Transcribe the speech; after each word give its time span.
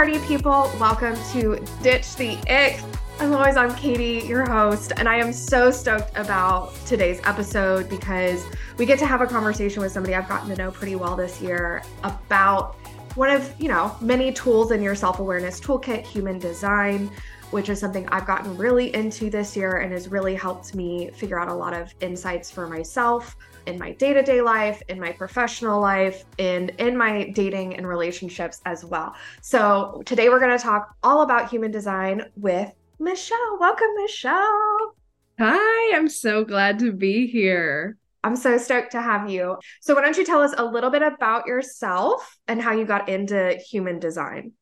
Party 0.00 0.18
people? 0.20 0.72
Welcome 0.80 1.14
to 1.32 1.62
Ditch 1.82 2.16
the 2.16 2.38
Ick. 2.48 2.82
As 3.18 3.30
always, 3.30 3.58
I'm 3.58 3.74
Katie, 3.74 4.26
your 4.26 4.48
host, 4.48 4.94
and 4.96 5.06
I 5.06 5.16
am 5.16 5.30
so 5.30 5.70
stoked 5.70 6.16
about 6.16 6.74
today's 6.86 7.20
episode 7.24 7.86
because 7.90 8.42
we 8.78 8.86
get 8.86 8.98
to 9.00 9.04
have 9.04 9.20
a 9.20 9.26
conversation 9.26 9.82
with 9.82 9.92
somebody 9.92 10.14
I've 10.14 10.26
gotten 10.26 10.48
to 10.48 10.56
know 10.56 10.70
pretty 10.70 10.96
well 10.96 11.16
this 11.16 11.42
year 11.42 11.82
about 12.02 12.76
one 13.14 13.28
of, 13.28 13.54
you 13.60 13.68
know, 13.68 13.94
many 14.00 14.32
tools 14.32 14.70
in 14.70 14.80
your 14.80 14.94
self-awareness 14.94 15.60
toolkit, 15.60 16.06
human 16.06 16.38
design, 16.38 17.10
which 17.50 17.68
is 17.68 17.78
something 17.78 18.08
I've 18.08 18.26
gotten 18.26 18.56
really 18.56 18.94
into 18.94 19.28
this 19.28 19.54
year 19.54 19.80
and 19.80 19.92
has 19.92 20.08
really 20.08 20.34
helped 20.34 20.74
me 20.74 21.10
figure 21.10 21.38
out 21.38 21.48
a 21.48 21.54
lot 21.54 21.74
of 21.74 21.94
insights 22.00 22.50
for 22.50 22.66
myself 22.66 23.36
in 23.70 23.78
my 23.78 23.92
day-to-day 23.92 24.42
life, 24.42 24.82
in 24.88 24.98
my 24.98 25.12
professional 25.12 25.80
life, 25.80 26.24
and 26.38 26.70
in 26.78 26.96
my 26.96 27.30
dating 27.30 27.76
and 27.76 27.86
relationships 27.86 28.60
as 28.66 28.84
well. 28.84 29.14
So, 29.42 30.02
today 30.04 30.28
we're 30.28 30.40
going 30.40 30.56
to 30.56 30.62
talk 30.62 30.94
all 31.04 31.22
about 31.22 31.48
human 31.48 31.70
design 31.70 32.24
with 32.36 32.70
Michelle. 32.98 33.58
Welcome, 33.60 33.88
Michelle. 33.96 34.96
Hi, 35.38 35.96
I'm 35.96 36.08
so 36.08 36.44
glad 36.44 36.80
to 36.80 36.92
be 36.92 37.28
here. 37.28 37.96
I'm 38.24 38.36
so 38.36 38.58
stoked 38.58 38.92
to 38.92 39.00
have 39.00 39.30
you. 39.30 39.56
So, 39.80 39.94
why 39.94 40.02
don't 40.02 40.18
you 40.18 40.26
tell 40.26 40.42
us 40.42 40.52
a 40.58 40.64
little 40.64 40.90
bit 40.90 41.02
about 41.02 41.46
yourself 41.46 42.36
and 42.48 42.60
how 42.60 42.72
you 42.72 42.84
got 42.84 43.08
into 43.08 43.56
human 43.70 44.00
design? 44.00 44.52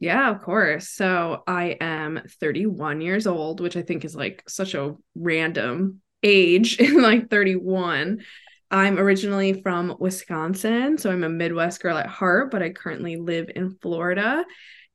Yeah, 0.00 0.28
of 0.28 0.42
course. 0.42 0.88
So, 0.88 1.44
I 1.46 1.76
am 1.80 2.20
31 2.40 3.00
years 3.00 3.28
old, 3.28 3.60
which 3.60 3.76
I 3.76 3.82
think 3.82 4.04
is 4.04 4.16
like 4.16 4.42
such 4.48 4.74
a 4.74 4.96
random 5.14 6.02
age 6.22 6.76
in 6.80 7.00
like 7.00 7.30
31. 7.30 8.24
I'm 8.70 8.98
originally 8.98 9.62
from 9.62 9.96
Wisconsin, 9.98 10.98
so 10.98 11.10
I'm 11.10 11.24
a 11.24 11.28
Midwest 11.28 11.80
girl 11.80 11.96
at 11.96 12.06
heart, 12.06 12.50
but 12.50 12.62
I 12.62 12.70
currently 12.70 13.16
live 13.16 13.48
in 13.54 13.76
Florida. 13.80 14.44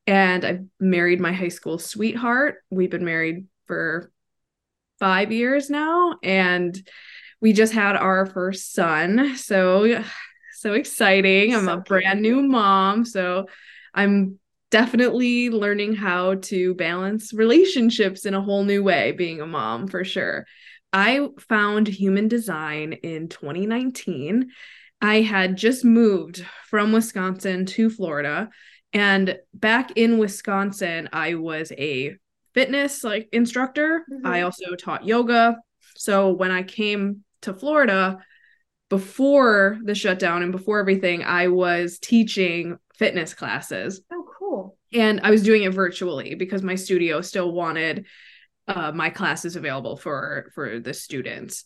And 0.06 0.44
I've 0.44 0.64
married 0.80 1.20
my 1.20 1.32
high 1.32 1.48
school 1.48 1.78
sweetheart. 1.78 2.56
We've 2.70 2.90
been 2.90 3.04
married 3.04 3.46
for 3.66 4.10
five 4.98 5.32
years 5.32 5.70
now, 5.70 6.16
and 6.22 6.76
we 7.40 7.52
just 7.52 7.72
had 7.72 7.96
our 7.96 8.26
first 8.26 8.72
son. 8.74 9.36
So, 9.36 10.02
so 10.54 10.74
exciting. 10.74 11.54
I'm 11.54 11.64
so 11.64 11.74
a 11.74 11.76
brand 11.78 12.20
new 12.20 12.42
mom. 12.42 13.04
So, 13.04 13.46
I'm 13.94 14.38
definitely 14.70 15.50
learning 15.50 15.94
how 15.94 16.36
to 16.36 16.74
balance 16.74 17.32
relationships 17.32 18.24
in 18.24 18.34
a 18.34 18.40
whole 18.40 18.64
new 18.64 18.82
way, 18.82 19.12
being 19.12 19.40
a 19.40 19.46
mom 19.46 19.86
for 19.86 20.02
sure. 20.02 20.46
I 20.92 21.28
found 21.38 21.88
human 21.88 22.28
design 22.28 22.92
in 22.92 23.28
2019. 23.28 24.50
I 25.00 25.22
had 25.22 25.56
just 25.56 25.84
moved 25.84 26.44
from 26.66 26.92
Wisconsin 26.92 27.66
to 27.66 27.90
Florida. 27.90 28.50
And 28.92 29.38
back 29.54 29.92
in 29.96 30.18
Wisconsin, 30.18 31.08
I 31.12 31.34
was 31.34 31.72
a 31.76 32.16
fitness 32.54 33.02
like 33.02 33.28
instructor. 33.32 34.04
Mm-hmm. 34.10 34.26
I 34.26 34.42
also 34.42 34.74
taught 34.74 35.06
yoga. 35.06 35.56
So 35.96 36.32
when 36.32 36.50
I 36.50 36.62
came 36.62 37.24
to 37.42 37.54
Florida 37.54 38.18
before 38.90 39.78
the 39.82 39.94
shutdown 39.94 40.42
and 40.42 40.52
before 40.52 40.78
everything, 40.78 41.24
I 41.24 41.48
was 41.48 41.98
teaching 41.98 42.76
fitness 42.94 43.32
classes. 43.32 44.02
Oh, 44.12 44.26
cool. 44.38 44.76
And 44.92 45.20
I 45.22 45.30
was 45.30 45.42
doing 45.42 45.62
it 45.62 45.72
virtually 45.72 46.34
because 46.34 46.62
my 46.62 46.74
studio 46.74 47.22
still 47.22 47.50
wanted 47.52 48.06
uh, 48.68 48.92
my 48.92 49.10
classes 49.10 49.56
available 49.56 49.96
for 49.96 50.50
for 50.54 50.78
the 50.78 50.94
students. 50.94 51.64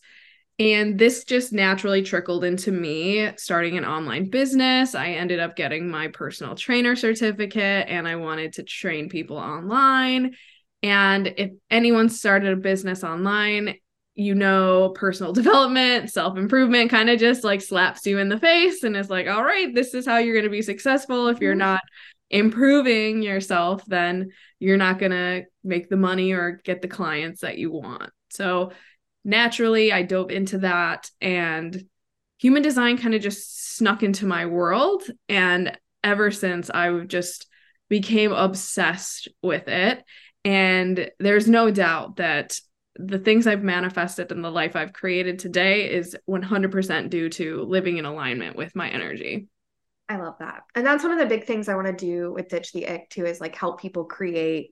And 0.59 0.97
this 0.97 1.23
just 1.23 1.53
naturally 1.53 2.01
trickled 2.01 2.43
into 2.43 2.71
me 2.71 3.31
starting 3.37 3.77
an 3.77 3.85
online 3.85 4.31
business. 4.31 4.95
I 4.95 5.09
ended 5.11 5.39
up 5.39 5.55
getting 5.55 5.87
my 5.87 6.07
personal 6.07 6.55
trainer 6.55 6.95
certificate 6.95 7.87
and 7.87 8.07
i 8.07 8.15
wanted 8.15 8.53
to 8.53 8.63
train 8.63 9.07
people 9.07 9.37
online. 9.37 10.35
And 10.81 11.27
if 11.37 11.51
anyone 11.69 12.09
started 12.09 12.53
a 12.53 12.57
business 12.61 13.03
online 13.03 13.75
you 14.17 14.33
know 14.33 14.89
personal 14.95 15.31
development 15.41 16.09
self-improvement 16.09 16.89
kind 16.89 17.09
of 17.09 17.19
just 17.19 17.43
like 17.43 17.61
slaps 17.61 18.05
you 18.05 18.17
in 18.17 18.29
the 18.29 18.39
face 18.39 18.83
and 18.83 18.97
is 18.97 19.09
like 19.09 19.27
all 19.27 19.43
right 19.43 19.73
this 19.73 19.93
is 19.93 20.05
how 20.05 20.17
you're 20.17 20.33
going 20.33 20.43
to 20.43 20.49
be 20.49 20.61
successful 20.61 21.27
if 21.27 21.39
you're 21.39 21.53
mm-hmm. 21.53 21.59
not 21.59 21.81
improving 22.29 23.21
yourself, 23.21 23.83
then 23.85 24.31
you're 24.59 24.77
not 24.77 24.99
going 24.99 25.11
to 25.11 25.43
make 25.63 25.89
the 25.89 25.97
money 25.97 26.33
or 26.33 26.59
get 26.63 26.81
the 26.81 26.87
clients 26.87 27.41
that 27.41 27.57
you 27.57 27.71
want. 27.71 28.11
So 28.29 28.71
naturally, 29.23 29.91
I 29.91 30.03
dove 30.03 30.31
into 30.31 30.59
that 30.59 31.09
and 31.21 31.85
human 32.37 32.61
design 32.61 32.97
kind 32.97 33.15
of 33.15 33.21
just 33.21 33.75
snuck 33.75 34.03
into 34.03 34.25
my 34.25 34.45
world. 34.45 35.03
And 35.29 35.77
ever 36.03 36.31
since, 36.31 36.69
I've 36.69 37.07
just 37.07 37.47
became 37.89 38.31
obsessed 38.31 39.27
with 39.41 39.67
it. 39.67 40.03
And 40.43 41.09
there's 41.19 41.47
no 41.47 41.71
doubt 41.71 42.17
that 42.17 42.59
the 42.95 43.19
things 43.19 43.47
I've 43.47 43.63
manifested 43.63 44.31
in 44.31 44.41
the 44.41 44.51
life 44.51 44.75
I've 44.75 44.93
created 44.93 45.39
today 45.39 45.91
is 45.91 46.15
100% 46.27 47.09
due 47.09 47.29
to 47.29 47.63
living 47.63 47.97
in 47.97 48.05
alignment 48.05 48.55
with 48.55 48.75
my 48.75 48.89
energy. 48.89 49.47
I 50.09 50.17
love 50.17 50.35
that. 50.39 50.63
And 50.73 50.85
that's 50.85 51.03
one 51.03 51.11
of 51.11 51.19
the 51.19 51.25
big 51.25 51.45
things 51.45 51.67
I 51.67 51.75
want 51.75 51.87
to 51.87 51.93
do 51.93 52.31
with 52.31 52.47
Ditch 52.47 52.71
the 52.71 52.87
Ick 52.87 53.09
too 53.09 53.25
is 53.25 53.41
like 53.41 53.55
help 53.55 53.81
people 53.81 54.05
create 54.05 54.71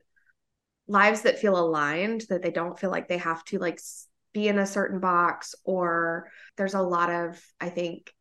lives 0.87 1.23
that 1.23 1.39
feel 1.39 1.57
aligned, 1.57 2.25
that 2.29 2.41
they 2.41 2.51
don't 2.51 2.79
feel 2.79 2.91
like 2.91 3.07
they 3.07 3.17
have 3.17 3.43
to 3.45 3.59
like 3.59 3.79
be 4.33 4.47
in 4.47 4.59
a 4.59 4.65
certain 4.65 4.99
box 4.99 5.55
or 5.63 6.29
there's 6.57 6.73
a 6.73 6.81
lot 6.81 7.09
of, 7.09 7.41
I 7.59 7.69
think, 7.69 8.13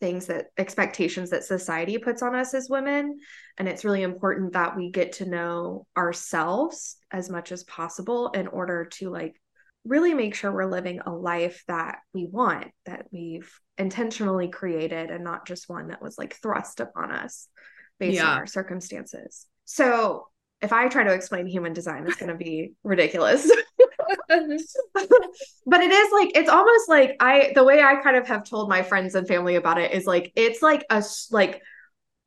things 0.00 0.26
that 0.26 0.46
expectations 0.56 1.30
that 1.30 1.44
society 1.44 1.98
puts 1.98 2.22
on 2.22 2.34
us 2.34 2.54
as 2.54 2.70
women 2.70 3.18
and 3.58 3.68
it's 3.68 3.84
really 3.84 4.02
important 4.02 4.54
that 4.54 4.74
we 4.74 4.90
get 4.90 5.12
to 5.12 5.28
know 5.28 5.86
ourselves 5.94 6.96
as 7.10 7.28
much 7.28 7.52
as 7.52 7.64
possible 7.64 8.30
in 8.30 8.46
order 8.46 8.86
to 8.86 9.10
like 9.10 9.38
really 9.84 10.14
make 10.14 10.34
sure 10.34 10.52
we're 10.52 10.64
living 10.64 11.00
a 11.04 11.10
life 11.10 11.64
that 11.68 11.98
we 12.12 12.26
want, 12.26 12.68
that 12.86 13.06
we've 13.12 13.52
intentionally 13.80 14.48
created, 14.48 15.10
and 15.10 15.24
not 15.24 15.46
just 15.46 15.68
one 15.68 15.88
that 15.88 16.02
was 16.02 16.18
like 16.18 16.34
thrust 16.36 16.80
upon 16.80 17.10
us 17.10 17.48
based 17.98 18.16
yeah. 18.16 18.30
on 18.30 18.38
our 18.38 18.46
circumstances. 18.46 19.46
So, 19.64 20.28
if 20.60 20.72
I 20.72 20.88
try 20.88 21.04
to 21.04 21.12
explain 21.12 21.46
human 21.46 21.72
design, 21.72 22.06
it's 22.06 22.16
going 22.16 22.30
to 22.30 22.36
be 22.36 22.72
ridiculous. 22.84 23.50
but 24.28 25.80
it 25.80 25.90
is 25.90 26.12
like 26.12 26.36
it's 26.36 26.50
almost 26.50 26.88
like 26.88 27.16
I 27.20 27.52
the 27.54 27.64
way 27.64 27.80
I 27.80 27.96
kind 27.96 28.16
of 28.16 28.26
have 28.28 28.44
told 28.44 28.68
my 28.68 28.82
friends 28.82 29.14
and 29.14 29.26
family 29.26 29.56
about 29.56 29.78
it 29.78 29.92
is 29.92 30.06
like 30.06 30.32
it's 30.36 30.62
like 30.62 30.84
a 30.90 31.02
like 31.30 31.62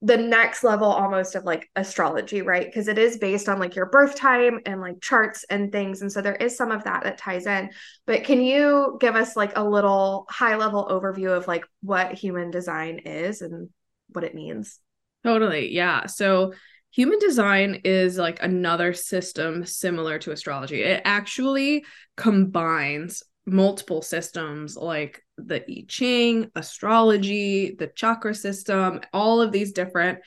the 0.03 0.17
next 0.17 0.65
level 0.65 0.87
almost 0.87 1.33
of 1.33 1.45
like 1.45 1.69
astrology, 1.77 2.41
right? 2.41 2.65
Because 2.65 2.89
it 2.89 2.97
is 2.97 3.17
based 3.17 3.47
on 3.47 3.57
like 3.57 3.73
your 3.73 3.85
birth 3.85 4.15
time 4.15 4.59
and 4.65 4.81
like 4.81 4.99
charts 5.01 5.45
and 5.49 5.71
things. 5.71 6.01
And 6.01 6.11
so 6.11 6.21
there 6.21 6.35
is 6.35 6.57
some 6.57 6.71
of 6.71 6.83
that 6.83 7.05
that 7.05 7.17
ties 7.17 7.47
in. 7.47 7.69
But 8.05 8.25
can 8.25 8.41
you 8.41 8.97
give 8.99 9.15
us 9.15 9.37
like 9.37 9.53
a 9.55 9.63
little 9.63 10.25
high 10.29 10.57
level 10.57 10.85
overview 10.91 11.35
of 11.35 11.47
like 11.47 11.63
what 11.81 12.13
human 12.13 12.51
design 12.51 12.99
is 12.99 13.41
and 13.41 13.69
what 14.09 14.25
it 14.25 14.35
means? 14.35 14.77
Totally. 15.23 15.73
Yeah. 15.73 16.07
So 16.07 16.51
human 16.91 17.19
design 17.19 17.79
is 17.85 18.17
like 18.17 18.43
another 18.43 18.91
system 18.91 19.65
similar 19.65 20.19
to 20.19 20.31
astrology. 20.31 20.83
It 20.83 21.01
actually 21.05 21.85
combines 22.17 23.23
multiple 23.45 24.01
systems 24.01 24.75
like 24.75 25.22
the 25.37 25.63
I 25.69 25.85
Ching, 25.87 26.51
astrology, 26.55 27.75
the 27.75 27.87
chakra 27.87 28.35
system, 28.35 29.01
all 29.11 29.41
of 29.41 29.51
these 29.51 29.71
different 29.71 30.19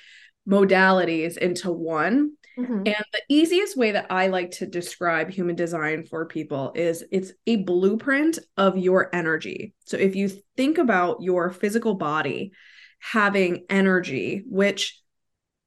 modalities 0.49 1.37
into 1.37 1.71
one. 1.73 2.33
Mm-hmm. 2.59 2.87
And 2.87 3.05
the 3.13 3.23
easiest 3.29 3.77
way 3.77 3.93
that 3.93 4.07
I 4.11 4.29
like 4.29 4.53
to 4.53 4.67
describe 4.67 5.31
human 5.31 5.57
design 5.57 6.05
for 6.05 6.27
people 6.27 6.73
is 6.75 7.05
it's 7.11 7.33
a 7.47 7.57
blueprint 7.57 8.39
of 8.57 8.79
your 8.79 9.15
energy. 9.15 9.75
So 9.85 9.99
if 9.99 10.17
you 10.17 10.31
think 10.57 10.79
about 10.79 11.21
your 11.21 11.51
physical 11.51 11.95
body 11.95 12.53
having 12.99 13.67
energy, 13.69 14.43
which 14.47 15.01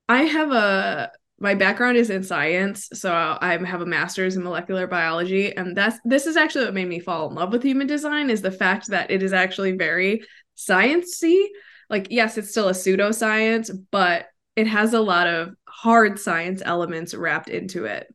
I 0.07 0.23
have 0.23 0.51
a 0.51 1.11
my 1.39 1.55
background 1.55 1.97
is 1.97 2.09
in 2.09 2.23
science, 2.23 2.89
so 2.93 3.11
I 3.13 3.57
have 3.57 3.81
a 3.81 3.85
master's 3.85 4.35
in 4.35 4.43
molecular 4.43 4.87
biology, 4.87 5.55
and 5.55 5.75
that's 5.75 5.97
this 6.03 6.25
is 6.25 6.35
actually 6.35 6.65
what 6.65 6.73
made 6.73 6.87
me 6.87 6.99
fall 6.99 7.29
in 7.29 7.35
love 7.35 7.51
with 7.53 7.63
human 7.63 7.87
design 7.87 8.29
is 8.29 8.41
the 8.41 8.51
fact 8.51 8.87
that 8.87 9.09
it 9.09 9.23
is 9.23 9.31
actually 9.31 9.73
very 9.73 10.23
sciencey. 10.57 11.45
Like, 11.89 12.07
yes, 12.09 12.37
it's 12.37 12.51
still 12.51 12.67
a 12.67 12.73
pseudoscience, 12.73 13.71
but 13.89 14.27
it 14.55 14.67
has 14.67 14.93
a 14.93 14.99
lot 14.99 15.27
of 15.27 15.55
hard 15.65 16.19
science 16.19 16.61
elements 16.63 17.13
wrapped 17.13 17.49
into 17.49 17.85
it. 17.85 18.13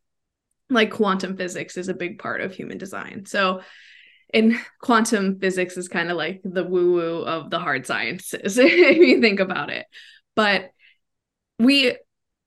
Like 0.68 0.90
quantum 0.90 1.36
physics 1.36 1.76
is 1.78 1.88
a 1.88 1.94
big 1.94 2.18
part 2.18 2.42
of 2.42 2.52
human 2.52 2.78
design. 2.78 3.24
So, 3.26 3.62
in 4.32 4.58
quantum 4.80 5.38
physics 5.38 5.76
is 5.76 5.88
kind 5.88 6.10
of 6.10 6.16
like 6.16 6.42
the 6.44 6.64
woo 6.64 6.92
woo 6.92 7.22
of 7.22 7.50
the 7.50 7.58
hard 7.58 7.86
sciences, 7.86 8.58
if 8.58 8.98
you 8.98 9.20
think 9.22 9.40
about 9.40 9.70
it. 9.70 9.86
But 10.34 10.70
we 11.58 11.96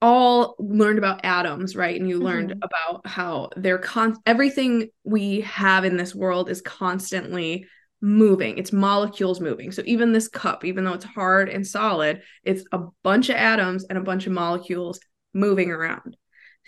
all 0.02 0.56
learned 0.60 1.00
about 1.00 1.26
atoms, 1.26 1.76
right? 1.76 2.00
And 2.00 2.10
you 2.10 2.20
learned 2.20 2.52
mm-hmm. 2.52 2.60
about 2.64 3.08
how 3.08 3.50
they're 3.56 3.80
con 3.80 4.16
everything 4.26 4.90
we 5.04 5.42
have 5.42 5.86
in 5.86 5.98
this 5.98 6.14
world 6.14 6.50
is 6.50 6.62
constantly 6.62 7.66
moving. 8.00 8.58
It's 8.58 8.72
molecules 8.72 9.40
moving. 9.40 9.72
So 9.72 9.82
even 9.86 10.14
this 10.14 10.28
cup, 10.28 10.64
even 10.66 10.84
though 10.84 10.94
it's 10.94 11.06
hard 11.06 11.50
and 11.50 11.66
solid, 11.66 12.22
it's 12.44 12.64
a 12.72 12.82
bunch 13.04 13.30
of 13.30 13.38
atoms 13.38 13.86
and 13.90 13.98
a 13.98 14.04
bunch 14.04 14.28
of 14.28 14.34
molecules 14.34 15.00
moving 15.34 15.72
around. 15.72 16.16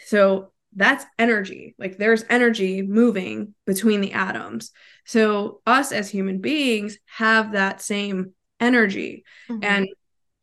So 0.06 0.52
that's 0.76 1.06
energy. 1.18 1.76
Like 1.78 1.98
there's 1.98 2.26
energy 2.30 2.81
moving 2.81 3.54
between 3.66 4.02
the 4.02 4.14
atoms. 4.14 4.72
So 5.06 5.62
us 5.68 5.92
as 5.92 6.10
human 6.10 6.40
beings 6.40 6.98
have 7.06 7.52
that 7.52 7.81
same 7.81 8.34
energy. 8.60 9.24
Mm-hmm. 9.50 9.64
And 9.64 9.88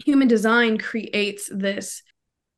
human 0.04 0.28
design 0.28 0.78
creates 0.78 1.48
this 1.52 2.02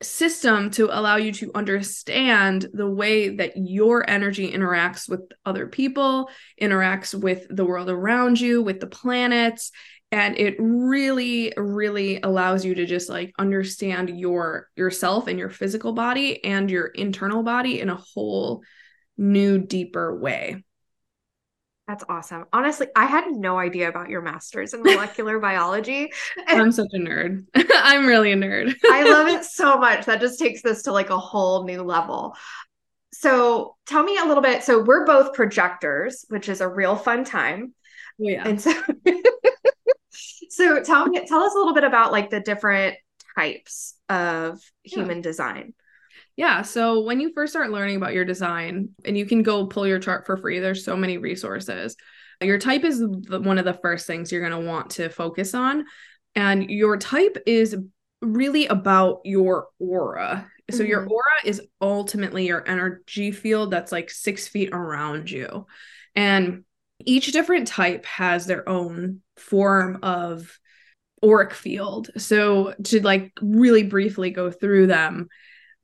system 0.02 0.70
to 0.70 0.86
allow 0.86 1.16
you 1.16 1.32
to 1.32 1.50
understand 1.54 2.66
the 2.72 2.88
way 2.88 3.36
that 3.36 3.52
your 3.56 4.08
energy 4.08 4.52
interacts 4.52 5.08
with 5.08 5.20
other 5.44 5.66
people, 5.66 6.30
interacts 6.60 7.18
with 7.18 7.46
the 7.50 7.64
world 7.64 7.90
around 7.90 8.40
you, 8.40 8.62
with 8.62 8.80
the 8.80 8.86
planets. 8.86 9.72
And 10.10 10.38
it 10.38 10.56
really, 10.58 11.52
really 11.56 12.20
allows 12.22 12.64
you 12.64 12.74
to 12.76 12.86
just 12.86 13.10
like 13.10 13.34
understand 13.38 14.18
your 14.18 14.68
yourself 14.76 15.26
and 15.26 15.38
your 15.38 15.50
physical 15.50 15.92
body 15.92 16.42
and 16.44 16.70
your 16.70 16.86
internal 16.86 17.42
body 17.42 17.80
in 17.80 17.90
a 17.90 18.00
whole 18.14 18.62
new, 19.18 19.58
deeper 19.58 20.16
way. 20.18 20.64
That's 21.88 22.04
awesome. 22.06 22.44
Honestly, 22.52 22.86
I 22.94 23.06
had 23.06 23.30
no 23.30 23.58
idea 23.58 23.88
about 23.88 24.10
your 24.10 24.20
master's 24.20 24.74
in 24.74 24.82
molecular 24.82 25.38
biology. 25.40 26.12
I'm 26.46 26.70
such 26.70 26.90
a 26.92 26.98
nerd. 26.98 27.46
I'm 27.74 28.04
really 28.04 28.30
a 28.30 28.36
nerd. 28.36 28.74
I 28.84 29.04
love 29.04 29.26
it 29.28 29.42
so 29.44 29.78
much. 29.78 30.04
That 30.04 30.20
just 30.20 30.38
takes 30.38 30.60
this 30.60 30.82
to 30.82 30.92
like 30.92 31.08
a 31.08 31.18
whole 31.18 31.64
new 31.64 31.82
level. 31.82 32.36
So, 33.14 33.76
tell 33.86 34.04
me 34.04 34.18
a 34.18 34.26
little 34.26 34.42
bit. 34.42 34.62
So, 34.62 34.82
we're 34.84 35.06
both 35.06 35.32
projectors, 35.32 36.26
which 36.28 36.50
is 36.50 36.60
a 36.60 36.68
real 36.68 36.94
fun 36.94 37.24
time. 37.24 37.74
Oh, 38.20 38.28
yeah. 38.28 38.46
And 38.46 38.60
so 38.60 38.74
So, 40.50 40.82
tell 40.82 41.06
me 41.06 41.26
tell 41.26 41.40
us 41.40 41.54
a 41.54 41.58
little 41.58 41.74
bit 41.74 41.84
about 41.84 42.12
like 42.12 42.28
the 42.28 42.40
different 42.40 42.96
types 43.34 43.94
of 44.10 44.60
human 44.82 45.18
yeah. 45.18 45.22
design. 45.22 45.74
Yeah. 46.38 46.62
So 46.62 47.00
when 47.00 47.18
you 47.18 47.32
first 47.34 47.52
start 47.52 47.72
learning 47.72 47.96
about 47.96 48.14
your 48.14 48.24
design, 48.24 48.90
and 49.04 49.18
you 49.18 49.26
can 49.26 49.42
go 49.42 49.66
pull 49.66 49.88
your 49.88 49.98
chart 49.98 50.24
for 50.24 50.36
free, 50.36 50.60
there's 50.60 50.84
so 50.84 50.96
many 50.96 51.18
resources. 51.18 51.96
Your 52.40 52.58
type 52.58 52.84
is 52.84 53.02
one 53.28 53.58
of 53.58 53.64
the 53.64 53.74
first 53.74 54.06
things 54.06 54.30
you're 54.30 54.48
going 54.48 54.62
to 54.62 54.70
want 54.70 54.90
to 54.90 55.08
focus 55.08 55.52
on. 55.52 55.84
And 56.36 56.70
your 56.70 56.96
type 56.96 57.38
is 57.44 57.74
really 58.22 58.68
about 58.68 59.22
your 59.24 59.66
aura. 59.80 60.48
So 60.70 60.78
mm-hmm. 60.78 60.86
your 60.86 61.08
aura 61.08 61.40
is 61.44 61.60
ultimately 61.80 62.46
your 62.46 62.62
energy 62.68 63.32
field 63.32 63.72
that's 63.72 63.90
like 63.90 64.08
six 64.08 64.46
feet 64.46 64.70
around 64.72 65.32
you. 65.32 65.66
And 66.14 66.62
each 67.04 67.32
different 67.32 67.66
type 67.66 68.06
has 68.06 68.46
their 68.46 68.68
own 68.68 69.22
form 69.36 69.98
of 70.04 70.56
auric 71.24 71.52
field. 71.52 72.10
So 72.16 72.74
to 72.84 73.00
like 73.00 73.32
really 73.42 73.82
briefly 73.82 74.30
go 74.30 74.52
through 74.52 74.86
them, 74.86 75.26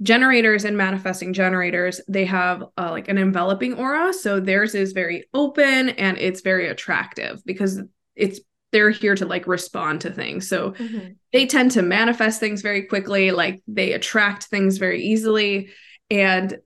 generators 0.02 0.64
and 0.64 0.76
manifesting 0.76 1.32
generators 1.32 2.00
they 2.08 2.24
have 2.24 2.64
uh, 2.76 2.90
like 2.90 3.08
an 3.08 3.18
enveloping 3.18 3.74
aura. 3.74 4.12
So 4.12 4.40
theirs 4.40 4.74
is 4.74 4.92
very 4.92 5.24
open 5.32 5.90
and 5.90 6.18
it's 6.18 6.40
very 6.40 6.68
attractive 6.68 7.42
because 7.44 7.80
it's 8.16 8.40
they're 8.72 8.90
here 8.90 9.14
to 9.14 9.24
like 9.24 9.46
respond 9.46 10.00
to 10.00 10.10
things. 10.10 10.48
So 10.48 10.72
mm-hmm. 10.72 11.12
they 11.32 11.46
tend 11.46 11.70
to 11.72 11.82
manifest 11.82 12.40
things 12.40 12.60
very 12.60 12.82
quickly 12.82 13.30
like 13.30 13.62
they 13.68 13.92
attract 13.92 14.44
things 14.44 14.78
very 14.78 15.04
easily 15.04 15.70
and 16.10 16.58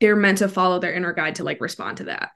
they're 0.00 0.14
meant 0.14 0.38
to 0.38 0.48
follow 0.48 0.78
their 0.78 0.94
inner 0.94 1.12
guide 1.12 1.34
to 1.36 1.44
like 1.44 1.60
respond 1.60 1.96
to 1.98 2.04
that. 2.04 2.30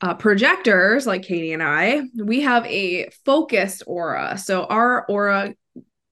Uh, 0.00 0.14
projectors 0.14 1.06
like 1.06 1.22
katie 1.22 1.52
and 1.52 1.62
i 1.62 2.02
we 2.16 2.40
have 2.40 2.64
a 2.66 3.08
focused 3.26 3.82
aura. 3.86 4.38
So 4.38 4.64
our 4.64 5.06
aura 5.06 5.54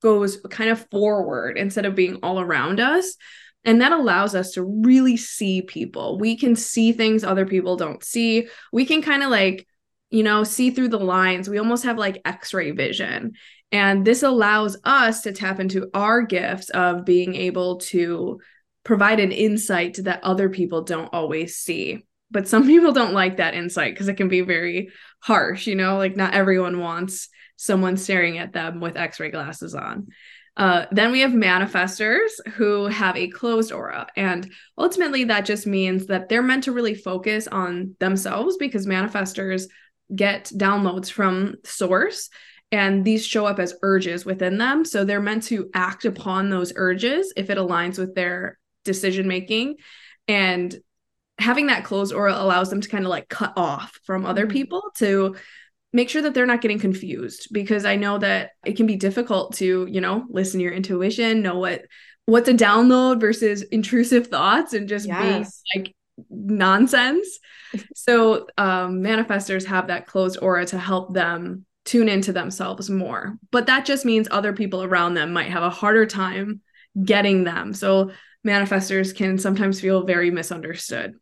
goes 0.02 0.38
kind 0.50 0.70
of 0.70 0.86
forward 0.90 1.58
instead 1.58 1.86
of 1.86 1.94
being 1.94 2.16
all 2.22 2.40
around 2.40 2.78
us 2.78 3.16
and 3.64 3.80
that 3.80 3.92
allows 3.92 4.34
us 4.34 4.52
to 4.52 4.62
really 4.62 5.16
see 5.16 5.62
people. 5.62 6.18
We 6.18 6.36
can 6.36 6.56
see 6.56 6.92
things 6.92 7.24
other 7.24 7.46
people 7.46 7.76
don't 7.76 8.02
see. 8.02 8.48
We 8.72 8.86
can 8.86 9.02
kind 9.02 9.22
of 9.22 9.30
like, 9.30 9.66
you 10.10 10.22
know, 10.22 10.44
see 10.44 10.70
through 10.70 10.88
the 10.88 10.98
lines. 10.98 11.48
We 11.48 11.58
almost 11.58 11.84
have 11.84 11.98
like 11.98 12.22
x 12.24 12.54
ray 12.54 12.70
vision. 12.70 13.32
And 13.72 14.04
this 14.04 14.22
allows 14.22 14.76
us 14.84 15.22
to 15.22 15.32
tap 15.32 15.60
into 15.60 15.90
our 15.94 16.22
gifts 16.22 16.70
of 16.70 17.04
being 17.04 17.34
able 17.36 17.78
to 17.78 18.40
provide 18.82 19.20
an 19.20 19.30
insight 19.30 19.98
that 20.02 20.24
other 20.24 20.48
people 20.48 20.82
don't 20.82 21.12
always 21.12 21.56
see. 21.56 22.04
But 22.30 22.48
some 22.48 22.66
people 22.66 22.92
don't 22.92 23.14
like 23.14 23.36
that 23.36 23.54
insight 23.54 23.94
because 23.94 24.08
it 24.08 24.16
can 24.16 24.28
be 24.28 24.40
very 24.40 24.90
harsh, 25.20 25.66
you 25.66 25.74
know, 25.74 25.98
like 25.98 26.16
not 26.16 26.34
everyone 26.34 26.80
wants 26.80 27.28
someone 27.56 27.98
staring 27.98 28.38
at 28.38 28.54
them 28.54 28.80
with 28.80 28.96
x 28.96 29.20
ray 29.20 29.30
glasses 29.30 29.74
on. 29.74 30.08
Uh, 30.60 30.84
then 30.92 31.10
we 31.10 31.20
have 31.20 31.30
manifestors 31.30 32.28
who 32.48 32.84
have 32.84 33.16
a 33.16 33.28
closed 33.28 33.72
aura. 33.72 34.06
And 34.14 34.52
ultimately, 34.76 35.24
that 35.24 35.46
just 35.46 35.66
means 35.66 36.04
that 36.08 36.28
they're 36.28 36.42
meant 36.42 36.64
to 36.64 36.72
really 36.72 36.94
focus 36.94 37.48
on 37.48 37.96
themselves 37.98 38.58
because 38.58 38.86
manifestors 38.86 39.64
get 40.14 40.52
downloads 40.54 41.10
from 41.10 41.54
source 41.64 42.28
and 42.70 43.06
these 43.06 43.26
show 43.26 43.46
up 43.46 43.58
as 43.58 43.74
urges 43.80 44.26
within 44.26 44.58
them. 44.58 44.84
So 44.84 45.02
they're 45.02 45.18
meant 45.18 45.44
to 45.44 45.70
act 45.72 46.04
upon 46.04 46.50
those 46.50 46.74
urges 46.76 47.32
if 47.38 47.48
it 47.48 47.56
aligns 47.56 47.96
with 47.96 48.14
their 48.14 48.58
decision 48.84 49.26
making. 49.26 49.76
And 50.28 50.78
having 51.38 51.68
that 51.68 51.84
closed 51.84 52.12
aura 52.12 52.34
allows 52.34 52.68
them 52.68 52.82
to 52.82 52.88
kind 52.90 53.04
of 53.04 53.10
like 53.10 53.30
cut 53.30 53.54
off 53.56 53.98
from 54.04 54.26
other 54.26 54.44
mm-hmm. 54.44 54.52
people 54.52 54.82
to 54.98 55.36
make 55.92 56.08
sure 56.08 56.22
that 56.22 56.34
they're 56.34 56.46
not 56.46 56.60
getting 56.60 56.78
confused 56.78 57.48
because 57.52 57.84
I 57.84 57.96
know 57.96 58.18
that 58.18 58.50
it 58.64 58.76
can 58.76 58.86
be 58.86 58.96
difficult 58.96 59.54
to, 59.56 59.86
you 59.90 60.00
know, 60.00 60.24
listen 60.28 60.58
to 60.58 60.64
your 60.64 60.72
intuition, 60.72 61.42
know 61.42 61.58
what 61.58 61.82
what's 62.26 62.48
a 62.48 62.54
download 62.54 63.20
versus 63.20 63.62
intrusive 63.62 64.28
thoughts 64.28 64.72
and 64.72 64.88
just 64.88 65.06
yes. 65.06 65.62
be 65.74 65.80
like 65.80 65.94
nonsense. 66.28 67.38
so 67.94 68.46
um 68.58 69.00
manifestors 69.00 69.64
have 69.64 69.88
that 69.88 70.06
closed 70.06 70.38
aura 70.42 70.66
to 70.66 70.78
help 70.78 71.14
them 71.14 71.64
tune 71.84 72.08
into 72.08 72.32
themselves 72.32 72.88
more. 72.90 73.36
But 73.50 73.66
that 73.66 73.84
just 73.84 74.04
means 74.04 74.28
other 74.30 74.52
people 74.52 74.82
around 74.82 75.14
them 75.14 75.32
might 75.32 75.50
have 75.50 75.62
a 75.62 75.70
harder 75.70 76.06
time 76.06 76.60
getting 77.04 77.44
them. 77.44 77.72
So 77.72 78.12
manifestors 78.46 79.14
can 79.14 79.38
sometimes 79.38 79.80
feel 79.80 80.04
very 80.04 80.30
misunderstood. 80.30 81.14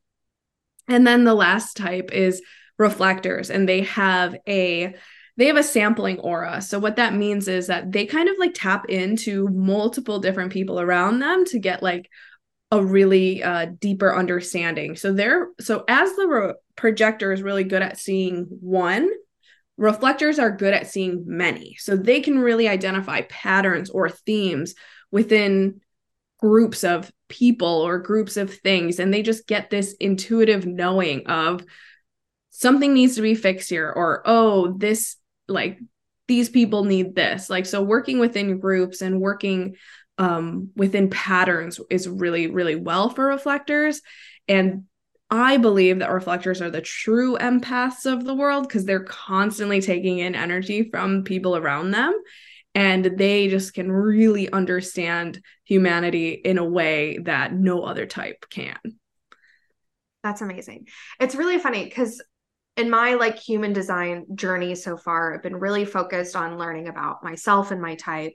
And 0.88 1.06
then 1.06 1.24
the 1.24 1.34
last 1.34 1.76
type 1.76 2.10
is 2.12 2.42
reflectors 2.78 3.50
and 3.50 3.68
they 3.68 3.82
have 3.82 4.36
a 4.46 4.94
they 5.36 5.46
have 5.46 5.56
a 5.56 5.62
sampling 5.62 6.18
aura. 6.18 6.60
So 6.60 6.80
what 6.80 6.96
that 6.96 7.14
means 7.14 7.46
is 7.46 7.68
that 7.68 7.92
they 7.92 8.06
kind 8.06 8.28
of 8.28 8.36
like 8.38 8.54
tap 8.54 8.86
into 8.88 9.48
multiple 9.48 10.18
different 10.18 10.52
people 10.52 10.80
around 10.80 11.20
them 11.20 11.44
to 11.46 11.60
get 11.60 11.80
like 11.80 12.10
a 12.72 12.84
really 12.84 13.42
uh, 13.42 13.66
deeper 13.78 14.14
understanding. 14.14 14.96
So 14.96 15.12
they're 15.12 15.48
so 15.60 15.84
as 15.88 16.14
the 16.16 16.26
re- 16.26 16.54
projector 16.76 17.32
is 17.32 17.42
really 17.42 17.64
good 17.64 17.82
at 17.82 17.98
seeing 17.98 18.46
one, 18.60 19.08
reflectors 19.76 20.40
are 20.40 20.50
good 20.50 20.74
at 20.74 20.88
seeing 20.88 21.22
many. 21.26 21.76
So 21.78 21.96
they 21.96 22.20
can 22.20 22.40
really 22.40 22.68
identify 22.68 23.22
patterns 23.22 23.90
or 23.90 24.08
themes 24.10 24.74
within 25.12 25.80
groups 26.40 26.82
of 26.82 27.10
people 27.28 27.68
or 27.68 27.98
groups 27.98 28.36
of 28.36 28.52
things 28.52 28.98
and 28.98 29.12
they 29.12 29.22
just 29.22 29.46
get 29.46 29.70
this 29.70 29.94
intuitive 30.00 30.66
knowing 30.66 31.26
of 31.26 31.64
something 32.58 32.94
needs 32.94 33.16
to 33.16 33.22
be 33.22 33.34
fixed 33.34 33.70
here 33.70 33.92
or 33.94 34.22
oh 34.24 34.72
this 34.78 35.16
like 35.48 35.78
these 36.26 36.48
people 36.48 36.84
need 36.84 37.14
this 37.14 37.48
like 37.48 37.64
so 37.66 37.82
working 37.82 38.18
within 38.18 38.58
groups 38.58 39.00
and 39.00 39.20
working 39.20 39.76
um, 40.18 40.70
within 40.76 41.08
patterns 41.08 41.80
is 41.90 42.08
really, 42.08 42.48
really 42.48 42.74
well 42.74 43.08
for 43.08 43.26
reflectors. 43.26 44.02
And 44.48 44.84
I 45.30 45.58
believe 45.58 46.00
that 46.00 46.10
reflectors 46.10 46.60
are 46.60 46.70
the 46.70 46.80
true 46.80 47.36
empaths 47.38 48.10
of 48.10 48.24
the 48.24 48.34
world 48.34 48.66
because 48.66 48.84
they're 48.84 49.00
constantly 49.04 49.80
taking 49.80 50.18
in 50.18 50.34
energy 50.34 50.88
from 50.90 51.22
people 51.22 51.56
around 51.56 51.92
them. 51.92 52.14
And 52.74 53.04
they 53.04 53.48
just 53.48 53.74
can 53.74 53.90
really 53.90 54.50
understand 54.50 55.40
humanity 55.64 56.30
in 56.30 56.58
a 56.58 56.64
way 56.64 57.18
that 57.24 57.52
no 57.52 57.82
other 57.82 58.06
type 58.06 58.46
can. 58.50 58.78
That's 60.22 60.40
amazing. 60.40 60.88
It's 61.20 61.34
really 61.34 61.58
funny 61.58 61.84
because 61.84 62.22
in 62.78 62.88
my 62.88 63.14
like 63.14 63.36
human 63.36 63.72
design 63.72 64.24
journey 64.34 64.74
so 64.76 64.96
far, 64.96 65.34
I've 65.34 65.42
been 65.42 65.56
really 65.56 65.84
focused 65.84 66.36
on 66.36 66.58
learning 66.58 66.86
about 66.86 67.24
myself 67.24 67.72
and 67.72 67.82
my 67.82 67.96
type 67.96 68.34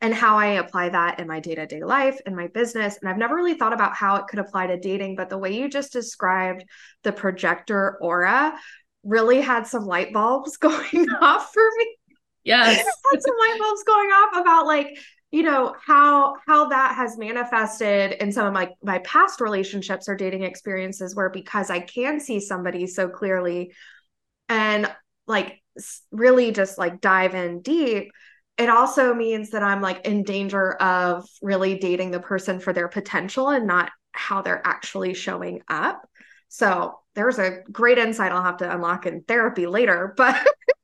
and 0.00 0.12
how 0.12 0.36
I 0.36 0.46
apply 0.46 0.88
that 0.88 1.20
in 1.20 1.28
my 1.28 1.38
day 1.38 1.54
to 1.54 1.64
day 1.64 1.82
life 1.82 2.18
and 2.26 2.34
my 2.34 2.48
business. 2.48 2.98
And 3.00 3.08
I've 3.08 3.16
never 3.16 3.36
really 3.36 3.54
thought 3.54 3.72
about 3.72 3.94
how 3.94 4.16
it 4.16 4.26
could 4.26 4.40
apply 4.40 4.66
to 4.66 4.78
dating, 4.78 5.14
but 5.14 5.30
the 5.30 5.38
way 5.38 5.56
you 5.56 5.70
just 5.70 5.92
described 5.92 6.64
the 7.04 7.12
projector 7.12 7.96
aura 8.00 8.58
really 9.04 9.40
had 9.40 9.68
some 9.68 9.86
light 9.86 10.12
bulbs 10.12 10.56
going 10.58 11.06
off 11.20 11.52
for 11.52 11.62
me. 11.78 11.96
Yes. 12.42 12.76
had 13.12 13.22
some 13.22 13.36
light 13.40 13.58
bulbs 13.60 13.84
going 13.84 14.08
off 14.08 14.40
about 14.40 14.66
like, 14.66 14.88
you 15.34 15.42
know, 15.42 15.74
how 15.84 16.36
how 16.46 16.68
that 16.68 16.94
has 16.94 17.18
manifested 17.18 18.12
in 18.22 18.30
some 18.30 18.46
of 18.46 18.52
my 18.52 18.70
my 18.84 19.00
past 19.00 19.40
relationships 19.40 20.08
or 20.08 20.14
dating 20.14 20.44
experiences 20.44 21.16
where 21.16 21.28
because 21.28 21.70
I 21.70 21.80
can 21.80 22.20
see 22.20 22.38
somebody 22.38 22.86
so 22.86 23.08
clearly 23.08 23.72
and 24.48 24.88
like 25.26 25.60
really 26.12 26.52
just 26.52 26.78
like 26.78 27.00
dive 27.00 27.34
in 27.34 27.62
deep 27.62 28.12
it 28.56 28.68
also 28.68 29.12
means 29.12 29.50
that 29.50 29.64
I'm 29.64 29.82
like 29.82 30.06
in 30.06 30.22
danger 30.22 30.74
of 30.74 31.28
really 31.42 31.78
dating 31.78 32.12
the 32.12 32.20
person 32.20 32.60
for 32.60 32.72
their 32.72 32.86
potential 32.86 33.48
and 33.48 33.66
not 33.66 33.90
how 34.12 34.42
they're 34.42 34.64
actually 34.64 35.14
showing 35.14 35.62
up. 35.68 36.08
So 36.48 37.00
there's 37.16 37.40
a 37.40 37.62
great 37.72 37.98
insight 37.98 38.30
I'll 38.30 38.44
have 38.44 38.58
to 38.58 38.72
unlock 38.72 39.06
in 39.06 39.22
therapy 39.22 39.66
later. 39.66 40.14
But, 40.16 40.36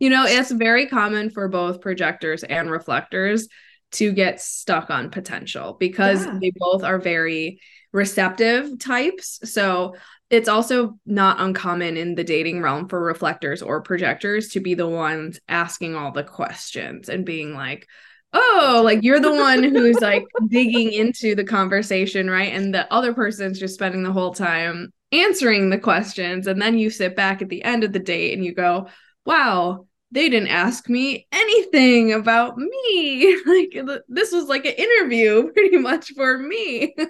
you 0.00 0.10
know, 0.10 0.24
it's 0.26 0.50
very 0.50 0.86
common 0.86 1.30
for 1.30 1.46
both 1.46 1.80
projectors 1.80 2.42
and 2.42 2.70
reflectors 2.70 3.46
to 3.92 4.12
get 4.12 4.40
stuck 4.40 4.90
on 4.90 5.10
potential 5.10 5.76
because 5.78 6.24
yeah. 6.24 6.38
they 6.40 6.52
both 6.56 6.82
are 6.82 6.98
very 6.98 7.60
receptive 7.92 8.78
types. 8.78 9.40
So 9.44 9.94
it's 10.30 10.48
also 10.48 10.98
not 11.04 11.40
uncommon 11.40 11.96
in 11.96 12.14
the 12.14 12.24
dating 12.24 12.62
realm 12.62 12.88
for 12.88 13.02
reflectors 13.02 13.62
or 13.62 13.82
projectors 13.82 14.48
to 14.48 14.60
be 14.60 14.74
the 14.74 14.88
ones 14.88 15.40
asking 15.48 15.96
all 15.96 16.12
the 16.12 16.24
questions 16.24 17.08
and 17.08 17.26
being 17.26 17.52
like, 17.52 17.86
oh, 18.32 18.80
like 18.84 19.02
you're 19.02 19.20
the 19.20 19.34
one 19.34 19.62
who's 19.64 20.00
like 20.00 20.24
digging 20.48 20.92
into 20.92 21.34
the 21.34 21.44
conversation, 21.44 22.30
right? 22.30 22.52
And 22.52 22.72
the 22.72 22.90
other 22.92 23.12
person's 23.12 23.58
just 23.58 23.74
spending 23.74 24.04
the 24.04 24.12
whole 24.12 24.32
time 24.32 24.92
answering 25.10 25.68
the 25.68 25.78
questions. 25.78 26.46
And 26.46 26.62
then 26.62 26.78
you 26.78 26.90
sit 26.90 27.16
back 27.16 27.42
at 27.42 27.48
the 27.48 27.64
end 27.64 27.82
of 27.82 27.92
the 27.92 27.98
date 27.98 28.34
and 28.34 28.44
you 28.44 28.54
go, 28.54 28.86
wow, 29.24 29.86
they 30.12 30.28
didn't 30.28 30.48
ask 30.48 30.88
me 30.88 31.26
anything 31.32 32.12
about 32.12 32.56
me. 32.58 33.36
Like 33.46 33.76
this 34.08 34.32
was 34.32 34.46
like 34.46 34.64
an 34.64 34.74
interview 34.74 35.52
pretty 35.54 35.78
much 35.78 36.12
for 36.14 36.38
me. 36.38 36.94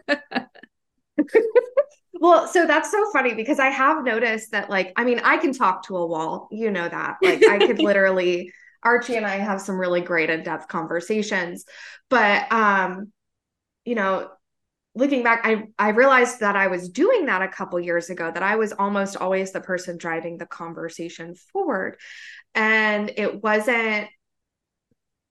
Well, 2.21 2.47
so 2.49 2.66
that's 2.66 2.90
so 2.90 3.11
funny 3.12 3.33
because 3.35 3.59
I 3.59 3.69
have 3.69 4.04
noticed 4.04 4.52
that, 4.52 4.69
like, 4.69 4.92
I 4.95 5.04
mean, 5.04 5.21
I 5.25 5.38
can 5.38 5.54
talk 5.54 5.87
to 5.87 5.97
a 5.97 6.07
wall, 6.07 6.49
you 6.50 6.71
know 6.71 6.87
that. 6.87 7.16
Like, 7.23 7.42
I 7.49 7.57
could 7.66 7.78
literally, 7.78 8.52
Archie 8.83 9.16
and 9.16 9.26
I 9.26 9.37
have 9.37 9.59
some 9.59 9.78
really 9.78 10.02
great 10.02 10.28
in 10.28 10.42
depth 10.42 10.69
conversations. 10.69 11.64
But, 12.11 12.52
um, 12.52 13.11
you 13.87 13.95
know, 13.95 14.28
looking 14.95 15.23
back, 15.23 15.40
I, 15.45 15.69
I 15.78 15.90
realized 15.90 16.40
that 16.40 16.57
I 16.57 16.66
was 16.66 16.90
doing 16.90 17.25
that 17.26 17.40
a 17.40 17.49
couple 17.49 17.80
years 17.80 18.11
ago, 18.11 18.30
that 18.30 18.42
I 18.42 18.57
was 18.57 18.75
almost 18.75 19.16
always 19.16 19.52
the 19.52 19.62
person 19.62 19.97
driving 19.97 20.37
the 20.37 20.47
conversation 20.47 21.35
forward. 21.35 21.97
And 22.54 23.12
it 23.16 23.42
wasn't 23.42 24.09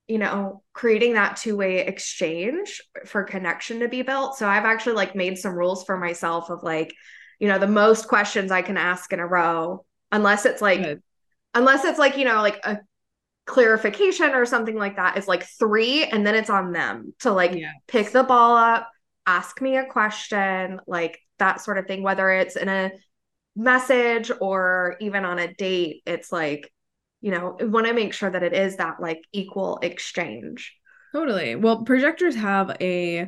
you 0.10 0.18
know 0.18 0.64
creating 0.74 1.14
that 1.14 1.38
two-way 1.38 1.86
exchange 1.86 2.82
for 3.06 3.24
connection 3.24 3.80
to 3.80 3.88
be 3.88 4.02
built 4.02 4.36
so 4.36 4.50
i've 4.50 4.66
actually 4.66 4.96
like 4.96 5.16
made 5.16 5.38
some 5.38 5.54
rules 5.54 5.86
for 5.86 5.98
myself 5.98 6.50
of 6.50 6.64
like 6.64 6.94
you 7.40 7.48
know 7.48 7.60
the 7.60 7.68
most 7.68 8.08
questions 8.08 8.52
i 8.52 8.64
can 8.64 8.76
ask 8.76 9.14
in 9.14 9.20
a 9.20 9.28
row 9.28 9.86
unless 10.12 10.46
it's 10.46 10.62
like 10.64 10.82
Good. 10.82 11.04
unless 11.54 11.86
it's 11.86 12.00
like 12.00 12.18
you 12.18 12.26
know 12.26 12.42
like 12.42 12.60
a 12.66 12.80
clarification 13.46 14.32
or 14.32 14.46
something 14.46 14.76
like 14.76 14.96
that 14.98 15.18
is 15.18 15.28
like 15.28 15.44
three 15.44 16.04
and 16.04 16.26
then 16.26 16.36
it's 16.36 16.50
on 16.50 16.72
them 16.72 17.14
to 17.20 17.32
like 17.32 17.54
yes. 17.54 17.74
pick 17.88 18.12
the 18.12 18.24
ball 18.24 18.58
up 18.58 18.90
ask 19.26 19.62
me 19.62 19.78
a 19.78 19.86
question 19.86 20.80
like 20.88 21.20
that 21.38 21.62
sort 21.62 21.78
of 21.78 21.86
thing 21.86 22.02
whether 22.02 22.30
it's 22.32 22.56
in 22.56 22.68
a 22.68 22.92
message 23.56 24.32
or 24.42 24.98
even 25.00 25.24
on 25.24 25.40
a 25.40 25.54
date 25.54 26.02
it's 26.06 26.32
like 26.32 26.72
you 27.22 27.32
know 27.32 27.58
want 27.60 27.88
to 27.88 27.94
make 27.94 28.14
sure 28.14 28.30
that 28.30 28.44
it 28.44 28.54
is 28.54 28.78
that 28.78 29.02
like 29.02 29.22
equal 29.32 29.80
exchange. 29.82 30.76
Totally. 31.14 31.56
Well 31.56 31.84
projectors 31.84 32.36
have 32.36 32.76
a 32.80 33.28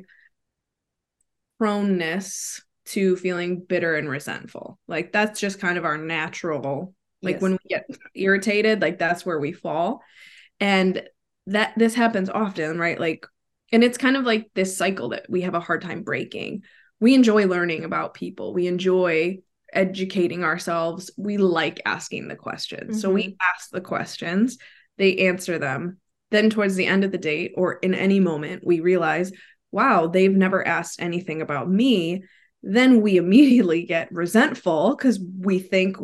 proneness 1.60 2.62
to 2.86 3.16
feeling 3.16 3.64
bitter 3.68 3.96
and 3.96 4.10
resentful. 4.10 4.80
Like 4.88 5.12
that's 5.12 5.40
just 5.40 5.60
kind 5.60 5.78
of 5.78 5.86
our 5.86 5.98
natural 5.98 6.94
like 7.22 7.36
yes. 7.36 7.42
when 7.42 7.52
we 7.54 7.70
get 7.70 7.86
irritated 8.16 8.82
like 8.82 8.98
that's 8.98 9.26
where 9.26 9.40
we 9.40 9.52
fall. 9.52 10.02
And 10.60 11.04
that 11.48 11.74
this 11.78 11.96
happens 11.96 12.30
often 12.30 12.80
right? 12.80 13.00
Like 13.00 13.26
and 13.72 13.84
it's 13.84 13.98
kind 13.98 14.18
of 14.18 14.26
like 14.26 14.50
this 14.54 14.78
cycle 14.78 15.10
that 15.10 15.28
we 15.30 15.42
have 15.42 15.56
a 15.56 15.60
hard 15.60 15.82
time 15.82 16.04
breaking. 16.04 16.64
We 17.00 17.16
enjoy 17.16 17.48
learning 17.48 17.84
about 17.84 18.14
people. 18.14 18.54
We 18.54 18.68
enjoy 18.68 19.40
educating 19.74 20.44
ourselves, 20.44 21.12
we 21.18 21.38
like 21.38 21.82
asking 21.86 22.28
the 22.28 22.36
questions. 22.36 22.92
Mm-hmm. 22.92 23.00
So 23.00 23.10
we 23.10 23.24
mm-hmm. 23.24 23.56
ask 23.56 23.70
the 23.70 23.82
questions, 23.82 24.58
they 24.98 25.28
answer 25.28 25.58
them. 25.58 25.98
Then, 26.32 26.50
towards 26.50 26.76
the 26.76 26.86
end 26.86 27.04
of 27.04 27.12
the 27.12 27.18
date 27.18 27.54
or 27.58 27.74
in 27.74 27.94
any 27.94 28.20
moment, 28.20 28.66
we 28.66 28.80
realize, 28.80 29.32
wow, 29.72 30.08
they've 30.08 30.32
never 30.34 30.66
asked 30.66 31.02
anything 31.02 31.42
about 31.42 31.70
me. 31.70 32.24
Then 32.64 33.02
we 33.02 33.18
immediately 33.18 33.84
get 33.84 34.12
resentful 34.12 34.96
because 34.96 35.20
we 35.40 35.60
think, 35.60 35.98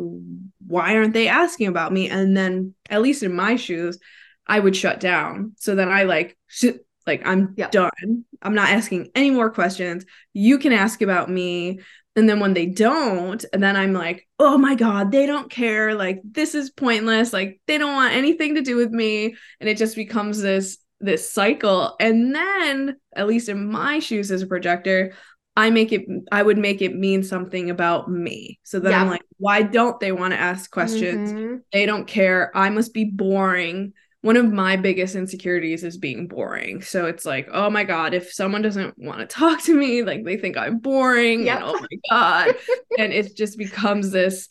why 0.66 0.96
aren't 0.96 1.14
they 1.14 1.28
asking 1.28 1.68
about 1.68 1.92
me? 1.92 2.10
And 2.10 2.36
then, 2.36 2.74
at 2.90 3.02
least 3.02 3.22
in 3.22 3.34
my 3.34 3.56
shoes, 3.56 3.98
I 4.46 4.60
would 4.60 4.76
shut 4.76 5.00
down. 5.00 5.52
So 5.58 5.74
then 5.74 5.90
I 5.90 6.04
like, 6.04 6.38
sh- 6.46 6.80
like 7.08 7.26
I'm 7.26 7.54
done. 7.54 8.24
I'm 8.42 8.54
not 8.54 8.68
asking 8.68 9.10
any 9.14 9.30
more 9.30 9.50
questions. 9.50 10.04
You 10.34 10.58
can 10.58 10.72
ask 10.72 11.02
about 11.02 11.28
me. 11.28 11.80
And 12.18 12.28
then 12.28 12.40
when 12.40 12.52
they 12.52 12.66
don't, 12.66 13.44
then 13.52 13.76
I'm 13.76 13.92
like, 13.92 14.26
oh 14.40 14.58
my 14.58 14.74
God, 14.74 15.12
they 15.12 15.24
don't 15.24 15.48
care. 15.48 15.94
Like, 15.94 16.20
this 16.24 16.56
is 16.56 16.68
pointless. 16.68 17.32
Like, 17.32 17.60
they 17.68 17.78
don't 17.78 17.94
want 17.94 18.12
anything 18.12 18.56
to 18.56 18.60
do 18.60 18.74
with 18.74 18.90
me. 18.90 19.36
And 19.60 19.68
it 19.68 19.76
just 19.76 19.94
becomes 19.94 20.42
this 20.42 20.78
this 20.98 21.30
cycle. 21.30 21.94
And 22.00 22.34
then, 22.34 22.96
at 23.14 23.28
least 23.28 23.48
in 23.48 23.70
my 23.70 24.00
shoes 24.00 24.32
as 24.32 24.42
a 24.42 24.48
projector, 24.48 25.12
I 25.56 25.70
make 25.70 25.92
it, 25.92 26.06
I 26.32 26.42
would 26.42 26.58
make 26.58 26.82
it 26.82 26.92
mean 26.92 27.22
something 27.22 27.70
about 27.70 28.10
me. 28.10 28.58
So 28.64 28.80
then 28.80 28.90
yeah. 28.90 29.00
I'm 29.00 29.08
like, 29.08 29.22
why 29.36 29.62
don't 29.62 30.00
they 30.00 30.10
want 30.10 30.32
to 30.32 30.40
ask 30.40 30.68
questions? 30.72 31.32
Mm-hmm. 31.32 31.56
They 31.72 31.86
don't 31.86 32.08
care. 32.08 32.50
I 32.52 32.70
must 32.70 32.92
be 32.92 33.04
boring 33.04 33.92
one 34.28 34.36
of 34.36 34.52
my 34.52 34.76
biggest 34.76 35.14
insecurities 35.14 35.82
is 35.82 35.96
being 35.96 36.28
boring. 36.28 36.82
So 36.82 37.06
it's 37.06 37.24
like, 37.24 37.48
oh 37.50 37.70
my 37.70 37.82
God, 37.82 38.12
if 38.12 38.30
someone 38.30 38.60
doesn't 38.60 38.98
want 38.98 39.20
to 39.20 39.26
talk 39.26 39.62
to 39.62 39.74
me, 39.74 40.02
like 40.02 40.22
they 40.22 40.36
think 40.36 40.58
I'm 40.58 40.80
boring. 40.80 41.46
Yep. 41.46 41.56
And 41.56 41.64
oh 41.64 41.80
my 41.80 41.98
God. 42.10 42.54
and 42.98 43.10
it 43.10 43.34
just 43.34 43.56
becomes 43.56 44.10
this 44.10 44.48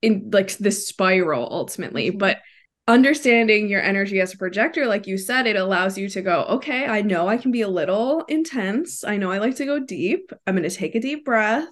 in 0.00 0.30
like 0.32 0.56
this 0.58 0.86
spiral 0.86 1.48
ultimately. 1.50 2.10
Mm-hmm. 2.10 2.18
But 2.18 2.38
understanding 2.86 3.68
your 3.68 3.82
energy 3.82 4.20
as 4.20 4.32
a 4.32 4.38
projector, 4.38 4.86
like 4.86 5.08
you 5.08 5.18
said, 5.18 5.48
it 5.48 5.56
allows 5.56 5.98
you 5.98 6.08
to 6.10 6.22
go, 6.22 6.44
okay, 6.50 6.86
I 6.86 7.02
know 7.02 7.26
I 7.26 7.36
can 7.36 7.50
be 7.50 7.62
a 7.62 7.68
little 7.68 8.22
intense. 8.28 9.02
I 9.02 9.16
know 9.16 9.32
I 9.32 9.38
like 9.38 9.56
to 9.56 9.66
go 9.66 9.80
deep. 9.80 10.30
I'm 10.46 10.54
going 10.54 10.70
to 10.70 10.76
take 10.76 10.94
a 10.94 11.00
deep 11.00 11.24
breath 11.24 11.66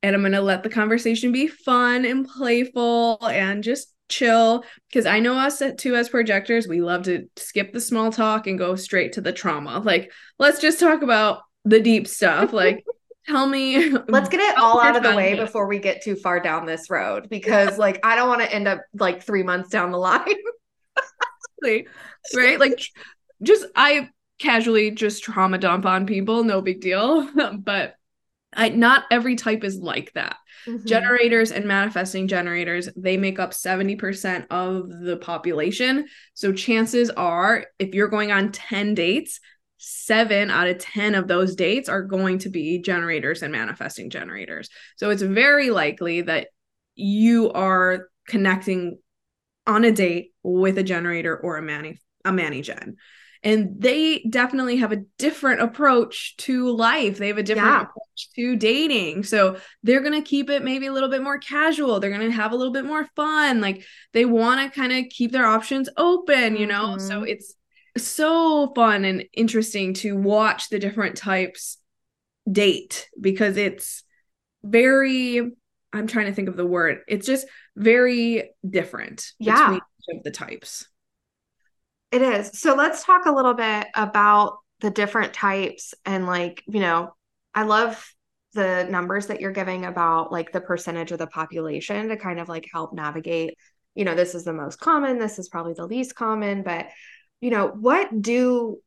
and 0.00 0.14
I'm 0.14 0.22
going 0.22 0.30
to 0.30 0.40
let 0.40 0.62
the 0.62 0.70
conversation 0.70 1.32
be 1.32 1.48
fun 1.48 2.04
and 2.04 2.24
playful 2.24 3.18
and 3.26 3.64
just 3.64 3.91
chill 4.12 4.64
because 4.88 5.06
I 5.06 5.20
know 5.20 5.38
us 5.38 5.62
too 5.78 5.96
as 5.96 6.08
projectors, 6.08 6.68
we 6.68 6.80
love 6.80 7.04
to 7.04 7.28
skip 7.36 7.72
the 7.72 7.80
small 7.80 8.12
talk 8.12 8.46
and 8.46 8.58
go 8.58 8.76
straight 8.76 9.14
to 9.14 9.20
the 9.20 9.32
trauma. 9.32 9.78
Like, 9.80 10.12
let's 10.38 10.60
just 10.60 10.78
talk 10.78 11.02
about 11.02 11.42
the 11.64 11.80
deep 11.80 12.06
stuff. 12.06 12.52
Like, 12.52 12.84
tell 13.26 13.46
me. 13.46 13.90
Let's 14.08 14.28
get 14.28 14.40
it 14.40 14.58
all 14.58 14.80
out 14.80 14.96
of 14.96 15.02
the 15.02 15.16
way 15.16 15.34
before 15.34 15.66
we 15.66 15.78
get 15.78 16.02
too 16.02 16.16
far 16.16 16.40
down 16.40 16.66
this 16.66 16.90
road 16.90 17.28
because, 17.28 17.78
like, 17.78 17.98
I 18.04 18.14
don't 18.16 18.28
want 18.28 18.42
to 18.42 18.52
end 18.52 18.68
up 18.68 18.82
like 18.94 19.22
three 19.22 19.42
months 19.42 19.70
down 19.70 19.90
the 19.90 19.98
line. 19.98 20.26
right? 22.36 22.60
Like, 22.60 22.80
just 23.42 23.66
I 23.74 24.10
casually 24.38 24.90
just 24.90 25.22
trauma 25.22 25.58
dump 25.58 25.86
on 25.86 26.06
people, 26.06 26.44
no 26.44 26.60
big 26.60 26.80
deal. 26.80 27.28
but 27.58 27.94
I, 28.52 28.68
not 28.68 29.04
every 29.10 29.36
type 29.36 29.64
is 29.64 29.78
like 29.78 30.12
that. 30.12 30.36
Mm-hmm. 30.66 30.86
Generators 30.86 31.50
and 31.50 31.64
manifesting 31.64 32.28
generators, 32.28 32.88
they 32.96 33.16
make 33.16 33.38
up 33.38 33.52
70% 33.52 34.46
of 34.50 34.88
the 34.88 35.16
population. 35.16 36.06
So 36.34 36.52
chances 36.52 37.10
are 37.10 37.66
if 37.78 37.94
you're 37.94 38.08
going 38.08 38.32
on 38.32 38.52
10 38.52 38.94
dates, 38.94 39.40
seven 39.78 40.50
out 40.50 40.68
of 40.68 40.78
10 40.78 41.16
of 41.16 41.26
those 41.26 41.56
dates 41.56 41.88
are 41.88 42.02
going 42.02 42.38
to 42.38 42.48
be 42.48 42.80
generators 42.80 43.42
and 43.42 43.52
manifesting 43.52 44.10
generators. 44.10 44.68
So 44.96 45.10
it's 45.10 45.22
very 45.22 45.70
likely 45.70 46.22
that 46.22 46.48
you 46.94 47.50
are 47.52 48.08
connecting 48.28 48.98
on 49.66 49.84
a 49.84 49.92
date 49.92 50.32
with 50.42 50.78
a 50.78 50.82
generator 50.82 51.36
or 51.36 51.56
a 51.56 51.62
mani 51.62 51.98
a 52.24 52.32
mani 52.32 52.62
gen 52.62 52.96
and 53.42 53.74
they 53.78 54.20
definitely 54.30 54.76
have 54.76 54.92
a 54.92 55.02
different 55.18 55.60
approach 55.60 56.36
to 56.38 56.70
life. 56.70 57.18
They 57.18 57.28
have 57.28 57.38
a 57.38 57.42
different 57.42 57.68
yeah. 57.68 57.82
approach 57.82 58.30
to 58.36 58.56
dating. 58.56 59.24
So 59.24 59.56
they're 59.82 60.00
going 60.00 60.20
to 60.20 60.28
keep 60.28 60.48
it 60.48 60.62
maybe 60.62 60.86
a 60.86 60.92
little 60.92 61.08
bit 61.08 61.22
more 61.22 61.38
casual. 61.38 61.98
They're 61.98 62.10
going 62.10 62.30
to 62.30 62.36
have 62.36 62.52
a 62.52 62.56
little 62.56 62.72
bit 62.72 62.84
more 62.84 63.08
fun. 63.16 63.60
Like 63.60 63.84
they 64.12 64.24
want 64.24 64.60
to 64.60 64.80
kind 64.80 64.92
of 64.92 65.10
keep 65.10 65.32
their 65.32 65.46
options 65.46 65.88
open 65.96 66.56
you 66.56 66.66
know? 66.66 66.96
Mm-hmm. 66.96 67.06
so 67.06 67.22
it's 67.22 67.54
so 67.96 68.72
fun 68.74 69.04
and 69.04 69.24
interesting 69.34 69.94
to 69.94 70.16
watch 70.16 70.68
the 70.68 70.78
different 70.78 71.16
types 71.16 71.78
date 72.50 73.08
because 73.20 73.56
it's 73.56 74.02
very 74.64 75.52
i'm 75.92 76.06
trying 76.06 76.26
to 76.26 76.32
think 76.32 76.48
of 76.48 76.56
the 76.56 76.66
word. 76.66 77.00
It's 77.06 77.26
just 77.26 77.46
very 77.76 78.50
different 78.68 79.32
yeah. 79.38 79.56
between 79.56 79.76
each 79.76 80.16
of 80.16 80.24
the 80.24 80.30
types 80.30 80.86
it 82.12 82.22
is. 82.22 82.60
So 82.60 82.74
let's 82.74 83.04
talk 83.04 83.24
a 83.24 83.32
little 83.32 83.54
bit 83.54 83.86
about 83.96 84.58
the 84.80 84.90
different 84.90 85.32
types 85.32 85.94
and 86.04 86.26
like, 86.26 86.62
you 86.68 86.80
know, 86.80 87.14
I 87.54 87.62
love 87.62 88.04
the 88.52 88.86
numbers 88.90 89.28
that 89.28 89.40
you're 89.40 89.52
giving 89.52 89.86
about 89.86 90.30
like 90.30 90.52
the 90.52 90.60
percentage 90.60 91.10
of 91.10 91.18
the 91.18 91.26
population 91.26 92.08
to 92.08 92.16
kind 92.18 92.38
of 92.38 92.50
like 92.50 92.68
help 92.70 92.92
navigate, 92.92 93.56
you 93.94 94.04
know, 94.04 94.14
this 94.14 94.34
is 94.34 94.44
the 94.44 94.52
most 94.52 94.78
common, 94.78 95.18
this 95.18 95.38
is 95.38 95.48
probably 95.48 95.72
the 95.72 95.86
least 95.86 96.14
common, 96.14 96.62
but 96.62 96.88
you 97.40 97.50
know, 97.50 97.68
what 97.68 98.20
do 98.20 98.78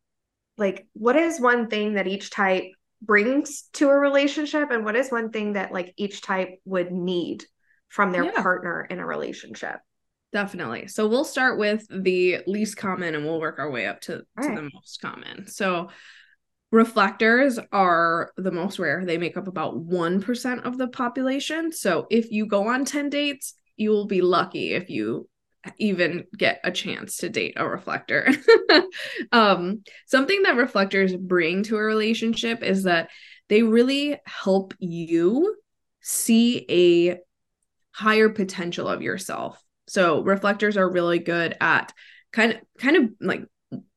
like 0.58 0.88
what 0.94 1.16
is 1.16 1.42
one 1.42 1.68
thing 1.68 1.94
that 1.96 2.08
each 2.08 2.30
type 2.30 2.66
brings 3.02 3.64
to 3.74 3.90
a 3.90 3.96
relationship 3.96 4.70
and 4.72 4.86
what 4.86 4.96
is 4.96 5.12
one 5.12 5.32
thing 5.32 5.54
that 5.54 5.74
like 5.74 5.94
each 5.98 6.22
type 6.22 6.60
would 6.64 6.92
need 6.92 7.44
from 7.90 8.12
their 8.12 8.26
yeah. 8.26 8.42
partner 8.42 8.86
in 8.88 9.00
a 9.00 9.06
relationship? 9.06 9.80
Definitely. 10.36 10.90
So 10.90 11.08
we'll 11.08 11.24
start 11.24 11.58
with 11.58 11.88
the 11.90 12.40
least 12.46 12.76
common 12.76 13.16
and 13.16 13.24
we'll 13.24 13.40
work 13.40 13.58
our 13.58 13.72
way 13.72 13.86
up 13.86 14.02
to, 14.02 14.18
to 14.18 14.26
right. 14.36 14.54
the 14.54 14.70
most 14.74 15.00
common. 15.02 15.48
So 15.48 15.92
reflectors 16.74 17.58
are 17.72 18.34
the 18.36 18.52
most 18.52 18.78
rare. 18.78 19.06
They 19.06 19.18
make 19.18 19.38
up 19.38 19.48
about 19.48 19.78
1% 19.78 20.66
of 20.66 20.78
the 20.78 20.90
population. 20.90 21.72
So 21.72 22.06
if 22.12 22.32
you 22.32 22.48
go 22.48 22.68
on 22.68 22.84
10 22.84 23.10
dates, 23.10 23.54
you 23.78 23.92
will 23.92 24.08
be 24.08 24.22
lucky 24.22 24.74
if 24.74 24.90
you 24.90 25.30
even 25.78 26.26
get 26.38 26.60
a 26.66 26.72
chance 26.72 27.16
to 27.20 27.30
date 27.30 27.54
a 27.56 27.66
reflector. 27.66 28.28
um, 29.32 29.84
something 30.06 30.44
that 30.44 30.58
reflectors 30.58 31.16
bring 31.16 31.64
to 31.64 31.78
a 31.78 31.82
relationship 31.82 32.62
is 32.62 32.84
that 32.84 33.10
they 33.48 33.64
really 33.64 34.20
help 34.26 34.74
you 34.80 35.56
see 36.02 36.66
a 36.70 37.20
higher 37.94 38.28
potential 38.28 38.90
of 38.90 39.02
yourself 39.02 39.62
so 39.88 40.22
reflectors 40.22 40.78
are 40.78 40.90
really 40.90 41.20
good 41.20 41.56
at 41.62 41.94
kind 42.32 42.54
of 42.54 42.60
kind 42.78 42.98
of 42.98 43.10
like 43.22 43.44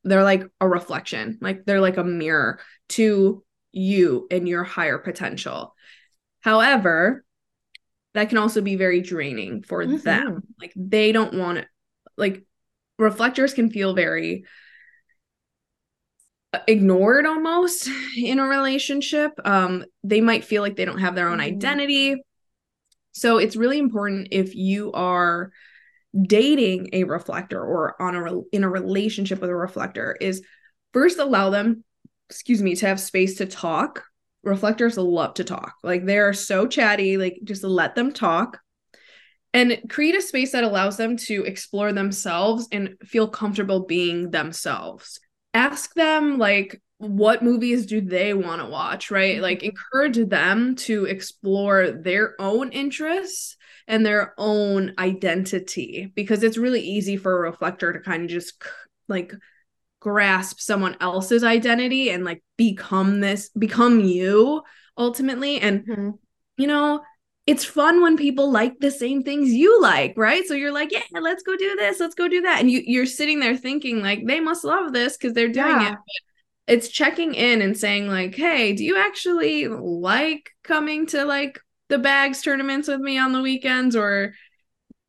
they're 0.05 0.25
like 0.25 0.45
a 0.61 0.69
reflection, 0.69 1.39
like 1.41 1.65
they're 1.65 1.81
like 1.81 1.97
a 1.97 2.05
mirror 2.05 2.61
to 2.91 3.45
you 3.73 4.27
and 4.31 4.49
your 4.49 4.65
higher 4.65 4.99
potential. 4.99 5.75
However, 6.41 7.25
that 8.15 8.29
can 8.29 8.39
also 8.39 8.61
be 8.61 8.77
very 8.77 9.01
draining 9.01 9.63
for 9.63 9.85
mm-hmm. 9.85 9.97
them. 9.99 10.43
Like 10.61 10.73
they 10.77 11.13
don't 11.13 11.35
want 11.35 11.59
it 11.59 11.69
like 12.17 12.45
reflectors 12.99 13.55
can 13.55 13.71
feel 13.71 13.95
very 13.95 14.45
ignored 16.67 17.27
almost 17.27 17.89
in 18.17 18.39
a 18.39 18.45
relationship. 18.45 19.33
Um 19.45 19.85
they 20.03 20.21
might 20.21 20.45
feel 20.45 20.63
like 20.63 20.77
they 20.77 20.85
don't 20.85 20.99
have 20.99 21.15
their 21.15 21.29
own 21.29 21.39
mm-hmm. 21.39 21.57
identity. 21.57 22.17
So 23.13 23.39
it's 23.39 23.57
really 23.57 23.79
important 23.79 24.29
if 24.31 24.55
you 24.55 24.93
are 24.93 25.53
dating 26.21 26.89
a 26.93 27.05
reflector 27.05 27.61
or 27.61 28.01
on 28.01 28.17
a 28.17 28.41
in 28.53 28.65
a 28.65 28.69
relationship 28.69 29.41
with 29.41 29.51
a 29.51 29.55
reflector 29.55 30.17
is 30.21 30.43
first 30.93 31.19
allow 31.19 31.51
them 31.51 31.85
excuse 32.31 32.63
me 32.63 32.75
to 32.75 32.87
have 32.87 33.01
space 33.01 33.37
to 33.37 33.47
talk. 33.47 34.05
Reflectors 34.43 34.97
love 34.97 35.35
to 35.35 35.45
talk. 35.45 35.75
Like 35.83 36.05
they're 36.05 36.33
so 36.33 36.67
chatty 36.67 37.17
like 37.17 37.39
just 37.45 37.65
let 37.65 37.95
them 37.95 38.13
talk 38.13 38.61
and 39.55 39.81
create 39.89 40.15
a 40.15 40.23
space 40.23 40.53
that 40.53 40.65
allows 40.65 40.97
them 40.97 41.17
to 41.17 41.45
explore 41.45 41.93
themselves 41.93 42.69
and 42.71 42.97
feel 43.03 43.29
comfortable 43.29 43.87
being 43.87 44.31
themselves. 44.31 45.21
Ask 45.55 45.95
them 45.95 46.39
like 46.39 46.81
what 46.99 47.43
movies 47.43 47.87
do 47.87 48.01
they 48.01 48.35
want 48.35 48.61
to 48.61 48.69
watch 48.69 49.11
right? 49.11 49.35
Mm-hmm. 49.35 49.43
like 49.43 49.63
encourage 49.63 50.29
them 50.29 50.77
to 50.77 51.05
explore 51.05 51.91
their 51.91 52.35
own 52.41 52.71
interests 52.71 53.57
and 53.89 54.05
their 54.05 54.35
own 54.37 54.93
identity 54.99 56.13
because 56.15 56.45
it's 56.45 56.59
really 56.59 56.83
easy 56.83 57.17
for 57.17 57.33
a 57.33 57.51
reflector 57.51 57.93
to 57.93 58.01
kind 58.01 58.23
of 58.23 58.29
just 58.29 58.63
like 59.09 59.33
grasp 60.01 60.61
someone 60.61 60.97
else's 61.01 61.43
identity 61.43 62.11
and 62.11 62.25
like 62.25 62.43
become 62.57 63.21
this 63.21 63.49
become 63.59 63.99
you 63.99 64.63
ultimately 64.97 65.59
and 65.59 65.87
mm-hmm. 65.87 66.11
you 66.57 66.67
know 66.67 67.03
it's 67.47 67.65
fun 67.65 68.03
when 68.03 68.17
people 68.17 68.53
like 68.53 68.79
the 68.79 68.91
same 68.91 69.23
things 69.23 69.53
you 69.53 69.81
like 69.81 70.13
right 70.17 70.47
so 70.47 70.55
you're 70.55 70.73
like 70.73 70.93
yeah 70.93 71.01
let's 71.21 71.43
go 71.43 71.57
do 71.57 71.75
this 71.77 71.99
let's 71.99 72.15
go 72.15 72.29
do 72.29 72.43
that 72.43 72.61
and 72.61 72.71
you 72.71 72.83
you're 72.85 73.07
sitting 73.07 73.41
there 73.41 73.57
thinking 73.57 74.03
like 74.03 74.25
they 74.27 74.39
must 74.39 74.65
love 74.65 74.93
this 74.93 75.17
because 75.17 75.33
they're 75.33 75.49
doing 75.49 75.67
yeah. 75.67 75.93
it 75.93 75.95
but 75.95 76.75
it's 76.75 76.89
checking 76.89 77.35
in 77.35 77.63
and 77.63 77.77
saying 77.77 78.07
like 78.07 78.35
hey 78.35 78.75
do 78.75 78.85
you 78.85 78.99
actually 78.99 79.67
like 79.67 80.51
coming 80.63 81.07
to 81.07 81.25
like 81.25 81.59
the 81.89 81.99
bags 81.99 82.43
tournaments 82.43 82.89
with 82.89 83.01
me 83.01 83.19
on 83.19 83.33
the 83.33 83.43
weekends 83.43 83.97
or 83.97 84.35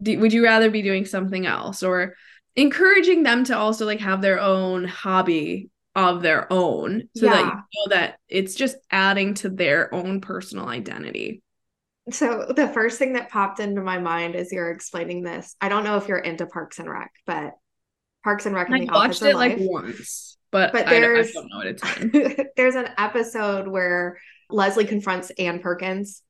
do, 0.01 0.17
would 0.19 0.33
you 0.33 0.43
rather 0.43 0.69
be 0.69 0.81
doing 0.81 1.05
something 1.05 1.45
else? 1.45 1.83
Or 1.83 2.15
encouraging 2.55 3.23
them 3.23 3.43
to 3.45 3.57
also 3.57 3.85
like 3.85 3.99
have 3.99 4.21
their 4.21 4.39
own 4.39 4.85
hobby 4.85 5.69
of 5.95 6.21
their 6.21 6.51
own 6.51 7.09
so 7.15 7.25
yeah. 7.25 7.33
that 7.33 7.45
you 7.45 7.85
know 7.85 7.95
that 7.95 8.19
it's 8.27 8.55
just 8.55 8.77
adding 8.91 9.33
to 9.33 9.49
their 9.49 9.93
own 9.93 10.21
personal 10.21 10.67
identity. 10.67 11.41
So 12.11 12.51
the 12.55 12.67
first 12.67 12.97
thing 12.97 13.13
that 13.13 13.29
popped 13.29 13.59
into 13.59 13.81
my 13.81 13.99
mind 13.99 14.35
as 14.35 14.51
you're 14.51 14.71
explaining 14.71 15.21
this 15.21 15.55
i 15.61 15.69
don't 15.69 15.83
know 15.83 15.97
if 15.97 16.07
you're 16.07 16.17
into 16.17 16.47
parks 16.47 16.79
and 16.79 16.89
rec 16.89 17.11
but 17.27 17.53
parks 18.23 18.47
and 18.47 18.55
rec 18.55 18.71
i 18.71 18.85
watched 18.85 19.21
it 19.21 19.35
like 19.35 19.57
once 19.59 20.37
but, 20.51 20.73
but 20.73 20.87
there's, 20.87 21.27
I, 21.27 21.29
I 21.29 21.33
don't 21.33 21.49
know 21.51 21.57
what 21.57 21.67
it's 21.67 22.51
there's 22.55 22.73
an 22.73 22.89
episode 22.97 23.67
where 23.67 24.19
leslie 24.49 24.85
confronts 24.85 25.29
ann 25.37 25.59
perkins 25.59 26.23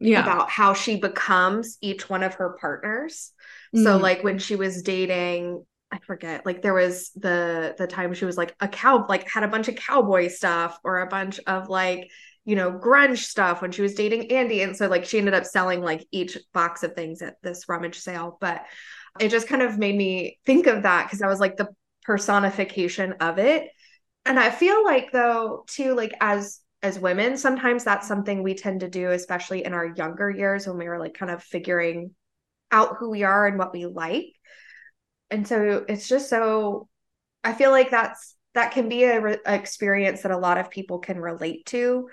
yeah. 0.00 0.22
about 0.22 0.50
how 0.50 0.74
she 0.74 0.96
becomes 0.96 1.78
each 1.80 2.08
one 2.08 2.22
of 2.22 2.34
her 2.34 2.56
partners. 2.60 3.32
Mm. 3.74 3.84
So 3.84 3.96
like 3.96 4.24
when 4.24 4.38
she 4.38 4.56
was 4.56 4.82
dating 4.82 5.64
I 5.94 5.98
forget 5.98 6.44
like 6.44 6.60
there 6.60 6.74
was 6.74 7.10
the 7.12 7.76
the 7.78 7.86
time 7.86 8.14
she 8.14 8.24
was 8.24 8.36
like 8.36 8.56
a 8.58 8.66
cow 8.66 9.06
like 9.08 9.30
had 9.30 9.44
a 9.44 9.48
bunch 9.48 9.68
of 9.68 9.76
cowboy 9.76 10.26
stuff 10.26 10.76
or 10.82 11.00
a 11.00 11.06
bunch 11.06 11.38
of 11.46 11.68
like 11.68 12.10
you 12.44 12.56
know 12.56 12.72
grunge 12.72 13.18
stuff 13.18 13.62
when 13.62 13.70
she 13.70 13.82
was 13.82 13.94
dating 13.94 14.32
Andy 14.32 14.62
and 14.62 14.76
so 14.76 14.88
like 14.88 15.04
she 15.04 15.18
ended 15.18 15.34
up 15.34 15.44
selling 15.44 15.82
like 15.82 16.04
each 16.10 16.36
box 16.52 16.82
of 16.82 16.94
things 16.94 17.22
at 17.22 17.36
this 17.44 17.68
rummage 17.68 18.00
sale 18.00 18.38
but 18.40 18.64
it 19.20 19.28
just 19.28 19.46
kind 19.46 19.62
of 19.62 19.78
made 19.78 19.94
me 19.94 20.40
think 20.44 20.66
of 20.66 20.82
that 20.82 21.04
because 21.04 21.22
I 21.22 21.28
was 21.28 21.38
like 21.38 21.56
the 21.56 21.68
personification 22.02 23.12
of 23.20 23.38
it 23.38 23.70
and 24.26 24.40
I 24.40 24.50
feel 24.50 24.82
like 24.84 25.12
though 25.12 25.64
too 25.68 25.94
like 25.94 26.12
as 26.20 26.58
as 26.84 26.98
women 26.98 27.36
sometimes 27.36 27.82
that's 27.82 28.06
something 28.06 28.42
we 28.42 28.54
tend 28.54 28.80
to 28.80 28.88
do 28.88 29.10
especially 29.10 29.64
in 29.64 29.72
our 29.72 29.86
younger 29.86 30.30
years 30.30 30.66
when 30.66 30.78
we 30.78 30.86
were 30.86 30.98
like 30.98 31.14
kind 31.14 31.32
of 31.32 31.42
figuring 31.42 32.14
out 32.74 32.96
who 32.98 33.08
we 33.10 33.22
are 33.22 33.46
and 33.46 33.58
what 33.58 33.72
we 33.72 33.86
like. 33.86 34.26
And 35.30 35.46
so 35.46 35.84
it's 35.88 36.08
just 36.08 36.28
so 36.28 36.88
i 37.42 37.52
feel 37.52 37.70
like 37.70 37.90
that's 37.90 38.36
that 38.54 38.72
can 38.72 38.88
be 38.88 39.04
a, 39.04 39.20
re- 39.20 39.38
experience 39.46 40.22
that 40.22 40.30
a 40.30 40.38
lot 40.38 40.58
of 40.58 40.70
people 40.70 40.98
can 40.98 41.18
relate 41.18 41.66
to. 41.66 42.08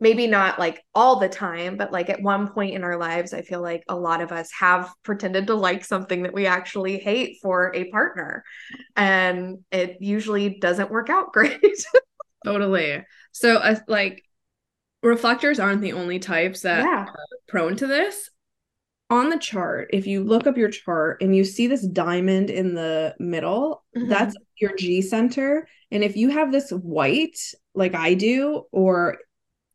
Maybe 0.00 0.26
not 0.26 0.58
like 0.58 0.84
all 0.94 1.18
the 1.18 1.28
time 1.28 1.76
but 1.76 1.92
like 1.92 2.10
at 2.10 2.20
one 2.22 2.48
point 2.48 2.74
in 2.74 2.84
our 2.84 2.98
lives 2.98 3.32
i 3.32 3.42
feel 3.42 3.62
like 3.62 3.84
a 3.88 3.94
lot 3.94 4.20
of 4.20 4.32
us 4.32 4.50
have 4.58 4.92
pretended 5.02 5.46
to 5.46 5.54
like 5.54 5.84
something 5.84 6.24
that 6.24 6.34
we 6.34 6.46
actually 6.46 6.98
hate 6.98 7.38
for 7.42 7.74
a 7.74 7.90
partner. 7.90 8.44
And 8.96 9.58
it 9.70 9.98
usually 10.00 10.58
doesn't 10.58 10.90
work 10.90 11.10
out 11.10 11.32
great. 11.32 11.60
Totally 12.44 13.04
so, 13.34 13.56
uh, 13.56 13.80
like, 13.88 14.24
reflectors 15.02 15.58
aren't 15.58 15.82
the 15.82 15.92
only 15.92 16.20
types 16.20 16.60
that 16.60 16.84
yeah. 16.84 17.04
are 17.04 17.14
prone 17.48 17.74
to 17.76 17.86
this. 17.86 18.30
On 19.10 19.28
the 19.28 19.38
chart, 19.38 19.90
if 19.92 20.06
you 20.06 20.22
look 20.22 20.46
up 20.46 20.56
your 20.56 20.70
chart 20.70 21.20
and 21.20 21.34
you 21.36 21.44
see 21.44 21.66
this 21.66 21.86
diamond 21.86 22.48
in 22.48 22.74
the 22.74 23.14
middle, 23.18 23.84
mm-hmm. 23.94 24.08
that's 24.08 24.36
your 24.58 24.74
G 24.76 25.02
center. 25.02 25.68
And 25.90 26.04
if 26.04 26.16
you 26.16 26.30
have 26.30 26.52
this 26.52 26.70
white, 26.70 27.38
like 27.74 27.94
I 27.94 28.14
do, 28.14 28.62
or 28.70 29.18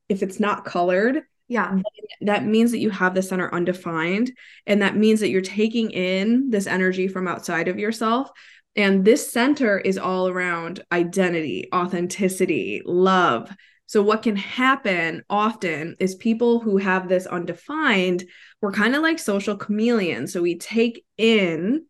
if 0.08 0.24
it's 0.24 0.40
not 0.40 0.66
colored, 0.66 1.22
yeah, 1.50 1.80
that 2.22 2.46
means 2.46 2.72
that 2.72 2.80
you 2.80 2.90
have 2.92 3.14
the 3.14 3.22
center 3.22 3.54
undefined. 3.54 4.32
And 4.66 4.82
that 4.82 4.96
means 4.96 5.20
that 5.20 5.30
you're 5.30 5.42
taking 5.42 5.92
in 5.92 6.50
this 6.50 6.66
energy 6.66 7.08
from 7.10 7.28
outside 7.28 7.68
of 7.68 7.78
yourself 7.78 8.32
And 8.76 9.04
this 9.04 9.32
center 9.32 9.78
is 9.78 9.98
all 9.98 10.28
around 10.28 10.84
identity, 10.92 11.70
authenticity, 11.74 12.82
love. 12.86 13.52
So, 13.90 14.04
what 14.04 14.22
can 14.22 14.36
happen 14.36 15.24
often 15.32 15.96
is 16.00 16.14
people 16.14 16.60
who 16.60 16.78
have 16.78 17.10
this 17.10 17.26
undefined, 17.26 18.24
we're 18.62 18.72
kind 18.72 18.96
of 18.96 19.02
like 19.02 19.18
social 19.18 19.58
chameleons. 19.58 20.32
So, 20.32 20.44
we 20.44 20.60
take 20.60 21.04
in 21.18 21.86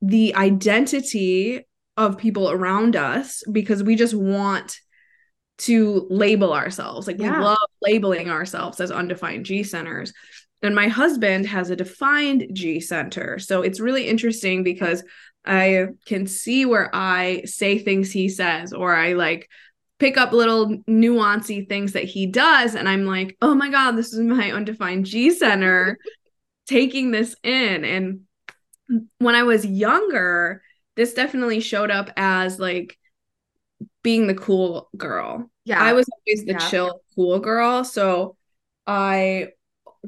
the 0.00 0.36
identity 0.36 1.66
of 1.96 2.16
people 2.18 2.48
around 2.48 2.94
us 2.94 3.42
because 3.50 3.82
we 3.82 3.96
just 3.96 4.14
want 4.14 4.78
to 5.58 6.06
label 6.10 6.52
ourselves. 6.52 7.08
Like, 7.08 7.18
yeah. 7.18 7.38
we 7.38 7.44
love 7.44 7.58
labeling 7.82 8.30
ourselves 8.30 8.80
as 8.80 8.92
undefined 8.92 9.46
G 9.46 9.64
centers. 9.64 10.12
And 10.62 10.76
my 10.76 10.86
husband 10.86 11.46
has 11.46 11.70
a 11.70 11.76
defined 11.76 12.50
G 12.52 12.78
center. 12.78 13.40
So, 13.40 13.62
it's 13.62 13.80
really 13.80 14.06
interesting 14.06 14.62
because 14.62 15.02
I 15.46 15.88
can 16.06 16.26
see 16.26 16.64
where 16.66 16.90
I 16.94 17.42
say 17.44 17.78
things 17.78 18.12
he 18.12 18.28
says, 18.28 18.72
or 18.72 18.94
I 18.94 19.14
like 19.14 19.48
pick 19.98 20.16
up 20.16 20.32
little 20.32 20.78
nuancy 20.88 21.68
things 21.68 21.92
that 21.92 22.04
he 22.04 22.26
does. 22.26 22.74
And 22.74 22.88
I'm 22.88 23.06
like, 23.06 23.36
oh 23.40 23.54
my 23.54 23.70
God, 23.70 23.92
this 23.92 24.12
is 24.12 24.20
my 24.20 24.52
undefined 24.52 25.06
G 25.06 25.30
center 25.30 25.98
taking 26.66 27.10
this 27.10 27.34
in. 27.42 27.84
And 27.84 28.20
when 29.18 29.34
I 29.34 29.44
was 29.44 29.64
younger, 29.64 30.62
this 30.96 31.14
definitely 31.14 31.60
showed 31.60 31.90
up 31.90 32.10
as 32.16 32.58
like 32.58 32.98
being 34.02 34.26
the 34.26 34.34
cool 34.34 34.88
girl. 34.96 35.50
Yeah. 35.64 35.82
I 35.82 35.92
was 35.92 36.06
always 36.08 36.44
the 36.44 36.52
yeah. 36.52 36.68
chill, 36.70 37.00
cool 37.14 37.38
girl. 37.38 37.84
So 37.84 38.36
I 38.86 39.48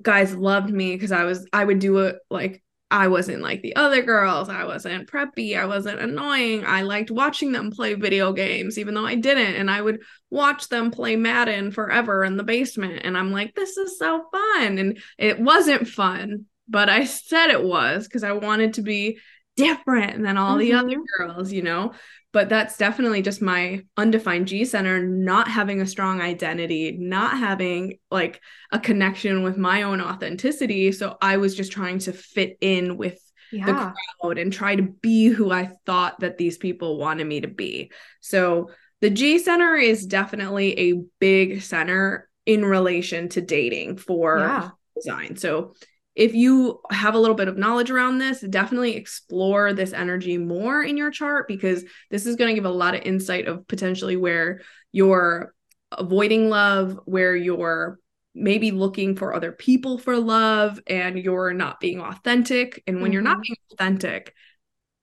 guys 0.00 0.34
loved 0.34 0.70
me 0.70 0.94
because 0.94 1.12
I 1.12 1.24
was 1.24 1.46
I 1.52 1.64
would 1.64 1.78
do 1.78 1.98
it 1.98 2.16
like 2.30 2.62
I 2.90 3.08
wasn't 3.08 3.42
like 3.42 3.60
the 3.60 3.76
other 3.76 4.02
girls. 4.02 4.48
I 4.48 4.64
wasn't 4.64 5.10
preppy. 5.10 5.58
I 5.58 5.66
wasn't 5.66 6.00
annoying. 6.00 6.64
I 6.64 6.82
liked 6.82 7.10
watching 7.10 7.52
them 7.52 7.70
play 7.70 7.94
video 7.94 8.32
games, 8.32 8.78
even 8.78 8.94
though 8.94 9.04
I 9.04 9.14
didn't. 9.14 9.56
And 9.56 9.70
I 9.70 9.80
would 9.80 10.00
watch 10.30 10.68
them 10.68 10.90
play 10.90 11.14
Madden 11.16 11.70
forever 11.70 12.24
in 12.24 12.38
the 12.38 12.44
basement. 12.44 13.02
And 13.04 13.16
I'm 13.16 13.30
like, 13.30 13.54
this 13.54 13.76
is 13.76 13.98
so 13.98 14.24
fun. 14.32 14.78
And 14.78 14.98
it 15.18 15.38
wasn't 15.38 15.86
fun, 15.86 16.46
but 16.66 16.88
I 16.88 17.04
said 17.04 17.50
it 17.50 17.62
was 17.62 18.04
because 18.04 18.24
I 18.24 18.32
wanted 18.32 18.74
to 18.74 18.82
be 18.82 19.18
different 19.58 20.22
than 20.22 20.38
all 20.38 20.56
mm-hmm. 20.56 20.58
the 20.58 20.72
other 20.74 21.02
girls, 21.18 21.52
you 21.52 21.62
know? 21.62 21.92
but 22.32 22.48
that's 22.48 22.76
definitely 22.76 23.22
just 23.22 23.40
my 23.40 23.82
undefined 23.96 24.48
G 24.48 24.64
center 24.64 25.02
not 25.04 25.48
having 25.48 25.80
a 25.80 25.86
strong 25.86 26.20
identity, 26.20 26.92
not 26.92 27.38
having 27.38 27.98
like 28.10 28.40
a 28.70 28.78
connection 28.78 29.42
with 29.42 29.56
my 29.56 29.82
own 29.82 30.00
authenticity. 30.00 30.92
So 30.92 31.16
I 31.22 31.38
was 31.38 31.56
just 31.56 31.72
trying 31.72 32.00
to 32.00 32.12
fit 32.12 32.58
in 32.60 32.98
with 32.98 33.18
yeah. 33.50 33.66
the 33.66 33.94
crowd 34.20 34.38
and 34.38 34.52
try 34.52 34.76
to 34.76 34.82
be 34.82 35.28
who 35.28 35.50
I 35.50 35.70
thought 35.86 36.20
that 36.20 36.36
these 36.36 36.58
people 36.58 36.98
wanted 36.98 37.26
me 37.26 37.40
to 37.40 37.48
be. 37.48 37.90
So 38.20 38.70
the 39.00 39.10
G 39.10 39.38
center 39.38 39.74
is 39.74 40.06
definitely 40.06 40.78
a 40.78 41.00
big 41.18 41.62
center 41.62 42.28
in 42.44 42.64
relation 42.64 43.30
to 43.30 43.40
dating 43.40 43.96
for 43.96 44.38
yeah. 44.38 44.70
design. 44.94 45.36
So 45.36 45.74
if 46.18 46.34
you 46.34 46.80
have 46.90 47.14
a 47.14 47.18
little 47.18 47.36
bit 47.36 47.46
of 47.46 47.56
knowledge 47.56 47.92
around 47.92 48.18
this, 48.18 48.40
definitely 48.40 48.96
explore 48.96 49.72
this 49.72 49.92
energy 49.92 50.36
more 50.36 50.82
in 50.82 50.96
your 50.96 51.12
chart 51.12 51.46
because 51.46 51.84
this 52.10 52.26
is 52.26 52.34
going 52.34 52.48
to 52.48 52.54
give 52.56 52.64
a 52.64 52.70
lot 52.70 52.96
of 52.96 53.02
insight 53.02 53.46
of 53.46 53.68
potentially 53.68 54.16
where 54.16 54.60
you're 54.90 55.54
avoiding 55.92 56.50
love, 56.50 56.98
where 57.04 57.36
you're 57.36 58.00
maybe 58.34 58.72
looking 58.72 59.14
for 59.14 59.32
other 59.32 59.52
people 59.52 59.96
for 59.96 60.18
love 60.18 60.80
and 60.88 61.16
you're 61.20 61.52
not 61.52 61.78
being 61.78 62.00
authentic. 62.00 62.82
And 62.88 62.96
when 62.96 63.04
mm-hmm. 63.04 63.12
you're 63.12 63.22
not 63.22 63.36
mm-hmm. 63.36 63.42
being 63.42 63.56
authentic, 63.72 64.34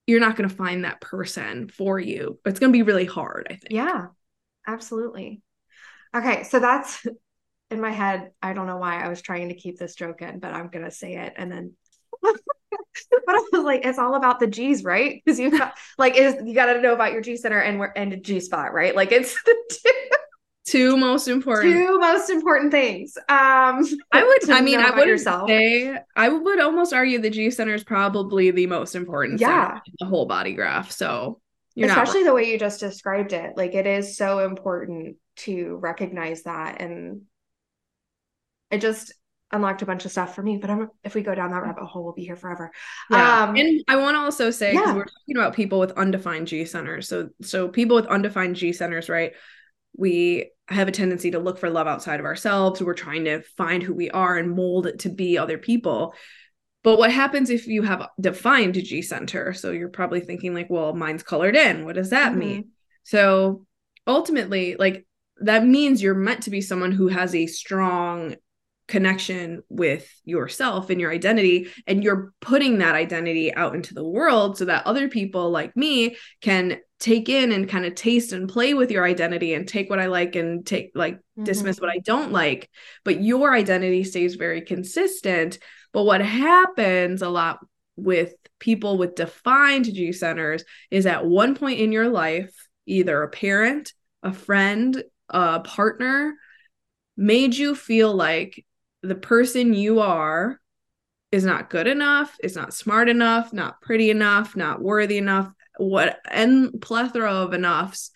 you're 0.06 0.20
not 0.20 0.36
going 0.36 0.50
to 0.50 0.54
find 0.54 0.84
that 0.84 1.00
person 1.00 1.68
for 1.70 1.98
you. 1.98 2.38
It's 2.44 2.60
going 2.60 2.70
to 2.70 2.76
be 2.76 2.82
really 2.82 3.06
hard, 3.06 3.46
I 3.48 3.54
think. 3.54 3.70
Yeah, 3.70 4.08
absolutely. 4.66 5.40
Okay, 6.14 6.42
so 6.42 6.60
that's 6.60 7.06
in 7.70 7.80
my 7.80 7.90
head, 7.90 8.30
I 8.42 8.52
don't 8.52 8.66
know 8.66 8.76
why 8.76 9.02
I 9.02 9.08
was 9.08 9.22
trying 9.22 9.48
to 9.48 9.54
keep 9.54 9.78
this 9.78 9.94
joke 9.94 10.22
in, 10.22 10.38
but 10.38 10.54
I'm 10.54 10.68
gonna 10.68 10.90
say 10.90 11.16
it 11.16 11.34
and 11.36 11.50
then 11.50 11.72
but 12.22 13.34
I 13.34 13.44
was 13.52 13.64
like, 13.64 13.84
it's 13.84 13.98
all 13.98 14.14
about 14.14 14.40
the 14.40 14.46
G's, 14.46 14.84
right? 14.84 15.22
Because 15.24 15.38
you 15.38 15.50
got 15.50 15.76
like 15.98 16.16
is 16.16 16.36
you 16.44 16.54
gotta 16.54 16.80
know 16.80 16.94
about 16.94 17.12
your 17.12 17.20
G 17.20 17.36
center 17.36 17.60
and 17.60 17.78
where 17.78 17.96
and 17.96 18.22
G 18.22 18.40
spot, 18.40 18.72
right? 18.72 18.94
Like 18.94 19.12
it's 19.12 19.34
the 19.44 19.56
two, 19.70 19.92
two 20.66 20.96
most 20.96 21.28
important 21.28 21.74
two 21.74 21.98
most 21.98 22.30
important 22.30 22.70
things. 22.70 23.16
Um 23.28 23.84
I 24.12 24.22
would 24.22 24.50
I 24.50 24.60
mean 24.60 24.80
I 24.80 24.90
would 24.90 25.08
yourself. 25.08 25.48
say 25.48 25.98
I 26.14 26.28
would 26.28 26.60
almost 26.60 26.92
argue 26.92 27.20
the 27.20 27.30
G 27.30 27.50
center 27.50 27.74
is 27.74 27.84
probably 27.84 28.50
the 28.50 28.66
most 28.66 28.94
important 28.94 29.40
yeah. 29.40 29.80
the 29.98 30.06
whole 30.06 30.26
body 30.26 30.54
graph. 30.54 30.90
So 30.90 31.40
especially 31.78 32.22
the 32.22 32.32
way 32.32 32.50
you 32.50 32.58
just 32.58 32.80
described 32.80 33.32
it. 33.32 33.56
Like 33.56 33.74
it 33.74 33.86
is 33.86 34.16
so 34.16 34.38
important 34.38 35.16
to 35.36 35.76
recognize 35.76 36.44
that 36.44 36.80
and 36.80 37.22
it 38.70 38.80
just 38.80 39.12
unlocked 39.52 39.82
a 39.82 39.86
bunch 39.86 40.04
of 40.04 40.10
stuff 40.10 40.34
for 40.34 40.42
me. 40.42 40.56
But 40.56 40.70
I'm, 40.70 40.88
if 41.04 41.14
we 41.14 41.22
go 41.22 41.34
down 41.34 41.50
that 41.50 41.62
rabbit 41.62 41.84
hole, 41.84 42.04
we'll 42.04 42.12
be 42.12 42.24
here 42.24 42.36
forever. 42.36 42.70
Yeah. 43.10 43.44
Um, 43.44 43.56
and 43.56 43.82
I 43.88 43.96
want 43.96 44.14
to 44.16 44.20
also 44.20 44.50
say 44.50 44.72
because 44.72 44.88
yeah. 44.88 44.94
we're 44.94 45.04
talking 45.04 45.36
about 45.36 45.54
people 45.54 45.78
with 45.78 45.92
undefined 45.92 46.48
G 46.48 46.64
centers. 46.64 47.08
So 47.08 47.30
so 47.42 47.68
people 47.68 47.96
with 47.96 48.06
undefined 48.06 48.56
G 48.56 48.72
centers, 48.72 49.08
right? 49.08 49.32
We 49.96 50.50
have 50.68 50.88
a 50.88 50.92
tendency 50.92 51.30
to 51.30 51.38
look 51.38 51.58
for 51.58 51.70
love 51.70 51.86
outside 51.86 52.20
of 52.20 52.26
ourselves. 52.26 52.82
We're 52.82 52.94
trying 52.94 53.24
to 53.24 53.42
find 53.56 53.82
who 53.82 53.94
we 53.94 54.10
are 54.10 54.36
and 54.36 54.54
mold 54.54 54.86
it 54.86 55.00
to 55.00 55.08
be 55.08 55.38
other 55.38 55.58
people. 55.58 56.14
But 56.82 56.98
what 56.98 57.10
happens 57.10 57.50
if 57.50 57.66
you 57.66 57.82
have 57.82 58.08
defined 58.20 58.74
G 58.74 59.02
center? 59.02 59.52
So 59.52 59.70
you're 59.70 59.88
probably 59.88 60.20
thinking 60.20 60.54
like, 60.54 60.70
well, 60.70 60.92
mine's 60.92 61.22
colored 61.22 61.56
in. 61.56 61.84
What 61.84 61.94
does 61.94 62.10
that 62.10 62.30
mm-hmm. 62.30 62.38
mean? 62.38 62.70
So 63.04 63.64
ultimately, 64.06 64.76
like 64.76 65.06
that 65.38 65.66
means 65.66 66.02
you're 66.02 66.14
meant 66.14 66.44
to 66.44 66.50
be 66.50 66.60
someone 66.60 66.92
who 66.92 67.08
has 67.08 67.34
a 67.34 67.46
strong 67.46 68.36
connection 68.88 69.62
with 69.68 70.08
yourself 70.24 70.90
and 70.90 71.00
your 71.00 71.10
identity 71.10 71.68
and 71.86 72.04
you're 72.04 72.32
putting 72.40 72.78
that 72.78 72.94
identity 72.94 73.52
out 73.54 73.74
into 73.74 73.94
the 73.94 74.06
world 74.06 74.56
so 74.56 74.64
that 74.64 74.86
other 74.86 75.08
people 75.08 75.50
like 75.50 75.76
me 75.76 76.16
can 76.40 76.78
take 77.00 77.28
in 77.28 77.52
and 77.52 77.68
kind 77.68 77.84
of 77.84 77.94
taste 77.94 78.32
and 78.32 78.48
play 78.48 78.74
with 78.74 78.90
your 78.90 79.04
identity 79.04 79.54
and 79.54 79.68
take 79.68 79.90
what 79.90 79.98
I 79.98 80.06
like 80.06 80.36
and 80.36 80.64
take 80.64 80.92
like 80.94 81.16
mm-hmm. 81.16 81.44
dismiss 81.44 81.80
what 81.80 81.90
I 81.90 81.98
don't 81.98 82.30
like 82.30 82.70
but 83.04 83.22
your 83.22 83.52
identity 83.52 84.04
stays 84.04 84.36
very 84.36 84.60
consistent 84.60 85.58
but 85.92 86.04
what 86.04 86.20
happens 86.20 87.22
a 87.22 87.28
lot 87.28 87.58
with 87.96 88.34
people 88.60 88.98
with 88.98 89.16
defined 89.16 89.86
G 89.86 90.12
centers 90.12 90.64
is 90.90 91.06
at 91.06 91.26
one 91.26 91.56
point 91.56 91.80
in 91.80 91.90
your 91.90 92.08
life 92.08 92.54
either 92.86 93.22
a 93.22 93.28
parent 93.28 93.92
a 94.22 94.32
friend 94.32 95.02
a 95.28 95.60
partner 95.60 96.34
made 97.16 97.56
you 97.56 97.74
feel 97.74 98.14
like 98.14 98.64
the 99.06 99.14
person 99.14 99.74
you 99.74 100.00
are 100.00 100.60
is 101.32 101.44
not 101.44 101.70
good 101.70 101.86
enough, 101.86 102.36
is 102.42 102.56
not 102.56 102.74
smart 102.74 103.08
enough, 103.08 103.52
not 103.52 103.80
pretty 103.80 104.10
enough, 104.10 104.56
not 104.56 104.80
worthy 104.80 105.18
enough, 105.18 105.50
what 105.78 106.18
and 106.30 106.80
plethora 106.80 107.32
of 107.32 107.52
enoughs. 107.52 108.10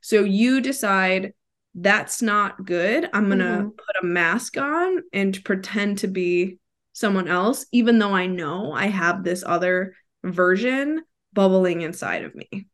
So 0.00 0.22
you 0.24 0.60
decide 0.60 1.32
that's 1.74 2.22
not 2.22 2.64
good. 2.64 3.08
I'm 3.12 3.26
going 3.26 3.38
to 3.38 3.44
mm-hmm. 3.44 3.68
put 3.68 4.02
a 4.02 4.06
mask 4.06 4.56
on 4.56 5.02
and 5.12 5.42
pretend 5.44 5.98
to 5.98 6.08
be 6.08 6.58
someone 6.92 7.28
else, 7.28 7.66
even 7.72 7.98
though 7.98 8.12
I 8.12 8.26
know 8.26 8.72
I 8.72 8.86
have 8.86 9.24
this 9.24 9.42
other 9.44 9.96
version 10.22 11.02
bubbling 11.32 11.82
inside 11.82 12.24
of 12.24 12.34
me. 12.34 12.68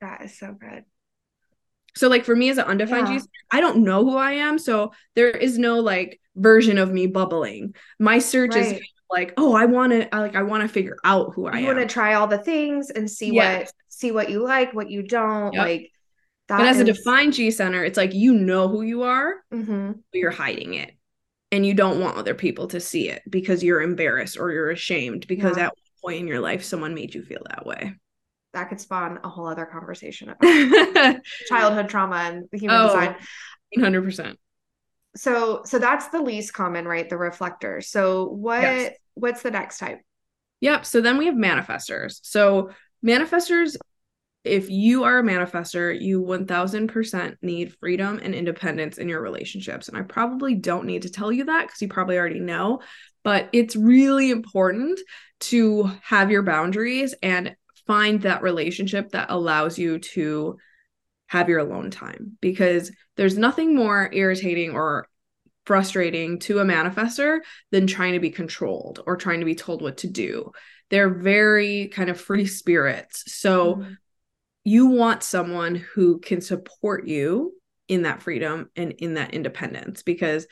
That 0.00 0.22
is 0.22 0.38
so 0.38 0.52
good. 0.52 0.84
So 1.94 2.08
like 2.08 2.24
for 2.24 2.34
me 2.34 2.50
as 2.50 2.58
an 2.58 2.64
undefined 2.64 3.08
yeah. 3.08 3.18
G, 3.18 3.24
I 3.50 3.60
don't 3.60 3.84
know 3.84 4.04
who 4.04 4.16
I 4.16 4.32
am. 4.32 4.58
So 4.58 4.92
there 5.14 5.30
is 5.30 5.58
no 5.58 5.80
like 5.80 6.20
version 6.36 6.78
of 6.78 6.90
me 6.90 7.06
bubbling. 7.06 7.74
My 7.98 8.18
search 8.18 8.54
right. 8.54 8.76
is 8.76 8.80
like, 9.10 9.34
oh, 9.36 9.54
I 9.54 9.66
want 9.66 9.92
to 9.92 10.08
like 10.12 10.36
I 10.36 10.42
want 10.42 10.62
to 10.62 10.68
figure 10.68 10.96
out 11.04 11.34
who 11.34 11.46
I 11.46 11.52
you 11.52 11.56
am. 11.56 11.62
You 11.62 11.66
want 11.76 11.88
to 11.88 11.92
try 11.92 12.14
all 12.14 12.26
the 12.26 12.38
things 12.38 12.90
and 12.90 13.10
see 13.10 13.32
what 13.32 13.70
see 13.88 14.10
what 14.10 14.30
you 14.30 14.42
like, 14.42 14.72
what 14.72 14.90
you 14.90 15.02
don't 15.02 15.52
yep. 15.52 15.62
like. 15.62 15.90
but 16.48 16.62
as 16.62 16.76
is... 16.76 16.82
a 16.82 16.92
defined 16.92 17.34
G 17.34 17.50
center, 17.50 17.84
it's 17.84 17.98
like 17.98 18.14
you 18.14 18.34
know 18.34 18.68
who 18.68 18.82
you 18.82 19.02
are, 19.02 19.34
mm-hmm. 19.52 19.92
but 19.92 20.18
you're 20.18 20.30
hiding 20.30 20.74
it. 20.74 20.92
And 21.50 21.66
you 21.66 21.74
don't 21.74 22.00
want 22.00 22.16
other 22.16 22.34
people 22.34 22.68
to 22.68 22.80
see 22.80 23.10
it 23.10 23.20
because 23.28 23.62
you're 23.62 23.82
embarrassed 23.82 24.38
or 24.38 24.50
you're 24.52 24.70
ashamed 24.70 25.26
because 25.26 25.58
yeah. 25.58 25.64
at 25.64 25.74
one 25.74 26.00
point 26.02 26.20
in 26.20 26.26
your 26.26 26.40
life 26.40 26.64
someone 26.64 26.94
made 26.94 27.14
you 27.14 27.22
feel 27.22 27.42
that 27.50 27.66
way 27.66 27.94
that 28.52 28.68
could 28.68 28.80
spawn 28.80 29.18
a 29.24 29.28
whole 29.28 29.46
other 29.46 29.66
conversation 29.66 30.30
about 30.30 31.16
childhood 31.48 31.88
trauma 31.88 32.16
and 32.16 32.44
the 32.50 32.58
human 32.58 32.76
oh, 32.76 32.86
design. 32.86 33.16
100%. 33.76 34.36
So 35.14 35.62
so 35.64 35.78
that's 35.78 36.08
the 36.08 36.22
least 36.22 36.54
common, 36.54 36.86
right? 36.86 37.08
The 37.08 37.18
reflector. 37.18 37.80
So 37.82 38.28
what 38.28 38.62
yes. 38.62 38.96
what's 39.14 39.42
the 39.42 39.50
next 39.50 39.78
type? 39.78 40.00
Yep. 40.60 40.86
So 40.86 41.00
then 41.00 41.18
we 41.18 41.26
have 41.26 41.34
manifestors. 41.34 42.18
So 42.22 42.70
manifestors 43.04 43.76
if 44.44 44.70
you 44.70 45.04
are 45.04 45.20
a 45.20 45.22
manifestor, 45.22 45.98
you 45.98 46.20
1000% 46.20 47.36
need 47.42 47.74
freedom 47.76 48.20
and 48.22 48.34
independence 48.34 48.98
in 48.98 49.08
your 49.08 49.20
relationships. 49.20 49.88
And 49.88 49.96
I 49.96 50.02
probably 50.02 50.54
don't 50.54 50.86
need 50.86 51.02
to 51.02 51.10
tell 51.10 51.30
you 51.30 51.44
that 51.44 51.66
because 51.66 51.80
you 51.80 51.88
probably 51.88 52.18
already 52.18 52.40
know, 52.40 52.80
but 53.22 53.48
it's 53.52 53.76
really 53.76 54.30
important 54.30 54.98
to 55.40 55.90
have 56.02 56.30
your 56.30 56.42
boundaries 56.42 57.14
and 57.22 57.54
find 57.92 58.22
that 58.22 58.40
relationship 58.40 59.10
that 59.10 59.26
allows 59.28 59.78
you 59.78 59.98
to 59.98 60.56
have 61.26 61.50
your 61.50 61.58
alone 61.58 61.90
time 61.90 62.38
because 62.40 62.90
there's 63.18 63.36
nothing 63.36 63.74
more 63.74 64.08
irritating 64.14 64.70
or 64.70 65.06
frustrating 65.66 66.38
to 66.38 66.58
a 66.58 66.64
manifestor 66.64 67.40
than 67.70 67.86
trying 67.86 68.14
to 68.14 68.18
be 68.18 68.30
controlled 68.30 69.02
or 69.06 69.18
trying 69.18 69.40
to 69.40 69.44
be 69.44 69.54
told 69.54 69.82
what 69.82 69.98
to 69.98 70.06
do. 70.06 70.50
They're 70.88 71.12
very 71.12 71.88
kind 71.88 72.08
of 72.08 72.18
free 72.18 72.46
spirits. 72.60 73.24
So 73.26 73.76
mm 73.76 73.96
you 74.64 74.86
want 74.86 75.24
someone 75.24 75.74
who 75.74 76.20
can 76.20 76.40
support 76.40 77.08
you 77.08 77.52
in 77.88 78.02
that 78.02 78.22
freedom 78.22 78.70
and 78.76 78.92
in 78.92 79.14
that 79.14 79.34
independence 79.34 80.04
because 80.04 80.46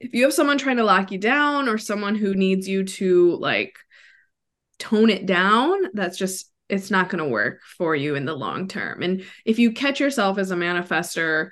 if 0.00 0.14
you 0.14 0.22
have 0.22 0.32
someone 0.32 0.56
trying 0.56 0.78
to 0.78 0.82
lock 0.82 1.12
you 1.12 1.18
down 1.18 1.68
or 1.68 1.76
someone 1.76 2.14
who 2.14 2.34
needs 2.34 2.66
you 2.66 2.84
to 2.84 3.36
like 3.36 3.76
tone 4.82 5.10
it 5.10 5.26
down 5.26 5.78
that's 5.94 6.18
just 6.18 6.50
it's 6.68 6.90
not 6.90 7.08
going 7.08 7.22
to 7.22 7.30
work 7.30 7.60
for 7.78 7.94
you 7.94 8.16
in 8.16 8.24
the 8.24 8.34
long 8.34 8.66
term. 8.66 9.02
And 9.02 9.24
if 9.44 9.58
you 9.58 9.72
catch 9.72 10.00
yourself 10.00 10.38
as 10.38 10.50
a 10.50 10.56
manifestor 10.56 11.50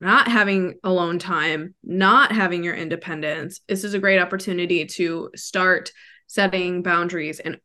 not 0.00 0.26
having 0.26 0.74
alone 0.82 1.20
time 1.20 1.74
not 1.84 2.32
having 2.32 2.64
your 2.64 2.74
independence 2.74 3.60
this 3.68 3.84
is 3.84 3.94
a 3.94 3.98
great 3.98 4.18
opportunity 4.18 4.84
to 4.84 5.30
start 5.36 5.92
setting 6.26 6.82
boundaries 6.82 7.38
and 7.38 7.58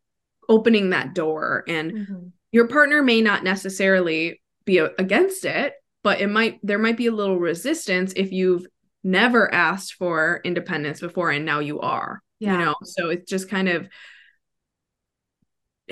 opening 0.47 0.91
that 0.91 1.15
door. 1.15 1.63
And 1.67 1.91
mm-hmm. 1.91 2.28
your 2.52 2.67
partner 2.67 3.02
may 3.02 3.21
not 3.21 3.43
necessarily 3.43 4.41
be 4.63 4.78
against 4.78 5.43
it 5.43 5.74
but 6.04 6.21
it 6.21 6.30
might 6.30 6.60
there 6.62 6.80
might 6.80 6.97
be 6.97 7.08
a 7.08 7.12
little 7.12 7.39
resistance 7.39 8.13
if 8.15 8.32
you've 8.32 8.67
never 9.04 9.52
asked 9.52 9.95
for 9.95 10.39
independence 10.43 11.00
before 11.00 11.32
and 11.32 11.45
now 11.45 11.60
you 11.60 11.80
are 11.80 12.21
yeah. 12.41 12.54
you 12.54 12.65
know? 12.65 12.76
So 12.84 13.10
it's 13.10 13.30
just 13.30 13.50
kind 13.50 13.69
of 13.69 13.88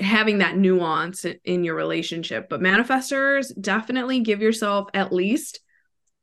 having 0.00 0.38
that 0.38 0.56
nuance 0.56 1.24
in 1.44 1.64
your 1.64 1.74
relationship 1.74 2.48
but 2.48 2.60
manifestors 2.60 3.52
definitely 3.60 4.20
give 4.20 4.40
yourself 4.40 4.88
at 4.94 5.12
least 5.12 5.60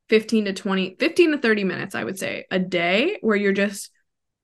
15 0.08 0.46
to 0.46 0.52
20 0.52 0.96
15 0.98 1.32
to 1.32 1.38
30 1.38 1.64
minutes 1.64 1.94
i 1.94 2.04
would 2.04 2.18
say 2.18 2.44
a 2.50 2.58
day 2.58 3.18
where 3.20 3.36
you're 3.36 3.52
just 3.52 3.90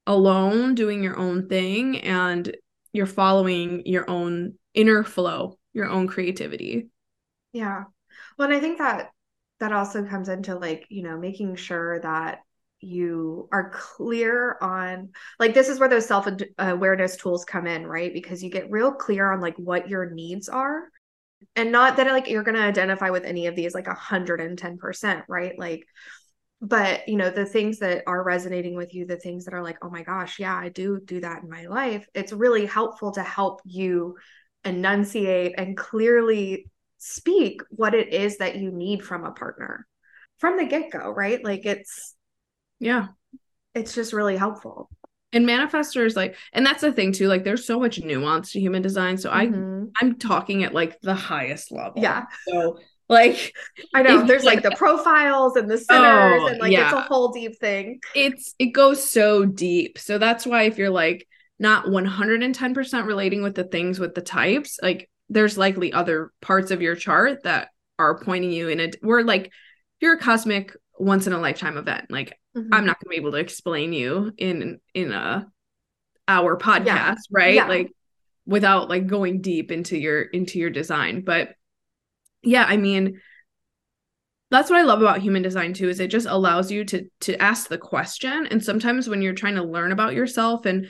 alone 0.07 0.75
doing 0.75 1.03
your 1.03 1.19
own 1.19 1.49
thing 1.49 1.99
and 2.01 2.57
you're 2.93 3.07
following 3.07 3.83
your 3.87 4.09
own 4.09 4.55
inner 4.75 5.03
flow 5.03 5.59
your 5.75 5.89
own 5.89 6.07
creativity. 6.07 6.89
Yeah. 7.53 7.85
Well, 8.39 8.49
and 8.49 8.57
I 8.57 8.61
think 8.61 8.79
that 8.79 9.11
that 9.61 9.73
also 9.73 10.05
comes 10.05 10.29
into 10.29 10.55
like, 10.55 10.87
you 10.89 11.03
know, 11.03 11.19
making 11.19 11.57
sure 11.57 12.01
that 12.01 12.41
you 12.85 13.49
are 13.53 13.71
clear 13.71 14.57
on 14.61 15.11
like 15.39 15.55
this 15.55 15.69
is 15.69 15.79
where 15.79 15.89
those 15.89 16.07
self 16.07 16.29
awareness 16.59 17.17
tools 17.17 17.45
come 17.45 17.67
in, 17.67 17.87
right? 17.87 18.13
Because 18.13 18.43
you 18.43 18.51
get 18.51 18.71
real 18.71 18.93
clear 18.93 19.33
on 19.33 19.41
like 19.41 19.57
what 19.57 19.89
your 19.89 20.11
needs 20.11 20.49
are. 20.49 20.89
And 21.57 21.73
not 21.73 21.97
that 21.97 22.07
like 22.07 22.29
you're 22.29 22.43
going 22.43 22.57
to 22.57 22.63
identify 22.63 23.11
with 23.11 23.25
any 23.25 23.47
of 23.47 23.55
these 23.55 23.75
like 23.75 23.87
110%, 23.87 25.23
right? 25.29 25.59
Like 25.59 25.85
but 26.65 27.07
you 27.09 27.17
know 27.17 27.31
the 27.31 27.45
things 27.45 27.79
that 27.79 28.03
are 28.07 28.23
resonating 28.23 28.75
with 28.75 28.95
you 28.95 29.05
the 29.05 29.17
things 29.17 29.45
that 29.45 29.55
are 29.55 29.63
like 29.63 29.77
oh 29.83 29.91
my 29.91 30.03
gosh 30.03 30.39
yeah 30.39 30.57
i 30.57 30.69
do 30.71 30.99
do 31.05 31.21
that 31.21 31.43
in 31.43 31.51
my 31.51 31.67
life 31.67 32.07
it's 32.15 32.33
really 32.33 32.65
helpful 32.65 33.13
to 33.13 33.23
help 33.23 33.61
you 33.65 34.17
enunciate 34.65 35.55
and 35.59 35.77
clearly 35.77 36.67
speak 36.97 37.61
what 37.71 37.95
it 37.95 38.13
is 38.13 38.39
that 38.39 38.57
you 38.57 38.71
need 38.71 39.05
from 39.05 39.25
a 39.25 39.33
partner 39.33 39.87
from 40.39 40.57
the 40.57 40.65
get-go 40.65 41.11
right 41.11 41.45
like 41.45 41.67
it's 41.67 42.15
yeah. 42.81 43.09
It's 43.75 43.95
just 43.95 44.13
really 44.13 44.37
helpful. 44.37 44.91
And 45.33 45.49
manifestors 45.49 46.15
like 46.15 46.37
and 46.53 46.65
that's 46.65 46.83
the 46.83 46.93
thing 46.93 47.11
too 47.11 47.27
like 47.27 47.43
there's 47.43 47.67
so 47.67 47.81
much 47.81 47.99
nuance 48.01 48.53
to 48.53 48.61
human 48.61 48.83
design. 48.83 49.19
So 49.19 49.31
mm-hmm. 49.31 49.87
i 49.97 50.05
i'm 50.05 50.17
talking 50.19 50.63
at 50.63 50.73
like 50.73 51.01
the 51.01 51.15
highest 51.15 51.73
level. 51.73 51.95
Yeah. 51.97 52.27
So 52.47 52.79
like 53.09 53.53
i 53.95 54.03
know. 54.03 54.25
there's 54.25 54.45
like, 54.45 54.63
like 54.63 54.71
the 54.71 54.77
profiles 54.77 55.57
and 55.57 55.69
the 55.69 55.77
centers 55.77 56.41
oh, 56.41 56.47
and 56.47 56.59
like 56.61 56.73
yeah. 56.73 56.85
it's 56.85 56.95
a 56.95 57.01
whole 57.01 57.33
deep 57.33 57.59
thing. 57.59 57.99
It's 58.15 58.55
it 58.61 58.67
goes 58.67 59.03
so 59.11 59.45
deep. 59.45 59.99
So 59.99 60.19
that's 60.19 60.47
why 60.47 60.65
if 60.65 60.79
you're 60.79 60.91
like 60.91 61.27
not 61.59 61.87
110% 61.87 63.07
relating 63.07 63.43
with 63.43 63.55
the 63.55 63.65
things 63.65 63.99
with 63.99 64.15
the 64.15 64.23
types, 64.23 64.79
like 64.83 65.11
there's 65.29 65.59
likely 65.59 65.93
other 65.93 66.33
parts 66.43 66.71
of 66.71 66.83
your 66.83 66.95
chart 66.95 67.43
that 67.45 67.69
are 67.99 68.19
pointing 68.19 68.53
you 68.53 68.69
in 68.69 68.81
a 68.81 68.91
we're 69.03 69.23
like 69.23 69.53
you're 70.01 70.15
a 70.15 70.19
cosmic 70.19 70.77
once 70.99 71.27
in 71.27 71.33
a 71.33 71.41
lifetime 71.41 71.77
event. 71.77 72.11
Like 72.11 72.39
mm-hmm. 72.57 72.73
I'm 72.73 72.87
not 72.87 72.99
gonna 73.01 73.11
be 73.11 73.17
able 73.17 73.33
to 73.33 73.39
explain 73.39 73.93
you 73.93 74.33
in 74.37 74.81
in 74.95 75.13
a 75.13 75.47
hour 76.29 76.59
podcast, 76.59 76.87
yeah. 76.87 77.15
right? 77.31 77.55
Yeah. 77.55 77.69
Like 77.69 77.93
without 78.47 78.89
like 78.89 79.07
going 79.07 79.41
deep 79.41 79.73
into 79.73 79.99
your 79.99 80.23
into 80.23 80.59
your 80.59 80.71
design. 80.71 81.23
But 81.23 81.51
yeah, 82.43 82.65
I 82.67 82.77
mean 82.77 83.21
that's 84.51 84.71
what 84.71 84.79
I 84.79 84.83
love 84.83 85.01
about 85.01 85.23
human 85.23 85.43
design 85.43 85.73
too 85.73 85.89
is 85.89 85.99
it 85.99 86.09
just 86.09 86.27
allows 86.29 86.71
you 86.71 86.85
to 86.85 87.07
to 87.23 87.43
ask 87.43 87.69
the 87.69 87.79
question 87.79 88.47
and 88.47 88.63
sometimes 88.63 89.09
when 89.09 89.21
you're 89.21 89.33
trying 89.33 89.57
to 89.57 89.65
learn 89.65 89.91
about 89.91 90.15
yourself 90.15 90.65
and 90.67 90.87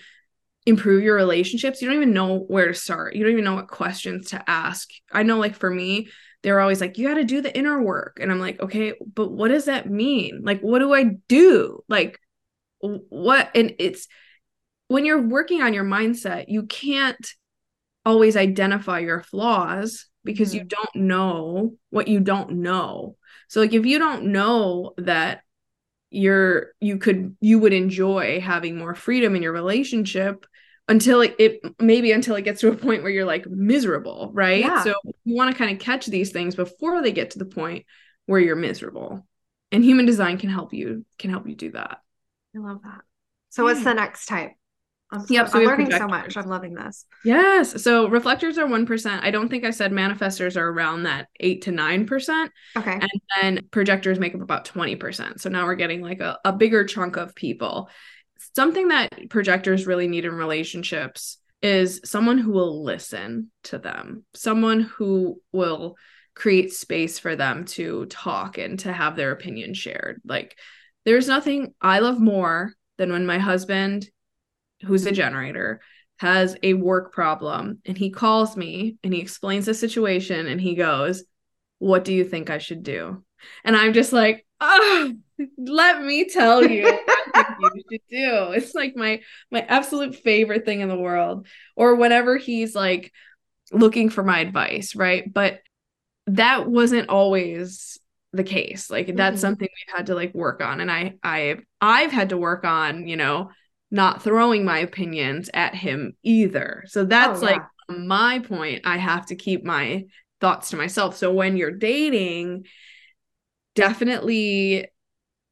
improve 0.67 1.03
your 1.03 1.15
relationships, 1.15 1.83
you 1.83 1.89
don't 1.89 1.97
even 1.97 2.15
know 2.15 2.39
where 2.39 2.69
to 2.69 2.75
start. 2.75 3.15
You 3.15 3.23
don't 3.23 3.33
even 3.33 3.45
know 3.45 3.55
what 3.55 3.69
questions 3.69 4.31
to 4.31 4.43
ask. 4.51 4.89
I 5.13 5.23
know, 5.23 5.39
like, 5.39 5.55
for 5.55 5.71
me, 5.71 6.09
they're 6.45 6.61
always 6.61 6.81
like, 6.81 6.99
you 6.99 7.09
got 7.09 7.15
to 7.15 7.25
do 7.25 7.41
the 7.41 7.57
inner 7.57 7.83
work. 7.83 8.19
And 8.21 8.31
I'm 8.31 8.39
like, 8.39 8.61
okay, 8.61 8.93
but 9.15 9.33
what 9.33 9.49
does 9.49 9.65
that 9.65 9.91
mean? 9.91 10.43
Like, 10.45 10.61
what 10.61 10.81
do 10.81 10.95
I 10.95 11.17
do? 11.27 11.83
Like, 11.89 12.21
what? 12.81 13.51
And 13.55 13.75
it's 13.79 14.07
when 14.89 15.07
you're 15.07 15.23
working 15.23 15.63
on 15.63 15.73
your 15.73 15.85
mindset, 15.85 16.45
you 16.49 16.65
can't 16.65 17.27
always 18.05 18.37
identify 18.37 18.99
your 18.99 19.23
flaws 19.23 20.07
because 20.23 20.51
mm-hmm. 20.51 20.59
you 20.59 20.65
don't 20.65 20.95
know 20.95 21.75
what 21.89 22.09
you 22.09 22.21
don't 22.21 22.57
know. 22.57 23.17
So, 23.49 23.61
like, 23.61 23.73
if 23.73 23.87
you 23.87 23.99
don't 23.99 24.27
know 24.27 24.93
that 24.99 25.41
you're 26.11 26.73
you 26.79 26.99
could 26.99 27.37
you 27.41 27.59
would 27.59 27.73
enjoy 27.73 28.41
having 28.41 28.77
more 28.77 28.95
freedom 28.95 29.35
in 29.35 29.43
your 29.43 29.53
relationship 29.53 30.47
until 30.89 31.23
it, 31.23 31.35
it, 31.39 31.61
maybe 31.81 32.13
until 32.13 32.37
it 32.37 32.43
gets 32.43 32.61
to 32.61 32.69
a 32.69 32.77
point 32.77 33.03
where 33.03 33.13
you're 33.13 33.25
like 33.25 33.47
miserable 33.47 34.31
right 34.35 34.61
yeah. 34.61 34.83
so 34.83 34.95
you 35.25 35.35
want 35.35 35.51
to 35.51 35.57
kind 35.57 35.73
of 35.73 35.79
catch 35.79 36.07
these 36.07 36.31
things 36.31 36.55
before 36.55 37.03
they 37.03 37.13
get 37.13 37.31
to 37.31 37.39
the 37.39 37.45
point 37.45 37.85
where 38.27 38.41
you're 38.41 38.57
miserable 38.57 39.27
and 39.73 39.85
human 39.85 40.07
design 40.07 40.39
can 40.39 40.51
help 40.51 40.73
you 40.75 41.05
can 41.19 41.31
help 41.31 41.49
you 41.49 41.55
do 41.55 41.71
that 41.71 41.99
i 42.55 42.59
love 42.59 42.83
that 42.83 43.01
so 43.51 43.63
yeah. 43.63 43.73
what's 43.73 43.85
the 43.85 43.95
next 43.95 44.27
type 44.27 44.53
I'm, 45.11 45.25
yep, 45.29 45.49
so 45.49 45.59
I'm 45.59 45.67
learning 45.67 45.87
projectors. 45.87 46.01
so 46.01 46.09
much. 46.09 46.37
I'm 46.37 46.49
loving 46.49 46.75
this. 46.75 47.07
Yes. 47.25 47.83
So 47.83 48.09
reflectors 48.09 48.59
are 48.59 48.67
1%. 48.67 49.21
I 49.23 49.31
don't 49.31 49.49
think 49.49 49.65
I 49.65 49.71
said 49.71 49.93
manifestors 49.93 50.57
are 50.57 50.69
around 50.69 51.05
that 51.05 51.29
8 51.39 51.63
to 51.63 51.71
9%. 51.71 52.49
Okay. 52.77 52.93
And 52.93 53.11
then 53.41 53.69
projectors 53.71 54.19
make 54.19 54.35
up 54.35 54.41
about 54.41 54.65
20%. 54.65 55.41
So 55.41 55.51
now 55.51 55.67
we're 55.67 55.77
getting 55.77 56.01
like 56.01 56.21
a, 56.21 56.39
a 56.45 56.53
bigger 56.53 56.85
chunk 56.85 57.17
of 57.17 57.35
people 57.35 57.91
something 58.55 58.89
that 58.89 59.31
projectors 59.31 59.87
really 59.87 60.09
need 60.09 60.25
in 60.25 60.35
relationships 60.35 61.39
is 61.63 62.01
someone 62.05 62.39
who 62.39 62.53
will 62.53 62.85
listen 62.85 63.51
to 63.65 63.79
them, 63.79 64.25
someone 64.35 64.81
who 64.81 65.41
will 65.53 65.97
create 66.35 66.73
space 66.73 67.19
for 67.19 67.37
them 67.37 67.65
to 67.65 68.07
talk 68.07 68.59
and 68.59 68.79
to 68.81 68.93
have 68.93 69.17
their 69.17 69.33
opinion 69.33 69.73
shared. 69.73 70.21
Like, 70.25 70.57
there's 71.05 71.29
nothing 71.29 71.75
I 71.81 72.01
love 72.01 72.21
more 72.21 72.75
than 72.99 73.13
when 73.13 73.27
my 73.27 73.39
husband, 73.39 74.09
who's 74.83 75.07
a 75.07 75.13
generator, 75.13 75.81
has 76.19 76.57
a 76.63 76.75
work 76.75 77.13
problem 77.13 77.79
and 77.85 77.97
he 77.97 78.11
calls 78.11 78.57
me 78.57 78.97
and 79.03 79.13
he 79.13 79.21
explains 79.21 79.67
the 79.67 79.75
situation 79.75 80.47
and 80.47 80.61
he 80.61 80.75
goes, 80.75 81.25
What 81.79 82.05
do 82.05 82.13
you 82.13 82.25
think 82.25 82.51
I 82.51 82.59
should 82.59 82.83
do? 82.83 83.25
And 83.65 83.77
I'm 83.77 83.93
just 83.93 84.13
like, 84.13 84.47
Oh, 84.61 85.13
let 85.59 86.03
me 86.03 86.29
tell 86.29 86.65
you 86.65 86.85
you 87.35 87.83
should 87.91 88.01
do. 88.11 88.53
It's 88.53 88.75
like 88.75 88.97
my 88.97 89.21
my 89.51 89.61
absolute 89.61 90.17
favorite 90.17 90.65
thing 90.65 90.81
in 90.81 90.89
the 90.89 90.99
world. 90.99 91.47
Or 91.77 91.95
whenever 91.97 92.37
he's 92.37 92.75
like 92.75 93.13
looking 93.73 94.11
for 94.11 94.23
my 94.23 94.41
advice, 94.41 94.95
right? 94.95 95.33
But 95.33 95.61
that 96.27 96.69
wasn't 96.69 97.09
always 97.09 97.99
the 98.33 98.45
case. 98.45 98.91
Like 98.91 99.15
that's 99.15 99.37
mm-hmm. 99.37 99.41
something 99.41 99.69
we've 99.69 99.97
had 99.97 100.07
to 100.07 100.15
like 100.15 100.35
work 100.35 100.61
on 100.61 100.81
and 100.81 100.91
I 100.91 101.15
I 101.23 101.59
I've 101.81 102.13
had 102.13 102.31
to 102.31 102.37
work 102.37 102.65
on, 102.65 103.07
you 103.07 103.17
know, 103.17 103.51
not 103.91 104.23
throwing 104.23 104.65
my 104.65 104.79
opinions 104.79 105.51
at 105.55 105.75
him 105.75 106.17
either. 106.23 106.85
So 106.87 107.05
that's 107.05 107.43
oh, 107.43 107.47
yeah. 107.47 107.53
like 107.53 107.63
my 107.89 108.41
point. 108.41 108.83
I 108.85 108.97
have 108.97 109.27
to 109.27 109.37
keep 109.37 109.65
my 109.65 110.07
thoughts 110.41 110.71
to 110.71 110.77
myself. 110.77 111.17
So 111.17 111.33
when 111.33 111.57
you're 111.57 111.71
dating, 111.71 112.67
definitely 113.75 114.89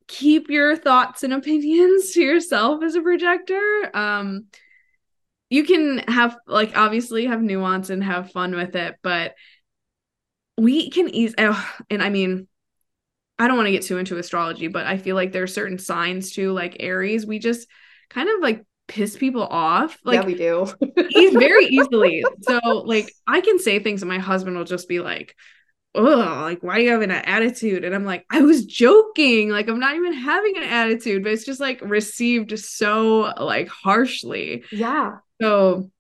keep 0.06 0.50
your 0.50 0.76
thoughts 0.76 1.22
and 1.22 1.32
opinions 1.32 2.12
to 2.12 2.22
yourself 2.22 2.82
as 2.82 2.94
a 2.94 3.02
projector. 3.02 3.90
Um, 3.94 4.46
you 5.50 5.64
can 5.64 5.98
have 6.08 6.36
like 6.46 6.76
obviously 6.76 7.26
have 7.26 7.42
nuance 7.42 7.90
and 7.90 8.02
have 8.02 8.32
fun 8.32 8.54
with 8.54 8.74
it, 8.74 8.96
but 9.02 9.34
we 10.56 10.90
can 10.90 11.08
ease 11.08 11.34
oh, 11.38 11.70
and 11.90 12.02
I 12.02 12.08
mean 12.08 12.48
I 13.38 13.48
don't 13.48 13.56
want 13.56 13.66
to 13.66 13.72
get 13.72 13.82
too 13.82 13.98
into 13.98 14.18
astrology, 14.18 14.68
but 14.68 14.86
I 14.86 14.98
feel 14.98 15.16
like 15.16 15.32
there 15.32 15.42
are 15.42 15.48
certain 15.48 15.78
signs 15.78 16.32
too, 16.32 16.52
like 16.52 16.76
Aries, 16.80 17.26
we 17.26 17.38
just 17.38 17.66
kind 18.08 18.28
of 18.28 18.40
like 18.40 18.64
piss 18.88 19.16
people 19.16 19.42
off. 19.42 19.98
Like 20.04 20.20
yeah, 20.20 20.26
we 20.26 20.34
do. 20.34 20.66
he's 21.08 21.32
very 21.32 21.66
easily. 21.70 22.24
So 22.42 22.60
like 22.62 23.12
I 23.26 23.40
can 23.40 23.58
say 23.58 23.78
things 23.78 24.02
and 24.02 24.08
my 24.08 24.18
husband 24.18 24.56
will 24.56 24.64
just 24.64 24.88
be 24.88 25.00
like, 25.00 25.34
oh, 25.94 26.40
like 26.42 26.62
why 26.62 26.76
are 26.76 26.80
you 26.80 26.90
having 26.90 27.10
an 27.10 27.24
attitude? 27.24 27.84
And 27.84 27.94
I'm 27.94 28.04
like, 28.04 28.24
I 28.30 28.40
was 28.40 28.64
joking. 28.64 29.50
Like 29.50 29.68
I'm 29.68 29.80
not 29.80 29.96
even 29.96 30.14
having 30.14 30.56
an 30.56 30.62
attitude, 30.62 31.22
but 31.22 31.32
it's 31.32 31.44
just 31.44 31.60
like 31.60 31.80
received 31.82 32.58
so 32.58 33.32
like 33.38 33.68
harshly. 33.68 34.64
Yeah. 34.72 35.18
So 35.40 35.90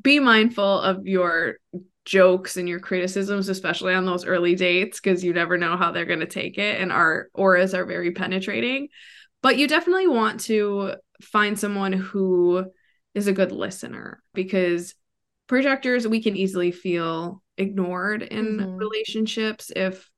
be 0.00 0.18
mindful 0.18 0.80
of 0.80 1.06
your 1.06 1.56
jokes 2.04 2.56
and 2.56 2.68
your 2.68 2.80
criticisms, 2.80 3.48
especially 3.48 3.94
on 3.94 4.06
those 4.06 4.24
early 4.24 4.54
dates, 4.54 5.00
because 5.00 5.24
you 5.24 5.32
never 5.32 5.58
know 5.58 5.76
how 5.76 5.92
they're 5.92 6.04
going 6.04 6.20
to 6.20 6.26
take 6.26 6.58
it. 6.58 6.80
And 6.80 6.92
our 6.92 7.28
auras 7.34 7.74
are 7.74 7.84
very 7.84 8.12
penetrating. 8.12 8.88
But 9.42 9.58
you 9.58 9.68
definitely 9.68 10.06
want 10.06 10.40
to 10.42 10.94
find 11.20 11.58
someone 11.58 11.92
who 11.92 12.64
is 13.14 13.26
a 13.26 13.32
good 13.32 13.52
listener 13.52 14.22
because 14.34 14.94
projectors, 15.46 16.06
we 16.06 16.22
can 16.22 16.36
easily 16.36 16.72
feel 16.72 17.42
ignored 17.58 18.22
in 18.22 18.58
mm-hmm. 18.58 18.76
relationships 18.76 19.70
if 19.74 20.08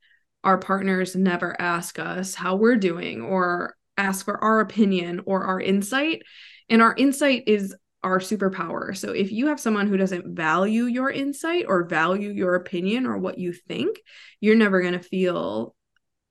our 0.44 0.58
partners 0.58 1.16
never 1.16 1.60
ask 1.60 1.98
us 1.98 2.34
how 2.34 2.56
we're 2.56 2.76
doing 2.76 3.22
or 3.22 3.76
ask 3.96 4.24
for 4.24 4.42
our 4.42 4.60
opinion 4.60 5.20
or 5.26 5.44
our 5.44 5.60
insight. 5.60 6.22
And 6.68 6.80
our 6.80 6.94
insight 6.96 7.44
is 7.46 7.74
our 8.04 8.20
superpower. 8.20 8.96
So 8.96 9.10
if 9.10 9.32
you 9.32 9.48
have 9.48 9.58
someone 9.58 9.88
who 9.88 9.96
doesn't 9.96 10.36
value 10.36 10.84
your 10.84 11.10
insight 11.10 11.64
or 11.66 11.84
value 11.84 12.30
your 12.30 12.54
opinion 12.54 13.06
or 13.06 13.18
what 13.18 13.38
you 13.38 13.52
think, 13.52 14.00
you're 14.40 14.54
never 14.54 14.80
going 14.80 14.92
to 14.92 15.00
feel 15.00 15.74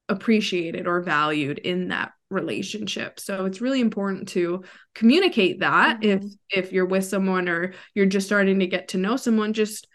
appreciated 0.09 0.87
or 0.87 1.01
valued 1.01 1.59
in 1.59 1.89
that 1.89 2.13
relationship. 2.29 3.19
So 3.19 3.45
it's 3.45 3.61
really 3.61 3.81
important 3.81 4.29
to 4.29 4.63
communicate 4.95 5.59
that 5.59 6.01
mm-hmm. 6.01 6.25
if 6.25 6.65
if 6.65 6.71
you're 6.71 6.85
with 6.85 7.05
someone 7.05 7.49
or 7.49 7.73
you're 7.93 8.05
just 8.05 8.27
starting 8.27 8.59
to 8.59 8.67
get 8.67 8.89
to 8.89 8.97
know 8.97 9.17
someone 9.17 9.53
just 9.53 9.87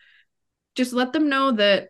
just 0.74 0.92
let 0.92 1.12
them 1.12 1.28
know 1.28 1.52
that 1.52 1.88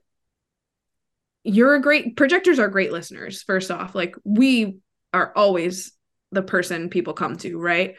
you're 1.45 1.75
a 1.75 1.83
great 1.83 2.17
projectors 2.17 2.59
are 2.59 2.69
great 2.69 2.93
listeners 2.93 3.43
first 3.43 3.71
off. 3.71 3.95
Like 3.95 4.17
we 4.25 4.79
are 5.13 5.33
always 5.35 5.93
the 6.31 6.43
person 6.43 6.89
people 6.89 7.15
come 7.15 7.37
to, 7.39 7.59
right? 7.59 7.97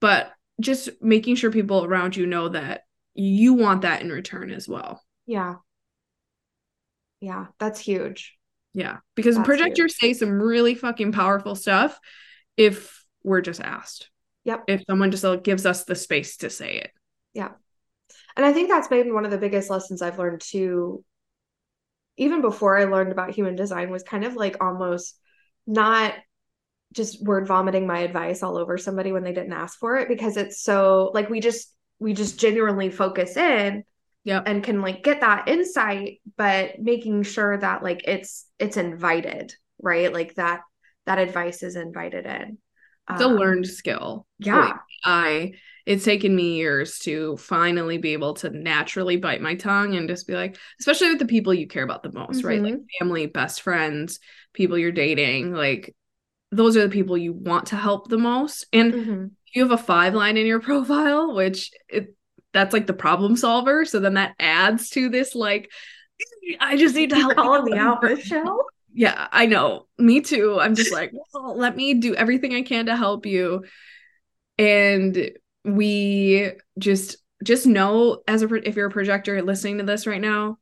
But 0.00 0.30
just 0.60 0.88
making 1.00 1.36
sure 1.36 1.50
people 1.50 1.84
around 1.84 2.16
you 2.16 2.26
know 2.26 2.48
that 2.48 2.82
you 3.14 3.54
want 3.54 3.82
that 3.82 4.02
in 4.02 4.10
return 4.10 4.50
as 4.50 4.68
well. 4.68 5.02
Yeah. 5.26 5.56
Yeah, 7.20 7.46
that's 7.58 7.80
huge. 7.80 8.36
Yeah, 8.74 8.98
because 9.16 9.36
that's 9.36 9.46
projectors 9.46 9.96
huge. 9.96 10.14
say 10.14 10.18
some 10.18 10.40
really 10.40 10.74
fucking 10.74 11.12
powerful 11.12 11.56
stuff 11.56 11.98
if 12.56 13.04
we're 13.24 13.40
just 13.40 13.60
asked. 13.60 14.10
Yep. 14.44 14.64
If 14.68 14.82
someone 14.88 15.10
just 15.10 15.24
like, 15.24 15.42
gives 15.42 15.66
us 15.66 15.84
the 15.84 15.94
space 15.94 16.38
to 16.38 16.50
say 16.50 16.76
it. 16.76 16.90
Yeah. 17.34 17.50
And 18.36 18.44
I 18.44 18.52
think 18.52 18.68
that's 18.68 18.88
been 18.88 19.14
one 19.14 19.24
of 19.24 19.30
the 19.30 19.38
biggest 19.38 19.70
lessons 19.70 20.02
I've 20.02 20.18
learned 20.18 20.40
too, 20.40 21.04
even 22.16 22.40
before 22.40 22.78
I 22.78 22.84
learned 22.84 23.12
about 23.12 23.30
human 23.30 23.56
design, 23.56 23.90
was 23.90 24.02
kind 24.02 24.24
of 24.24 24.34
like 24.34 24.62
almost 24.62 25.18
not 25.66 26.14
just 26.92 27.22
word 27.24 27.46
vomiting 27.46 27.86
my 27.86 28.00
advice 28.00 28.42
all 28.42 28.56
over 28.56 28.78
somebody 28.78 29.12
when 29.12 29.22
they 29.22 29.32
didn't 29.32 29.52
ask 29.52 29.78
for 29.78 29.96
it 29.96 30.08
because 30.08 30.36
it's 30.38 30.62
so 30.62 31.10
like 31.12 31.28
we 31.28 31.38
just 31.38 31.74
we 31.98 32.14
just 32.14 32.40
genuinely 32.40 32.88
focus 32.88 33.36
in 33.36 33.84
yeah 34.24 34.40
and 34.46 34.64
can 34.64 34.80
like 34.80 35.04
get 35.04 35.20
that 35.20 35.48
insight 35.48 36.22
but 36.38 36.78
making 36.80 37.22
sure 37.22 37.58
that 37.58 37.82
like 37.82 38.00
it's 38.08 38.46
it's 38.58 38.78
invited 38.78 39.52
right? 39.80 40.12
Like 40.12 40.34
that 40.34 40.60
that 41.06 41.18
advice 41.18 41.62
is 41.62 41.76
invited 41.76 42.26
in. 42.26 42.58
It's 43.10 43.22
um, 43.22 43.32
a 43.32 43.34
learned 43.34 43.66
skill. 43.66 44.26
yeah. 44.38 44.78
I 45.04 45.52
it's 45.88 46.04
taken 46.04 46.36
me 46.36 46.56
years 46.56 46.98
to 47.00 47.36
finally 47.38 47.98
be 47.98 48.12
able 48.12 48.34
to 48.34 48.50
naturally 48.50 49.16
bite 49.16 49.40
my 49.40 49.54
tongue 49.54 49.96
and 49.96 50.08
just 50.08 50.26
be 50.26 50.34
like 50.34 50.56
especially 50.78 51.08
with 51.08 51.18
the 51.18 51.26
people 51.26 51.52
you 51.52 51.66
care 51.66 51.84
about 51.84 52.02
the 52.02 52.12
most 52.12 52.38
mm-hmm. 52.38 52.46
right 52.46 52.62
like 52.62 52.74
mm-hmm. 52.74 52.98
family 53.04 53.26
best 53.26 53.62
friends 53.62 54.20
people 54.52 54.78
you're 54.78 54.92
dating 54.92 55.52
like 55.52 55.94
those 56.50 56.76
are 56.76 56.82
the 56.82 56.88
people 56.88 57.16
you 57.16 57.32
want 57.32 57.66
to 57.66 57.76
help 57.76 58.08
the 58.08 58.18
most. 58.18 58.66
And 58.72 58.92
mm-hmm. 58.92 59.26
you 59.54 59.62
have 59.62 59.72
a 59.72 59.82
five 59.82 60.14
line 60.14 60.36
in 60.36 60.46
your 60.46 60.60
profile, 60.68 61.34
which 61.34 61.70
it, 61.88 62.14
that's 62.52 62.72
like 62.72 62.86
the 62.86 62.92
problem 62.92 63.36
solver. 63.36 63.84
So 63.84 64.00
then 64.00 64.14
that 64.14 64.34
adds 64.38 64.90
to 64.90 65.08
this 65.08 65.34
like, 65.34 65.70
I 66.60 66.76
just 66.76 66.94
need 66.94 67.10
to 67.10 67.16
help 67.16 67.38
all 67.38 67.62
me 67.62 67.76
out, 67.76 68.02
Michelle. 68.02 68.64
Yeah, 68.94 69.28
I 69.30 69.46
know. 69.46 69.86
Me 69.98 70.22
too. 70.22 70.58
I'm 70.58 70.74
just 70.74 70.92
like, 70.92 71.12
well, 71.32 71.56
let 71.56 71.76
me 71.76 71.94
do 71.94 72.16
everything 72.16 72.54
I 72.54 72.62
can 72.62 72.86
to 72.86 72.96
help 72.96 73.26
you. 73.26 73.64
And 74.58 75.30
we 75.76 76.52
just 76.78 77.16
just 77.44 77.66
know 77.66 78.22
as 78.26 78.42
a 78.42 78.54
if 78.68 78.76
you're 78.76 78.88
a 78.88 78.92
projector 78.92 79.40
listening 79.42 79.78
to 79.78 79.84
this 79.84 80.06
right 80.06 80.20
now, 80.20 80.58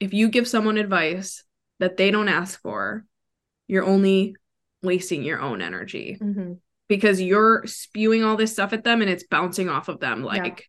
if 0.00 0.12
you 0.12 0.28
give 0.28 0.48
someone 0.48 0.78
advice 0.78 1.44
that 1.78 1.96
they 1.96 2.10
don't 2.10 2.28
ask 2.28 2.60
for, 2.60 3.04
you're 3.68 3.84
only 3.84 4.36
wasting 4.82 5.22
your 5.22 5.40
own 5.40 5.60
energy 5.60 6.16
mm-hmm. 6.20 6.54
because 6.88 7.20
you're 7.20 7.64
spewing 7.66 8.24
all 8.24 8.36
this 8.36 8.52
stuff 8.52 8.72
at 8.72 8.84
them 8.84 9.00
and 9.00 9.10
it's 9.10 9.24
bouncing 9.24 9.68
off 9.68 9.88
of 9.88 10.00
them 10.00 10.22
like 10.22 10.68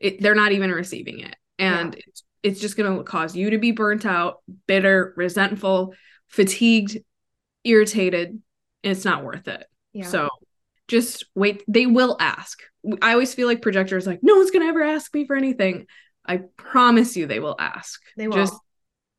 yeah. 0.00 0.08
it, 0.08 0.20
they're 0.20 0.34
not 0.34 0.52
even 0.52 0.70
receiving 0.70 1.20
it 1.20 1.36
and 1.58 1.94
yeah. 1.94 2.00
it's, 2.06 2.22
it's 2.42 2.60
just 2.60 2.76
going 2.76 2.96
to 2.96 3.04
cause 3.04 3.36
you 3.36 3.50
to 3.50 3.58
be 3.58 3.70
burnt 3.70 4.04
out 4.04 4.42
bitter 4.66 5.14
resentful 5.16 5.94
fatigued 6.28 6.98
irritated 7.64 8.28
and 8.28 8.42
it's 8.82 9.04
not 9.04 9.24
worth 9.24 9.48
it 9.48 9.66
yeah. 9.92 10.06
so 10.06 10.28
just 10.88 11.24
wait 11.34 11.62
they 11.66 11.86
will 11.86 12.16
ask 12.20 12.62
i 13.02 13.12
always 13.12 13.34
feel 13.34 13.48
like 13.48 13.62
projectors 13.62 14.06
like 14.06 14.20
no 14.22 14.36
one's 14.36 14.50
going 14.50 14.62
to 14.62 14.68
ever 14.68 14.82
ask 14.82 15.12
me 15.14 15.26
for 15.26 15.36
anything 15.36 15.86
i 16.24 16.40
promise 16.56 17.16
you 17.16 17.26
they 17.26 17.40
will 17.40 17.56
ask 17.58 18.00
they 18.16 18.28
will 18.28 18.36
just 18.36 18.54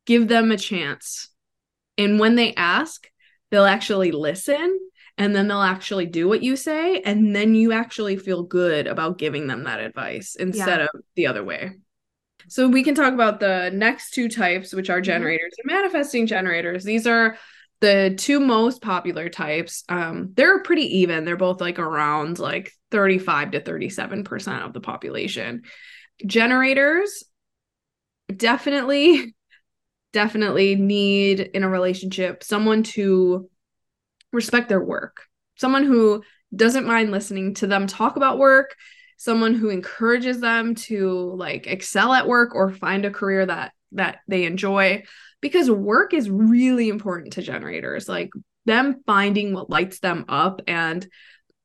give 0.06 0.28
them 0.28 0.50
a 0.50 0.56
chance 0.56 1.28
and 1.96 2.18
when 2.18 2.34
they 2.34 2.54
ask 2.54 3.08
they'll 3.50 3.64
actually 3.64 4.12
listen 4.12 4.78
and 5.18 5.34
then 5.34 5.48
they'll 5.48 5.60
actually 5.60 6.06
do 6.06 6.28
what 6.28 6.42
you 6.42 6.56
say 6.56 7.00
and 7.00 7.34
then 7.34 7.54
you 7.54 7.72
actually 7.72 8.16
feel 8.16 8.42
good 8.42 8.86
about 8.86 9.18
giving 9.18 9.46
them 9.46 9.64
that 9.64 9.80
advice 9.80 10.36
instead 10.36 10.80
yeah. 10.80 10.84
of 10.84 11.02
the 11.16 11.26
other 11.26 11.44
way 11.44 11.72
so 12.46 12.66
we 12.68 12.82
can 12.82 12.94
talk 12.94 13.12
about 13.12 13.40
the 13.40 13.70
next 13.74 14.12
two 14.12 14.28
types 14.28 14.72
which 14.72 14.88
are 14.88 14.98
mm-hmm. 14.98 15.04
generators 15.04 15.52
mm-hmm. 15.52 15.68
and 15.68 15.82
manifesting 15.82 16.26
generators 16.26 16.84
these 16.84 17.06
are 17.06 17.36
the 17.80 18.14
two 18.18 18.40
most 18.40 18.82
popular 18.82 19.28
types 19.28 19.84
um 19.88 20.32
they're 20.34 20.62
pretty 20.62 20.98
even. 20.98 21.24
They're 21.24 21.36
both 21.36 21.60
like 21.60 21.78
around 21.78 22.38
like 22.38 22.72
35 22.90 23.52
to 23.52 23.60
37% 23.60 24.64
of 24.64 24.72
the 24.72 24.80
population. 24.80 25.62
Generators 26.26 27.24
definitely 28.34 29.34
definitely 30.12 30.74
need 30.74 31.40
in 31.40 31.62
a 31.62 31.68
relationship 31.68 32.42
someone 32.42 32.82
to 32.82 33.48
respect 34.32 34.68
their 34.68 34.82
work, 34.82 35.22
someone 35.56 35.84
who 35.84 36.22
doesn't 36.54 36.86
mind 36.86 37.10
listening 37.10 37.54
to 37.54 37.66
them 37.66 37.86
talk 37.86 38.16
about 38.16 38.38
work, 38.38 38.74
someone 39.18 39.54
who 39.54 39.68
encourages 39.68 40.40
them 40.40 40.74
to 40.74 41.32
like 41.36 41.66
excel 41.66 42.12
at 42.12 42.26
work 42.26 42.54
or 42.54 42.72
find 42.72 43.04
a 43.04 43.10
career 43.10 43.44
that 43.44 43.72
that 43.92 44.18
they 44.28 44.44
enjoy 44.44 45.02
because 45.40 45.70
work 45.70 46.12
is 46.12 46.30
really 46.30 46.88
important 46.88 47.34
to 47.34 47.42
generators 47.42 48.08
like 48.08 48.30
them 48.66 49.02
finding 49.06 49.52
what 49.52 49.70
lights 49.70 50.00
them 50.00 50.24
up 50.28 50.60
and 50.66 51.06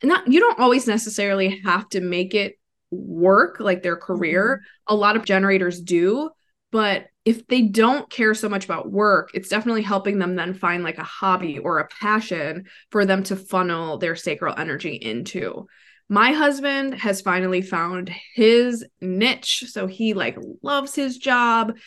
not 0.03 0.27
you 0.31 0.39
don't 0.39 0.59
always 0.59 0.87
necessarily 0.87 1.61
have 1.63 1.87
to 1.89 2.01
make 2.01 2.33
it 2.33 2.55
work 2.91 3.59
like 3.59 3.83
their 3.83 3.97
career 3.97 4.57
mm-hmm. 4.57 4.93
a 4.93 4.97
lot 4.97 5.15
of 5.15 5.25
generators 5.25 5.81
do 5.81 6.29
but 6.71 7.05
if 7.23 7.47
they 7.47 7.61
don't 7.61 8.09
care 8.09 8.33
so 8.33 8.49
much 8.49 8.65
about 8.65 8.91
work, 8.91 9.29
it's 9.33 9.47
definitely 9.47 9.83
helping 9.83 10.19
them 10.19 10.35
then 10.35 10.53
find 10.53 10.83
like 10.83 10.97
a 10.97 11.03
hobby 11.03 11.59
or 11.59 11.77
a 11.77 11.87
passion 11.87 12.65
for 12.89 13.05
them 13.05 13.23
to 13.23 13.35
funnel 13.35 13.97
their 13.97 14.15
sacral 14.15 14.55
energy 14.57 14.95
into. 14.95 15.67
My 16.09 16.33
husband 16.33 16.95
has 16.95 17.21
finally 17.21 17.61
found 17.61 18.11
his 18.35 18.85
niche. 18.99 19.65
So 19.67 19.87
he 19.87 20.13
like 20.13 20.37
loves 20.61 20.95
his 20.95 21.17
job. 21.17 21.77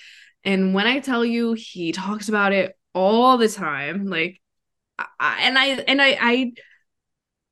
And 0.47 0.73
when 0.73 0.87
I 0.87 1.01
tell 1.01 1.25
you, 1.25 1.53
he 1.53 1.93
talks 1.93 2.29
about 2.29 2.53
it 2.53 2.75
all 2.95 3.37
the 3.37 3.49
time. 3.49 4.07
Like, 4.07 4.41
I, 4.99 5.41
and 5.43 5.59
I, 5.59 5.67
and 5.67 6.01
I, 6.01 6.19
I, 6.19 6.53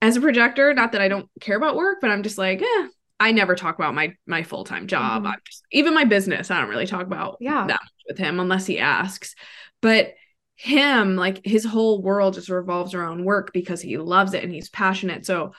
as 0.00 0.16
a 0.16 0.20
projector, 0.20 0.72
not 0.72 0.92
that 0.92 1.02
I 1.02 1.08
don't 1.08 1.28
care 1.40 1.56
about 1.56 1.76
work, 1.76 1.98
but 2.00 2.10
I'm 2.10 2.22
just 2.22 2.38
like, 2.38 2.62
eh, 2.62 2.86
I 3.20 3.32
never 3.32 3.54
talk 3.54 3.74
about 3.74 3.94
my 3.94 4.14
my 4.26 4.42
full 4.42 4.64
time 4.64 4.86
job. 4.86 5.24
Mm-hmm. 5.24 5.32
Just, 5.44 5.64
even 5.72 5.94
my 5.94 6.04
business, 6.04 6.50
I 6.50 6.60
don't 6.60 6.70
really 6.70 6.86
talk 6.86 7.06
about 7.06 7.38
yeah. 7.40 7.66
that 7.66 7.80
much 7.80 8.04
with 8.08 8.18
him 8.18 8.40
unless 8.40 8.66
he 8.66 8.78
asks. 8.78 9.34
But 9.82 10.14
him, 10.56 11.16
like 11.16 11.44
his 11.44 11.64
whole 11.64 12.00
world 12.00 12.34
just 12.34 12.48
revolves 12.48 12.94
around 12.94 13.24
work 13.24 13.52
because 13.52 13.82
he 13.82 13.98
loves 13.98 14.34
it 14.34 14.44
and 14.44 14.52
he's 14.52 14.68
passionate. 14.68 15.26
So 15.26 15.52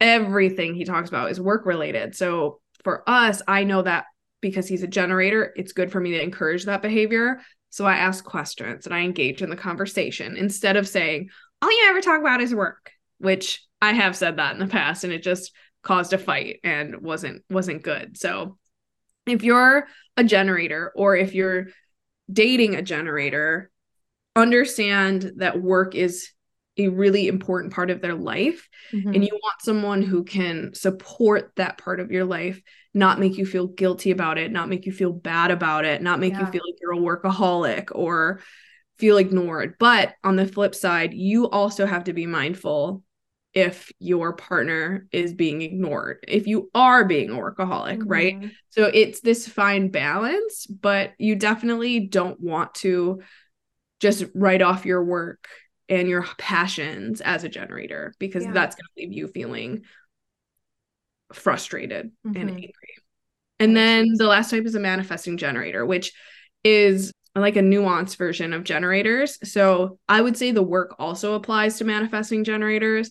everything 0.00 0.74
he 0.74 0.84
talks 0.84 1.08
about 1.08 1.30
is 1.30 1.40
work 1.40 1.66
related. 1.66 2.14
So 2.14 2.60
for 2.84 3.02
us, 3.08 3.42
I 3.46 3.64
know 3.64 3.82
that 3.82 4.04
because 4.40 4.68
he's 4.68 4.82
a 4.82 4.88
generator, 4.88 5.52
it's 5.56 5.72
good 5.72 5.92
for 5.92 6.00
me 6.00 6.12
to 6.12 6.22
encourage 6.22 6.64
that 6.64 6.82
behavior. 6.82 7.40
So 7.70 7.86
I 7.86 7.94
ask 7.94 8.24
questions 8.24 8.86
and 8.86 8.94
I 8.94 9.00
engage 9.00 9.42
in 9.42 9.50
the 9.50 9.56
conversation 9.56 10.36
instead 10.36 10.76
of 10.76 10.88
saying, 10.88 11.30
all 11.62 11.70
you 11.70 11.86
ever 11.88 12.00
talk 12.00 12.20
about 12.20 12.40
is 12.40 12.54
work, 12.54 12.90
which 13.18 13.64
I 13.80 13.92
have 13.92 14.16
said 14.16 14.36
that 14.36 14.54
in 14.54 14.60
the 14.60 14.66
past 14.66 15.04
and 15.04 15.12
it 15.12 15.22
just 15.22 15.52
caused 15.82 16.12
a 16.12 16.18
fight 16.18 16.60
and 16.64 17.00
wasn't 17.00 17.42
wasn't 17.48 17.82
good. 17.82 18.16
So 18.18 18.58
if 19.26 19.42
you're 19.42 19.86
a 20.16 20.24
generator 20.24 20.92
or 20.94 21.16
if 21.16 21.34
you're 21.34 21.68
dating 22.32 22.74
a 22.74 22.82
generator, 22.82 23.70
understand 24.36 25.32
that 25.36 25.60
work 25.60 25.94
is 25.94 26.30
a 26.76 26.88
really 26.88 27.28
important 27.28 27.72
part 27.72 27.90
of 27.90 28.00
their 28.00 28.14
life 28.14 28.68
mm-hmm. 28.92 29.12
and 29.12 29.24
you 29.24 29.32
want 29.32 29.60
someone 29.60 30.02
who 30.02 30.24
can 30.24 30.72
support 30.74 31.52
that 31.56 31.78
part 31.78 32.00
of 32.00 32.10
your 32.10 32.24
life 32.24 32.60
not 32.94 33.20
make 33.20 33.36
you 33.36 33.44
feel 33.44 33.66
guilty 33.66 34.10
about 34.10 34.38
it 34.38 34.50
not 34.50 34.68
make 34.68 34.86
you 34.86 34.92
feel 34.92 35.12
bad 35.12 35.50
about 35.50 35.84
it 35.84 36.02
not 36.02 36.20
make 36.20 36.32
yeah. 36.32 36.40
you 36.40 36.46
feel 36.46 36.62
like 36.66 36.76
you're 36.80 36.92
a 36.92 36.96
workaholic 36.96 37.88
or 37.92 38.40
feel 38.98 39.16
ignored 39.16 39.74
but 39.78 40.14
on 40.22 40.36
the 40.36 40.46
flip 40.46 40.74
side 40.74 41.12
you 41.12 41.48
also 41.48 41.86
have 41.86 42.04
to 42.04 42.12
be 42.12 42.26
mindful 42.26 43.02
if 43.52 43.90
your 43.98 44.32
partner 44.34 45.08
is 45.10 45.34
being 45.34 45.62
ignored 45.62 46.18
if 46.28 46.46
you 46.46 46.70
are 46.72 47.04
being 47.04 47.30
a 47.30 47.34
workaholic 47.34 47.98
mm-hmm. 47.98 48.08
right 48.08 48.50
so 48.68 48.84
it's 48.84 49.20
this 49.20 49.48
fine 49.48 49.88
balance 49.88 50.66
but 50.66 51.12
you 51.18 51.34
definitely 51.34 52.00
don't 52.00 52.40
want 52.40 52.72
to 52.74 53.20
just 53.98 54.24
write 54.34 54.62
off 54.62 54.86
your 54.86 55.04
work 55.04 55.48
and 55.90 56.08
your 56.08 56.24
passions 56.38 57.20
as 57.20 57.44
a 57.44 57.48
generator 57.48 58.14
because 58.18 58.44
yeah. 58.44 58.52
that's 58.52 58.76
going 58.76 58.84
to 58.84 59.02
leave 59.02 59.12
you 59.12 59.26
feeling 59.28 59.82
frustrated 61.32 62.12
mm-hmm. 62.26 62.40
and 62.40 62.50
angry. 62.50 62.94
And 63.58 63.76
then 63.76 64.06
the 64.14 64.26
last 64.26 64.50
type 64.50 64.64
is 64.64 64.74
a 64.74 64.80
manifesting 64.80 65.36
generator, 65.36 65.84
which 65.84 66.12
is 66.64 67.12
like 67.34 67.56
a 67.56 67.60
nuanced 67.60 68.16
version 68.16 68.52
of 68.52 68.64
generators. 68.64 69.38
So 69.50 69.98
I 70.08 70.20
would 70.20 70.36
say 70.36 70.52
the 70.52 70.62
work 70.62 70.96
also 70.98 71.34
applies 71.34 71.76
to 71.78 71.84
manifesting 71.84 72.44
generators, 72.44 73.10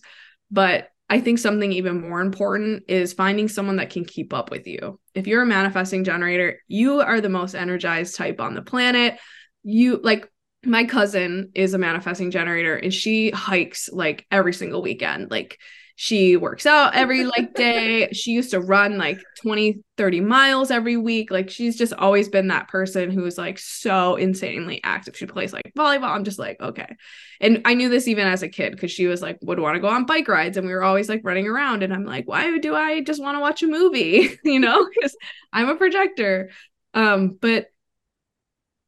but 0.50 0.88
I 1.08 1.20
think 1.20 1.38
something 1.38 1.72
even 1.72 2.00
more 2.00 2.20
important 2.20 2.84
is 2.88 3.12
finding 3.12 3.48
someone 3.48 3.76
that 3.76 3.90
can 3.90 4.04
keep 4.04 4.32
up 4.32 4.50
with 4.50 4.66
you. 4.66 5.00
If 5.14 5.26
you're 5.26 5.42
a 5.42 5.46
manifesting 5.46 6.04
generator, 6.04 6.60
you 6.68 7.00
are 7.00 7.20
the 7.20 7.28
most 7.28 7.54
energized 7.54 8.16
type 8.16 8.40
on 8.40 8.54
the 8.54 8.62
planet. 8.62 9.18
You 9.62 10.00
like 10.02 10.28
my 10.64 10.84
cousin 10.84 11.50
is 11.54 11.72
a 11.74 11.78
manifesting 11.78 12.30
generator 12.30 12.76
and 12.76 12.92
she 12.92 13.30
hikes 13.30 13.88
like 13.92 14.26
every 14.30 14.52
single 14.52 14.82
weekend. 14.82 15.30
Like 15.30 15.58
she 15.96 16.36
works 16.36 16.64
out 16.64 16.94
every 16.94 17.24
like 17.24 17.54
day. 17.56 18.10
She 18.12 18.32
used 18.32 18.50
to 18.52 18.60
run 18.60 18.98
like 18.98 19.18
20 19.42 19.82
30 19.96 20.20
miles 20.20 20.70
every 20.70 20.96
week. 20.96 21.30
Like 21.30 21.50
she's 21.50 21.76
just 21.76 21.92
always 21.94 22.28
been 22.28 22.48
that 22.48 22.68
person 22.68 23.10
who's 23.10 23.38
like 23.38 23.58
so 23.58 24.16
insanely 24.16 24.80
active. 24.82 25.16
She 25.16 25.26
plays 25.26 25.52
like 25.52 25.72
volleyball. 25.76 26.14
I'm 26.14 26.24
just 26.24 26.38
like 26.38 26.60
okay. 26.60 26.96
And 27.40 27.62
i 27.64 27.72
knew 27.72 27.88
this 27.88 28.08
even 28.08 28.26
as 28.26 28.42
a 28.42 28.48
kid 28.48 28.72
because 28.72 28.90
she 28.90 29.06
was 29.06 29.22
like 29.22 29.38
would 29.42 29.60
want 29.60 29.76
to 29.76 29.80
go 29.80 29.88
on 29.88 30.04
bike 30.04 30.28
rides 30.28 30.58
and 30.58 30.66
we 30.66 30.72
were 30.74 30.82
always 30.82 31.08
like 31.08 31.22
running 31.24 31.46
around 31.46 31.82
and 31.82 31.92
i'm 31.92 32.04
like 32.04 32.28
why 32.28 32.58
do 32.58 32.74
i 32.74 33.00
just 33.00 33.22
want 33.22 33.36
to 33.36 33.40
watch 33.40 33.62
a 33.62 33.66
movie? 33.66 34.38
You 34.44 34.60
know? 34.60 34.86
Because 34.94 35.16
i'm 35.52 35.68
a 35.68 35.76
projector. 35.76 36.50
Um 36.92 37.38
but 37.40 37.68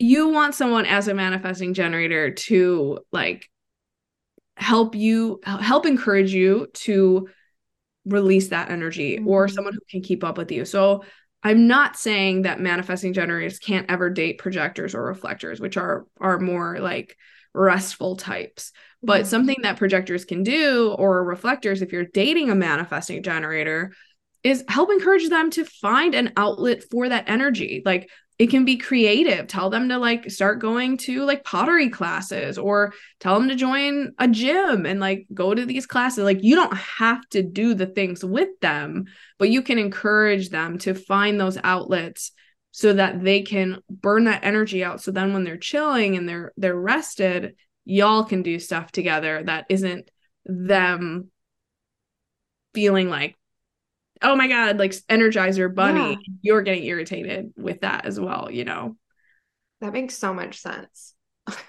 you 0.02 0.28
want 0.28 0.54
someone 0.54 0.84
as 0.84 1.06
a 1.06 1.14
manifesting 1.14 1.74
generator 1.74 2.32
to 2.32 2.98
like 3.12 3.48
help 4.56 4.94
you 4.94 5.40
help 5.44 5.86
encourage 5.86 6.32
you 6.34 6.66
to 6.74 7.28
release 8.04 8.48
that 8.48 8.70
energy 8.70 9.16
mm-hmm. 9.16 9.28
or 9.28 9.46
someone 9.46 9.72
who 9.72 9.80
can 9.88 10.02
keep 10.02 10.24
up 10.24 10.36
with 10.36 10.50
you. 10.50 10.64
So 10.64 11.04
I'm 11.44 11.68
not 11.68 11.96
saying 11.96 12.42
that 12.42 12.60
manifesting 12.60 13.12
generators 13.12 13.58
can't 13.58 13.90
ever 13.90 14.10
date 14.10 14.38
projectors 14.38 14.94
or 14.94 15.04
reflectors, 15.04 15.60
which 15.60 15.76
are 15.76 16.06
are 16.20 16.38
more 16.38 16.78
like 16.80 17.16
restful 17.54 18.16
types. 18.16 18.72
But 19.04 19.22
mm-hmm. 19.22 19.28
something 19.28 19.56
that 19.62 19.78
projectors 19.78 20.24
can 20.24 20.42
do 20.42 20.94
or 20.98 21.24
reflectors 21.24 21.80
if 21.80 21.92
you're 21.92 22.06
dating 22.06 22.50
a 22.50 22.56
manifesting 22.56 23.22
generator 23.22 23.92
is 24.42 24.64
help 24.66 24.90
encourage 24.90 25.28
them 25.28 25.50
to 25.50 25.64
find 25.64 26.16
an 26.16 26.32
outlet 26.36 26.82
for 26.90 27.08
that 27.08 27.28
energy. 27.28 27.82
Like 27.84 28.10
it 28.38 28.48
can 28.48 28.64
be 28.64 28.76
creative. 28.76 29.46
Tell 29.46 29.70
them 29.70 29.88
to 29.90 29.98
like 29.98 30.30
start 30.30 30.58
going 30.58 30.96
to 30.98 31.24
like 31.24 31.44
pottery 31.44 31.90
classes 31.90 32.58
or 32.58 32.92
tell 33.20 33.38
them 33.38 33.48
to 33.48 33.54
join 33.54 34.12
a 34.18 34.26
gym 34.26 34.86
and 34.86 35.00
like 35.00 35.26
go 35.32 35.54
to 35.54 35.64
these 35.64 35.86
classes. 35.86 36.24
Like 36.24 36.42
you 36.42 36.56
don't 36.56 36.76
have 36.76 37.28
to 37.30 37.42
do 37.42 37.74
the 37.74 37.86
things 37.86 38.24
with 38.24 38.48
them 38.60 39.04
but 39.38 39.50
you 39.50 39.60
can 39.60 39.76
encourage 39.76 40.50
them 40.50 40.78
to 40.78 40.94
find 40.94 41.40
those 41.40 41.58
outlets 41.64 42.30
so 42.70 42.92
that 42.92 43.22
they 43.22 43.42
can 43.42 43.80
burn 43.90 44.24
that 44.24 44.44
energy 44.44 44.84
out. 44.84 45.02
So 45.02 45.10
then 45.10 45.32
when 45.32 45.44
they're 45.44 45.56
chilling 45.56 46.16
and 46.16 46.28
they're 46.28 46.52
they're 46.56 46.78
rested 46.78 47.56
y'all 47.84 48.24
can 48.24 48.42
do 48.42 48.58
stuff 48.58 48.92
together 48.92 49.42
that 49.44 49.66
isn't 49.68 50.08
them 50.44 51.28
feeling 52.74 53.08
like 53.08 53.36
oh 54.22 54.36
my 54.36 54.48
god 54.48 54.78
like 54.78 54.92
energizer 55.08 55.72
bunny 55.72 56.10
yeah. 56.10 56.34
you're 56.42 56.62
getting 56.62 56.84
irritated 56.84 57.52
with 57.56 57.80
that 57.80 58.06
as 58.06 58.18
well 58.18 58.50
you 58.50 58.64
know? 58.64 58.96
That 59.82 59.92
makes 59.92 60.16
so 60.16 60.32
much 60.32 60.60
sense. 60.60 61.14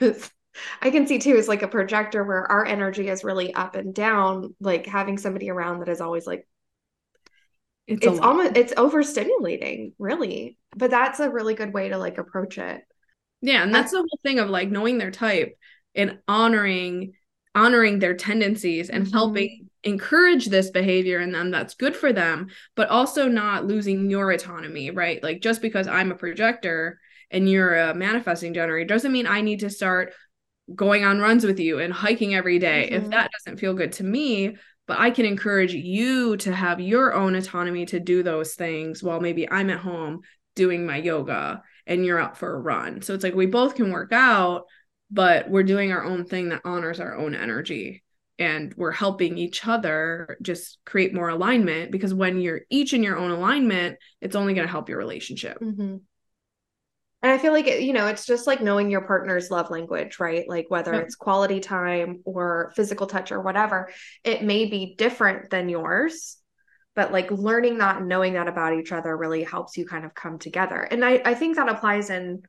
I 0.82 0.92
can 0.92 1.08
see 1.08 1.18
too 1.18 1.36
is 1.36 1.48
like 1.48 1.64
a 1.64 1.68
projector 1.68 2.24
where 2.24 2.50
our 2.50 2.64
energy 2.64 3.10
is 3.10 3.24
really 3.24 3.52
up 3.56 3.74
and 3.76 3.94
down 3.94 4.54
like 4.60 4.86
having 4.86 5.18
somebody 5.18 5.50
around 5.50 5.80
that 5.80 5.90
is 5.90 6.00
always 6.00 6.28
like 6.28 6.48
it's, 7.88 8.06
it's 8.06 8.20
almost 8.20 8.56
it's 8.56 8.74
overstimulating 8.76 9.94
really. 9.98 10.60
But 10.76 10.92
that's 10.92 11.20
a 11.20 11.32
really 11.32 11.56
good 11.56 11.74
way 11.74 11.90
to 11.90 11.98
like 11.98 12.20
approach 12.20 12.60
it. 12.60 12.82
Yeah 13.42 13.64
and 13.64 13.74
that's 13.74 13.92
the 13.92 13.98
whole 13.98 14.20
thing 14.22 14.38
of 14.38 14.50
like 14.50 14.70
knowing 14.70 15.00
their 15.00 15.12
type 15.12 15.58
and 15.96 16.20
honoring 16.28 17.14
honoring 17.56 17.98
their 17.98 18.16
tendencies 18.16 18.90
and 18.90 19.06
mm-hmm. 19.06 19.14
helping 19.14 19.70
encourage 19.84 20.46
this 20.46 20.72
behavior 20.72 21.20
in 21.20 21.32
them 21.32 21.52
that's 21.52 21.76
good 21.76 21.96
for 21.96 22.14
them, 22.14 22.48
but 22.76 22.90
also 22.90 23.28
not 23.28 23.66
losing 23.66 24.10
your 24.10 24.32
autonomy, 24.32 24.92
right? 24.92 25.22
Like 25.22 25.42
just 25.42 25.62
because 25.62 25.88
I'm 25.88 26.12
a 26.12 26.16
projector 26.16 27.00
and 27.30 27.50
you're 27.50 27.76
a 27.76 27.94
manifesting 27.94 28.54
generator 28.54 28.88
doesn't 28.88 29.12
mean 29.12 29.28
I 29.28 29.42
need 29.42 29.60
to 29.62 29.70
start 29.70 30.14
going 30.74 31.04
on 31.04 31.20
runs 31.20 31.46
with 31.46 31.60
you 31.60 31.80
and 31.80 31.94
hiking 31.94 32.34
every 32.36 32.60
day 32.60 32.90
mm-hmm. 32.92 33.04
if 33.04 33.10
that 33.12 33.32
doesn't 33.32 33.60
feel 33.60 33.74
good 33.74 33.92
to 33.94 34.04
me. 34.04 34.56
But 34.86 35.00
I 35.00 35.12
can 35.12 35.26
encourage 35.26 35.74
you 35.74 36.36
to 36.38 36.54
have 36.54 36.82
your 36.82 37.14
own 37.14 37.36
autonomy 37.36 37.86
to 37.88 38.00
do 38.00 38.22
those 38.22 38.56
things 38.56 39.02
while 39.02 39.22
maybe 39.22 39.50
I'm 39.50 39.70
at 39.70 39.80
home 39.80 40.22
doing 40.56 40.86
my 40.86 40.98
yoga 40.98 41.64
and 41.88 42.06
you're 42.06 42.20
out 42.20 42.38
for 42.38 42.54
a 42.54 42.60
run. 42.60 43.02
So 43.02 43.14
it's 43.14 43.24
like 43.24 43.34
we 43.34 43.46
both 43.46 43.76
can 43.76 43.92
work 43.92 44.12
out, 44.12 44.66
but 45.10 45.50
we're 45.50 45.64
doing 45.64 45.92
our 45.92 46.04
own 46.04 46.26
thing 46.26 46.50
that 46.50 46.62
honors 46.66 47.00
our 47.00 47.16
own 47.16 47.34
energy 47.34 48.04
and 48.40 48.74
we're 48.76 48.92
helping 48.92 49.38
each 49.38 49.66
other 49.68 50.38
just 50.42 50.80
create 50.86 51.14
more 51.14 51.30
alignment 51.30 51.92
because 51.92 52.14
when 52.14 52.40
you're 52.40 52.62
each 52.70 52.94
in 52.94 53.04
your 53.04 53.18
own 53.18 53.32
alignment 53.32 53.98
it's 54.22 54.36
only 54.36 54.54
going 54.54 54.66
to 54.66 54.72
help 54.72 54.90
your 54.90 54.98
relationship. 54.98 55.60
Mm-hmm. 55.60 55.98
and 57.22 57.32
i 57.32 57.38
feel 57.38 57.54
like 57.54 57.68
it, 57.68 57.82
you 57.82 57.94
know 57.94 58.08
it's 58.08 58.26
just 58.26 58.48
like 58.48 58.62
knowing 58.62 58.90
your 58.90 59.02
partner's 59.02 59.52
love 59.52 59.70
language 59.70 60.20
right? 60.20 60.48
Like 60.48 60.66
whether 60.70 60.94
it's 60.94 61.16
quality 61.16 61.60
time 61.60 62.22
or 62.26 62.74
physical 62.76 63.08
touch 63.08 63.32
or 63.32 63.42
whatever 63.42 63.90
it 64.24 64.44
may 64.44 64.66
be 64.66 64.96
different 64.98 65.50
than 65.50 65.70
yours 65.70 66.38
but 66.96 67.12
like 67.12 67.32
learning 67.32 67.80
that 67.80 67.98
and 67.98 68.08
knowing 68.08 68.34
that 68.34 68.48
about 68.48 68.74
each 68.74 68.92
other 68.92 69.16
really 69.16 69.44
helps 69.44 69.78
you 69.78 69.86
kind 69.86 70.06
of 70.06 70.14
come 70.14 70.38
together. 70.38 70.80
And 70.80 71.04
i, 71.04 71.22
I 71.26 71.34
think 71.34 71.56
that 71.56 71.70
applies 71.70 72.10
in 72.10 72.44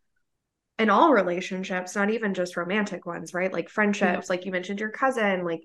in 0.78 0.90
all 0.90 1.12
relationships, 1.12 1.94
not 1.94 2.10
even 2.10 2.34
just 2.34 2.56
romantic 2.56 3.06
ones, 3.06 3.32
right? 3.32 3.52
Like 3.52 3.68
friendships, 3.68 4.26
yeah. 4.26 4.28
like 4.28 4.44
you 4.44 4.52
mentioned 4.52 4.80
your 4.80 4.90
cousin, 4.90 5.44
like 5.44 5.62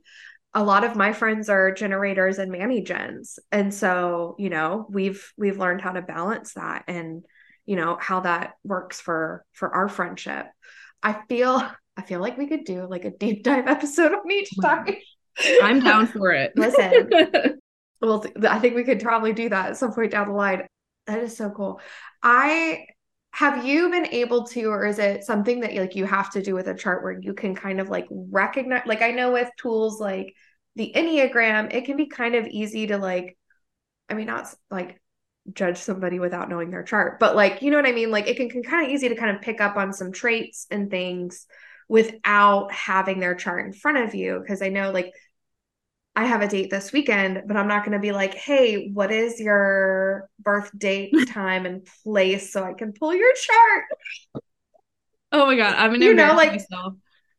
a 0.53 0.63
lot 0.63 0.83
of 0.83 0.95
my 0.95 1.13
friends 1.13 1.49
are 1.49 1.71
generators 1.71 2.37
and 2.37 2.51
manny 2.51 2.81
gens. 2.81 3.39
And 3.51 3.73
so, 3.73 4.35
you 4.37 4.49
know, 4.49 4.85
we've 4.89 5.31
we've 5.37 5.59
learned 5.59 5.81
how 5.81 5.91
to 5.91 6.01
balance 6.01 6.53
that 6.53 6.83
and 6.87 7.23
you 7.65 7.75
know 7.75 7.97
how 7.99 8.21
that 8.21 8.53
works 8.63 8.99
for 8.99 9.45
for 9.53 9.73
our 9.73 9.87
friendship. 9.87 10.47
I 11.03 11.21
feel 11.27 11.69
I 11.95 12.01
feel 12.01 12.19
like 12.19 12.37
we 12.37 12.47
could 12.47 12.63
do 12.63 12.87
like 12.87 13.05
a 13.05 13.11
deep 13.11 13.43
dive 13.43 13.67
episode 13.67 14.13
on 14.13 14.31
each 14.31 14.49
time. 14.61 14.95
I'm 15.61 15.79
down 15.79 16.07
for 16.07 16.31
it. 16.31 16.53
Listen. 16.55 17.09
well, 18.01 18.25
I 18.47 18.59
think 18.59 18.75
we 18.75 18.83
could 18.83 19.01
probably 19.01 19.33
do 19.33 19.49
that 19.49 19.69
at 19.69 19.77
some 19.77 19.93
point 19.93 20.11
down 20.11 20.29
the 20.29 20.33
line. 20.33 20.67
That 21.07 21.19
is 21.19 21.37
so 21.37 21.49
cool. 21.49 21.79
I 22.21 22.85
have 23.31 23.65
you 23.65 23.89
been 23.89 24.07
able 24.07 24.45
to 24.47 24.65
or 24.65 24.85
is 24.85 24.99
it 24.99 25.23
something 25.23 25.59
that 25.61 25.73
like 25.75 25.95
you 25.95 26.05
have 26.05 26.31
to 26.31 26.41
do 26.41 26.55
with 26.55 26.67
a 26.67 26.73
chart 26.73 27.03
where 27.03 27.19
you 27.19 27.33
can 27.33 27.55
kind 27.55 27.79
of 27.79 27.89
like 27.89 28.07
recognize 28.09 28.81
like 28.85 29.01
i 29.01 29.11
know 29.11 29.31
with 29.31 29.49
tools 29.57 29.99
like 29.99 30.33
the 30.75 30.91
enneagram 30.95 31.73
it 31.73 31.85
can 31.85 31.95
be 31.95 32.07
kind 32.07 32.35
of 32.35 32.47
easy 32.47 32.87
to 32.87 32.97
like 32.97 33.37
i 34.09 34.13
mean 34.13 34.27
not 34.27 34.53
like 34.71 34.99
judge 35.53 35.77
somebody 35.77 36.19
without 36.19 36.49
knowing 36.49 36.69
their 36.69 36.83
chart 36.83 37.19
but 37.19 37.35
like 37.35 37.61
you 37.61 37.71
know 37.71 37.77
what 37.77 37.85
i 37.85 37.91
mean? 37.91 38.11
Like 38.11 38.27
it 38.27 38.37
can, 38.37 38.49
can 38.49 38.63
kind 38.63 38.85
of 38.85 38.91
easy 38.91 39.09
to 39.09 39.15
kind 39.15 39.35
of 39.35 39.41
pick 39.41 39.61
up 39.61 39.77
on 39.77 39.93
some 39.93 40.11
traits 40.11 40.67
and 40.69 40.89
things 40.89 41.45
without 41.87 42.71
having 42.71 43.19
their 43.19 43.35
chart 43.35 43.65
in 43.65 43.73
front 43.73 43.97
of 43.97 44.13
you 44.13 44.39
because 44.39 44.61
i 44.61 44.69
know 44.69 44.91
like 44.91 45.11
I 46.19 46.25
have 46.25 46.41
a 46.41 46.49
date 46.49 46.69
this 46.69 46.91
weekend, 46.91 47.43
but 47.47 47.55
I'm 47.55 47.69
not 47.69 47.85
going 47.85 47.93
to 47.93 47.99
be 47.99 48.11
like, 48.11 48.33
hey, 48.33 48.89
what 48.89 49.09
is 49.09 49.39
your 49.39 50.29
birth 50.39 50.69
date, 50.77 51.13
time, 51.29 51.65
and 51.65 51.87
place 52.03 52.51
so 52.51 52.61
I 52.61 52.73
can 52.73 52.91
pull 52.91 53.15
your 53.15 53.31
chart? 53.33 54.43
Oh 55.31 55.45
my 55.45 55.55
god, 55.55 55.75
I'm 55.77 55.93
gonna 55.93 56.03
You 56.03 56.13
know, 56.13 56.33
like- 56.33 56.51
myself 56.51 56.95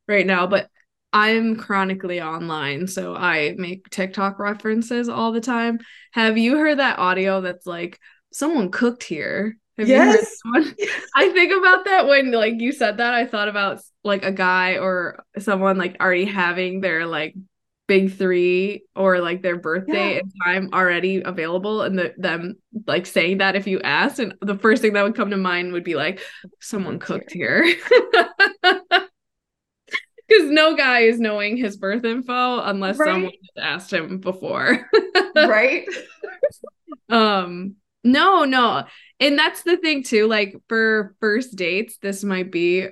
right 0.09 0.24
now, 0.24 0.47
but 0.47 0.68
I'm 1.12 1.57
chronically 1.57 2.22
online, 2.22 2.87
so 2.87 3.14
I 3.14 3.55
make 3.59 3.91
TikTok 3.91 4.39
references 4.39 5.11
all 5.11 5.33
the 5.33 5.43
time. 5.43 5.81
Have 6.12 6.39
you 6.39 6.57
heard 6.57 6.78
that 6.78 6.99
audio 6.99 7.43
that's 7.43 7.66
like 7.66 7.99
someone 8.33 8.70
cooked 8.70 9.03
here? 9.03 9.59
Have 9.76 9.89
you 9.89 9.95
Yes. 9.95 10.39
I 11.14 11.28
think 11.33 11.53
about 11.53 11.85
that 11.85 12.07
when 12.07 12.31
like 12.31 12.61
you 12.61 12.72
said 12.72 12.97
that. 12.97 13.12
I 13.12 13.26
thought 13.26 13.49
about 13.49 13.83
like 14.05 14.24
a 14.24 14.33
guy 14.33 14.78
or 14.78 15.22
someone 15.39 15.76
like 15.76 15.97
already 16.01 16.24
having 16.24 16.81
their 16.81 17.05
like 17.07 17.35
big 17.91 18.16
three 18.16 18.84
or 18.95 19.18
like 19.18 19.43
their 19.43 19.57
birthday 19.59 20.14
Yeah. 20.14 20.20
and 20.20 20.32
time 20.45 20.70
already 20.72 21.22
available 21.24 21.82
and 21.82 21.99
the, 21.99 22.14
them 22.16 22.55
like 22.86 23.05
saying 23.05 23.38
that 23.38 23.57
if 23.57 23.66
you 23.66 23.80
asked 23.80 24.20
and 24.20 24.32
the 24.41 24.57
first 24.57 24.80
thing 24.80 24.93
that 24.93 25.03
would 25.03 25.16
come 25.16 25.30
to 25.30 25.36
mind 25.36 25.72
would 25.72 25.82
be 25.82 25.97
like 25.97 26.20
someone 26.61 27.01
Cooked 27.01 27.32
here 27.32 27.64
because 30.28 30.51
no 30.51 30.76
guy 30.76 31.01
is 31.01 31.18
knowing 31.18 31.57
his 31.57 31.76
birth 31.76 32.05
info 32.05 32.61
unless 32.62 32.97
Right. 32.97 33.09
someone 33.09 33.32
has 33.57 33.64
asked 33.64 33.93
him 33.93 34.18
before 34.18 34.88
right? 35.34 35.84
um 37.09 37.74
no 38.05 38.45
no 38.45 38.84
and 39.18 39.36
that's 39.36 39.62
the 39.64 39.76
thing 39.78 40.05
too 40.05 40.28
like 40.28 40.55
for 40.68 41.16
first 41.18 41.57
dates 41.57 41.99
this 42.01 42.22
might 42.22 42.53
be 42.53 42.86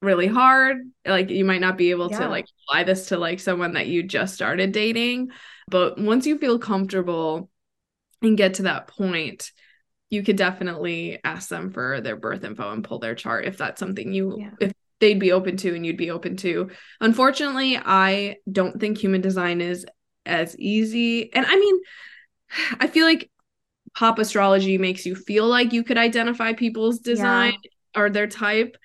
really 0.00 0.26
hard. 0.26 0.78
Like 1.06 1.30
you 1.30 1.44
might 1.44 1.60
not 1.60 1.76
be 1.78 1.90
able 1.90 2.08
to 2.10 2.28
like 2.28 2.46
apply 2.68 2.84
this 2.84 3.08
to 3.08 3.18
like 3.18 3.40
someone 3.40 3.74
that 3.74 3.86
you 3.86 4.02
just 4.02 4.34
started 4.34 4.72
dating 4.72 5.30
but 5.68 5.98
once 6.00 6.26
you 6.26 6.36
feel 6.36 6.58
comfortable 6.58 7.48
and 8.22 8.36
get 8.36 8.54
to 8.54 8.62
that 8.62 8.88
point 8.88 9.52
you 10.08 10.22
could 10.24 10.36
definitely 10.36 11.20
ask 11.22 11.48
them 11.48 11.70
for 11.70 12.00
their 12.00 12.16
birth 12.16 12.42
info 12.44 12.72
and 12.72 12.82
pull 12.82 12.98
their 12.98 13.14
chart 13.14 13.44
if 13.44 13.56
that's 13.56 13.78
something 13.78 14.12
you 14.12 14.36
Yeah. 14.38 14.50
if 14.60 14.72
they'd 14.98 15.20
be 15.20 15.32
open 15.32 15.56
to 15.58 15.74
and 15.74 15.86
you'd 15.86 15.96
be 15.96 16.10
open 16.10 16.36
to. 16.38 16.70
Unfortunately 17.00 17.76
i 17.78 18.36
don't 18.50 18.80
think 18.80 18.98
human 18.98 19.20
design 19.20 19.60
is 19.60 19.86
as 20.26 20.56
easy 20.58 21.32
and 21.32 21.46
i 21.46 21.56
mean 21.56 21.80
i 22.80 22.86
feel 22.86 23.06
like 23.06 23.30
pop 23.94 24.18
astrology 24.18 24.78
makes 24.78 25.06
you 25.06 25.14
feel 25.14 25.46
like 25.46 25.72
you 25.72 25.82
could 25.84 25.98
identify 25.98 26.52
people's 26.52 26.98
design 27.00 27.54
or 27.96 28.10
their 28.10 28.26
type 28.26 28.76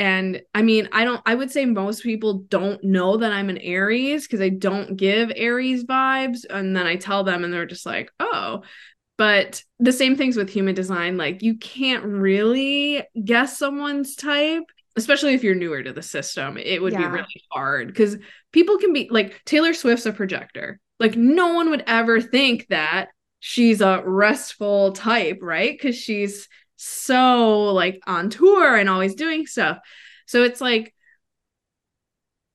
and 0.00 0.40
i 0.54 0.62
mean 0.62 0.88
i 0.92 1.04
don't 1.04 1.20
i 1.26 1.34
would 1.34 1.50
say 1.50 1.66
most 1.66 2.02
people 2.02 2.38
don't 2.48 2.82
know 2.82 3.18
that 3.18 3.32
i'm 3.32 3.50
an 3.50 3.58
aries 3.58 4.26
because 4.26 4.40
i 4.40 4.48
don't 4.48 4.96
give 4.96 5.30
aries 5.36 5.84
vibes 5.84 6.46
and 6.48 6.74
then 6.74 6.86
i 6.86 6.96
tell 6.96 7.22
them 7.22 7.44
and 7.44 7.52
they're 7.52 7.66
just 7.66 7.86
like 7.86 8.10
oh. 8.18 8.62
But 9.18 9.62
the 9.78 9.92
same 9.92 10.16
things 10.16 10.34
with 10.34 10.48
human 10.48 10.74
design 10.74 11.18
like 11.18 11.42
you 11.42 11.58
can't 11.58 12.04
really 12.04 13.02
guess 13.22 13.58
someone's 13.58 14.16
type 14.16 14.64
especially 14.96 15.34
if 15.34 15.44
you're 15.44 15.54
newer 15.54 15.82
to 15.82 15.92
the 15.92 16.02
system. 16.02 16.56
It 16.56 16.82
would 16.82 16.96
be 16.96 17.04
really 17.04 17.42
hard 17.50 17.88
because 17.88 18.16
people 18.52 18.78
can 18.78 18.92
be 18.92 19.08
like 19.10 19.44
taylor 19.44 19.74
swift's 19.74 20.06
a 20.06 20.12
projector. 20.12 20.80
Like 20.98 21.16
no 21.16 21.52
one 21.52 21.68
would 21.68 21.84
ever 21.86 22.20
think 22.20 22.66
that 22.68 23.08
she's 23.40 23.82
a 23.82 24.02
restful 24.04 24.92
type 24.92 25.40
right? 25.42 25.72
Because 25.72 25.96
she's 25.96 26.48
so 26.82 27.72
like 27.72 28.00
on 28.06 28.30
tour 28.30 28.74
and 28.76 28.88
always 28.88 29.14
doing 29.14 29.46
stuff 29.46 29.78
so 30.26 30.42
it's 30.42 30.60
like 30.60 30.94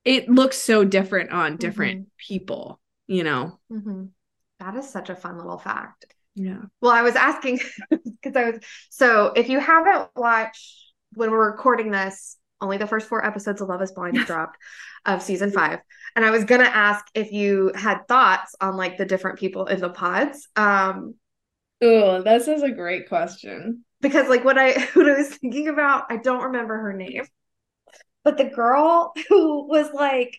it 0.04 0.30
looks 0.30 0.58
so 0.58 0.84
different 0.84 1.32
on 1.32 1.58
different 1.58 2.08
people 2.18 2.80
you 3.08 3.24
know 3.24 3.60
Mhm. 3.72 4.10
That 4.60 4.76
is 4.76 4.90
such 4.90 5.10
a 5.10 5.16
fun 5.16 5.38
little 5.38 5.58
fact. 5.58 6.06
yeah 6.34 6.62
Well, 6.82 6.92
I 6.92 7.02
was 7.02 7.16
asking 7.16 7.60
because 7.90 8.36
I 8.36 8.50
was 8.52 8.60
so 8.90 9.34
if 9.36 9.50
you 9.50 9.60
haven't 9.60 10.10
watched 10.16 10.94
when 11.14 11.30
we're 11.32 11.52
recording 11.52 11.92
this, 11.92 12.38
only 12.62 12.78
the 12.78 12.88
first 12.88 13.08
four 13.08 13.24
episodes 13.26 13.62
of 13.62 13.70
Love 13.70 13.82
is 13.82 13.92
Blind 13.92 14.18
have 14.18 14.28
dropped 14.34 14.58
of 15.06 15.22
season 15.22 15.52
five. 15.52 15.80
And 16.16 16.26
I 16.26 16.32
was 16.32 16.46
gonna 16.46 16.64
ask 16.64 17.06
if 17.14 17.32
you 17.32 17.72
had 17.76 18.08
thoughts 18.08 18.56
on 18.60 18.76
like 18.76 18.98
the 18.98 19.06
different 19.06 19.38
people 19.40 19.66
in 19.68 19.80
the 19.82 19.90
pods. 19.90 20.48
Um, 20.56 21.16
oh 21.82 22.22
this 22.22 22.48
is 22.48 22.64
a 22.64 22.72
great 22.72 23.08
question 23.10 23.84
because 24.08 24.30
like 24.30 24.46
what 24.46 24.58
I 24.58 24.74
what 24.94 25.10
I 25.10 25.18
was 25.18 25.36
thinking 25.38 25.68
about, 25.68 26.06
I 26.12 26.18
don't 26.18 26.44
remember 26.44 26.78
her 26.78 26.94
name, 26.94 27.24
but 28.24 28.38
the 28.38 28.46
girl 28.46 29.14
who 29.30 29.68
was 29.68 29.92
like 29.94 30.38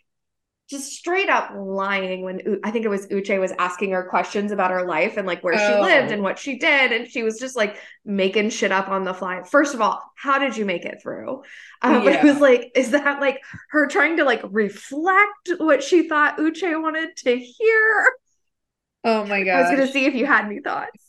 just 0.70 0.92
straight 0.92 1.28
up 1.28 1.52
lying 1.56 2.22
when 2.22 2.40
U- 2.40 2.60
I 2.64 2.72
think 2.72 2.84
it 2.84 2.88
was 2.88 3.06
Uche 3.08 3.38
was 3.40 3.52
asking 3.58 3.92
her 3.92 4.04
questions 4.08 4.52
about 4.52 4.72
her 4.72 4.86
life 4.86 5.16
and 5.16 5.26
like 5.26 5.44
where 5.44 5.58
she 5.58 5.76
Oh. 5.76 5.80
lived 5.82 6.12
and 6.12 6.22
what 6.22 6.38
she 6.38 6.58
did, 6.58 6.92
and 6.92 7.08
she 7.08 7.22
was 7.22 7.38
just 7.38 7.56
like 7.56 7.78
making 8.04 8.50
shit 8.50 8.72
up 8.72 8.88
on 8.88 9.04
the 9.04 9.14
fly. 9.14 9.42
First 9.44 9.74
of 9.74 9.80
all, 9.80 10.02
how 10.16 10.38
did 10.38 10.56
you 10.56 10.64
make 10.64 10.84
it 10.84 11.00
through? 11.02 11.42
Um, 11.82 12.04
But 12.04 12.14
it 12.14 12.22
was 12.24 12.40
like, 12.40 12.72
is 12.74 12.90
that 12.92 13.20
like 13.20 13.42
her 13.70 13.86
trying 13.88 14.16
to 14.18 14.24
like 14.24 14.42
reflect 14.50 15.50
what 15.58 15.82
she 15.84 16.08
thought 16.08 16.38
Uche 16.38 16.82
wanted 16.82 17.16
to 17.18 17.36
hear? 17.38 18.06
oh 19.04 19.24
my 19.26 19.44
God. 19.44 19.56
I 19.56 19.60
was 19.62 19.70
gonna 19.70 19.86
see 19.92 20.06
if 20.06 20.14
you 20.14 20.26
had 20.26 20.46
any 20.46 20.60
thoughts. 20.60 21.05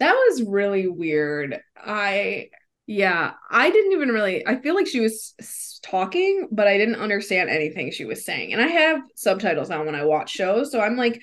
That 0.00 0.14
was 0.14 0.42
really 0.42 0.88
weird. 0.88 1.60
I 1.76 2.50
yeah, 2.86 3.34
I 3.50 3.70
didn't 3.70 3.92
even 3.92 4.08
really 4.10 4.46
I 4.46 4.56
feel 4.60 4.74
like 4.74 4.88
she 4.88 5.00
was 5.00 5.34
talking, 5.82 6.48
but 6.50 6.66
I 6.66 6.78
didn't 6.78 6.96
understand 6.96 7.50
anything 7.50 7.92
she 7.92 8.04
was 8.06 8.24
saying. 8.24 8.52
And 8.52 8.62
I 8.62 8.66
have 8.68 9.02
subtitles 9.14 9.70
on 9.70 9.86
when 9.86 9.94
I 9.94 10.04
watch 10.04 10.30
shows, 10.30 10.72
so 10.72 10.80
I'm 10.80 10.96
like 10.96 11.20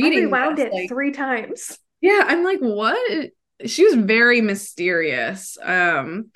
I 0.00 0.08
reading 0.08 0.10
rewound 0.10 0.58
this, 0.58 0.58
it 0.58 0.72
like, 0.72 0.88
three 0.88 1.12
times. 1.12 1.78
yeah, 2.00 2.24
I'm 2.26 2.44
like 2.44 2.60
what? 2.60 3.30
She 3.66 3.84
was 3.84 3.94
very 3.94 4.40
mysterious. 4.40 5.58
Um 5.62 6.30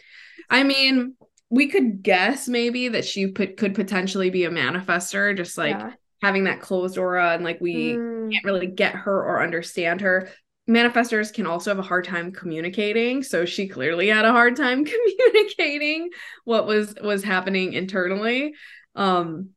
I 0.50 0.64
mean, 0.64 1.16
we 1.50 1.68
could 1.68 2.02
guess 2.02 2.48
maybe 2.48 2.88
that 2.90 3.04
she 3.04 3.28
put, 3.28 3.56
could 3.58 3.74
potentially 3.74 4.30
be 4.30 4.44
a 4.44 4.50
manifestor 4.50 5.36
just 5.36 5.58
like 5.58 5.78
Yeah. 5.78 5.94
having 6.22 6.44
that 6.44 6.60
closed 6.60 6.98
aura 6.98 7.34
and 7.34 7.44
like 7.44 7.60
we 7.60 8.02
Mm, 8.02 8.32
can't 8.32 8.46
really 8.46 8.66
get 8.68 8.94
her 8.94 9.14
or 9.24 9.42
understand 9.42 10.02
her. 10.02 10.30
Manifestors 10.72 11.32
can 11.32 11.46
also 11.46 11.70
have 11.70 11.78
a 11.78 11.82
hard 11.82 12.04
time 12.06 12.32
communicating, 12.32 13.22
so 13.22 13.44
she 13.44 13.68
clearly 13.68 14.08
had 14.08 14.24
a 14.24 14.32
hard 14.32 14.56
time 14.56 14.84
communicating 14.86 16.10
what 16.44 16.66
was 16.66 16.94
was 17.02 17.22
happening 17.22 17.72
internally. 17.72 18.54
Um 18.94 19.50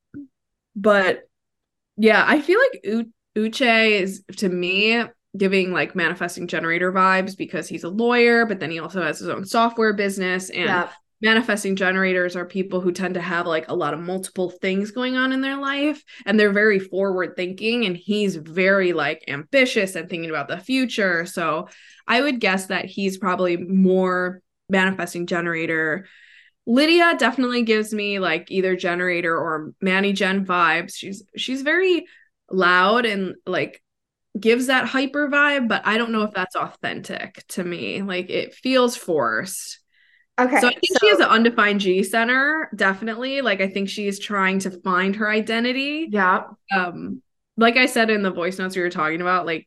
but 0.75 1.23
yeah, 1.97 2.23
I 2.27 2.41
feel 2.41 2.59
like 2.59 2.81
U- 2.83 3.13
Uche 3.37 3.91
is 4.01 4.23
to 4.37 4.49
me 4.49 5.03
giving 5.37 5.71
like 5.71 5.95
manifesting 5.95 6.47
generator 6.47 6.91
vibes 6.91 7.37
because 7.37 7.67
he's 7.67 7.83
a 7.83 7.89
lawyer, 7.89 8.45
but 8.45 8.59
then 8.59 8.71
he 8.71 8.79
also 8.79 9.01
has 9.01 9.19
his 9.19 9.29
own 9.29 9.45
software 9.45 9.93
business 9.93 10.49
and 10.49 10.65
yeah. 10.65 10.89
Manifesting 11.21 11.75
generators 11.75 12.35
are 12.35 12.45
people 12.45 12.81
who 12.81 12.91
tend 12.91 13.13
to 13.13 13.21
have 13.21 13.47
like 13.47 13.67
a 13.69 13.75
lot 13.75 13.93
of 13.93 13.99
multiple 13.99 14.49
things 14.49 14.91
going 14.91 15.15
on 15.15 15.31
in 15.31 15.41
their 15.41 15.57
life 15.57 16.03
and 16.25 16.39
they're 16.39 16.51
very 16.51 16.79
forward 16.79 17.35
thinking 17.35 17.85
and 17.85 17.95
he's 17.95 18.35
very 18.35 18.93
like 18.93 19.23
ambitious 19.27 19.95
and 19.95 20.09
thinking 20.09 20.29
about 20.29 20.47
the 20.47 20.59
future. 20.59 21.25
So 21.25 21.67
i 22.07 22.21
would 22.21 22.39
guess 22.39 22.67
that 22.67 22.85
he's 22.85 23.17
probably 23.17 23.57
more 23.57 24.41
manifesting 24.69 25.27
generator. 25.27 26.07
Lydia 26.67 27.15
definitely 27.17 27.61
gives 27.61 27.93
me 27.93 28.19
like 28.19 28.49
either 28.49 28.75
generator 28.75 29.35
or 29.35 29.73
manny 29.81 30.13
gen 30.13 30.45
vibes. 30.45 30.95
She's 30.95 31.23
she's 31.37 31.61
very 31.61 32.05
loud 32.51 33.05
and 33.05 33.35
like 33.45 33.81
gives 34.37 34.67
that 34.67 34.85
hyper 34.85 35.29
vibe 35.29 35.69
but 35.69 35.81
i 35.87 35.97
don't 35.97 36.11
know 36.11 36.23
if 36.23 36.33
that's 36.33 36.55
authentic 36.55 37.43
to 37.47 37.63
me. 37.63 38.01
Like 38.01 38.29
it 38.29 38.53
feels 38.53 38.97
forced 38.97 39.79
Okay. 40.37 40.59
so 40.59 40.67
I 40.67 40.71
think 40.71 40.99
she 41.01 41.07
has 41.07 41.19
an 41.19 41.27
undefined 41.27 41.79
G 41.79 42.03
center, 42.03 42.69
definitely. 42.75 43.41
Like 43.41 43.61
I 43.61 43.69
think 43.69 43.89
she's 43.89 44.19
trying 44.19 44.59
to 44.59 44.71
find 44.71 45.15
her 45.15 45.29
identity. 45.29 46.07
yeah. 46.11 46.43
Um, 46.75 47.21
like 47.57 47.77
I 47.77 47.85
said 47.85 48.09
in 48.09 48.21
the 48.21 48.31
voice 48.31 48.59
notes 48.59 48.75
we 48.75 48.81
were 48.81 48.89
talking 48.89 49.21
about, 49.21 49.45
like 49.45 49.65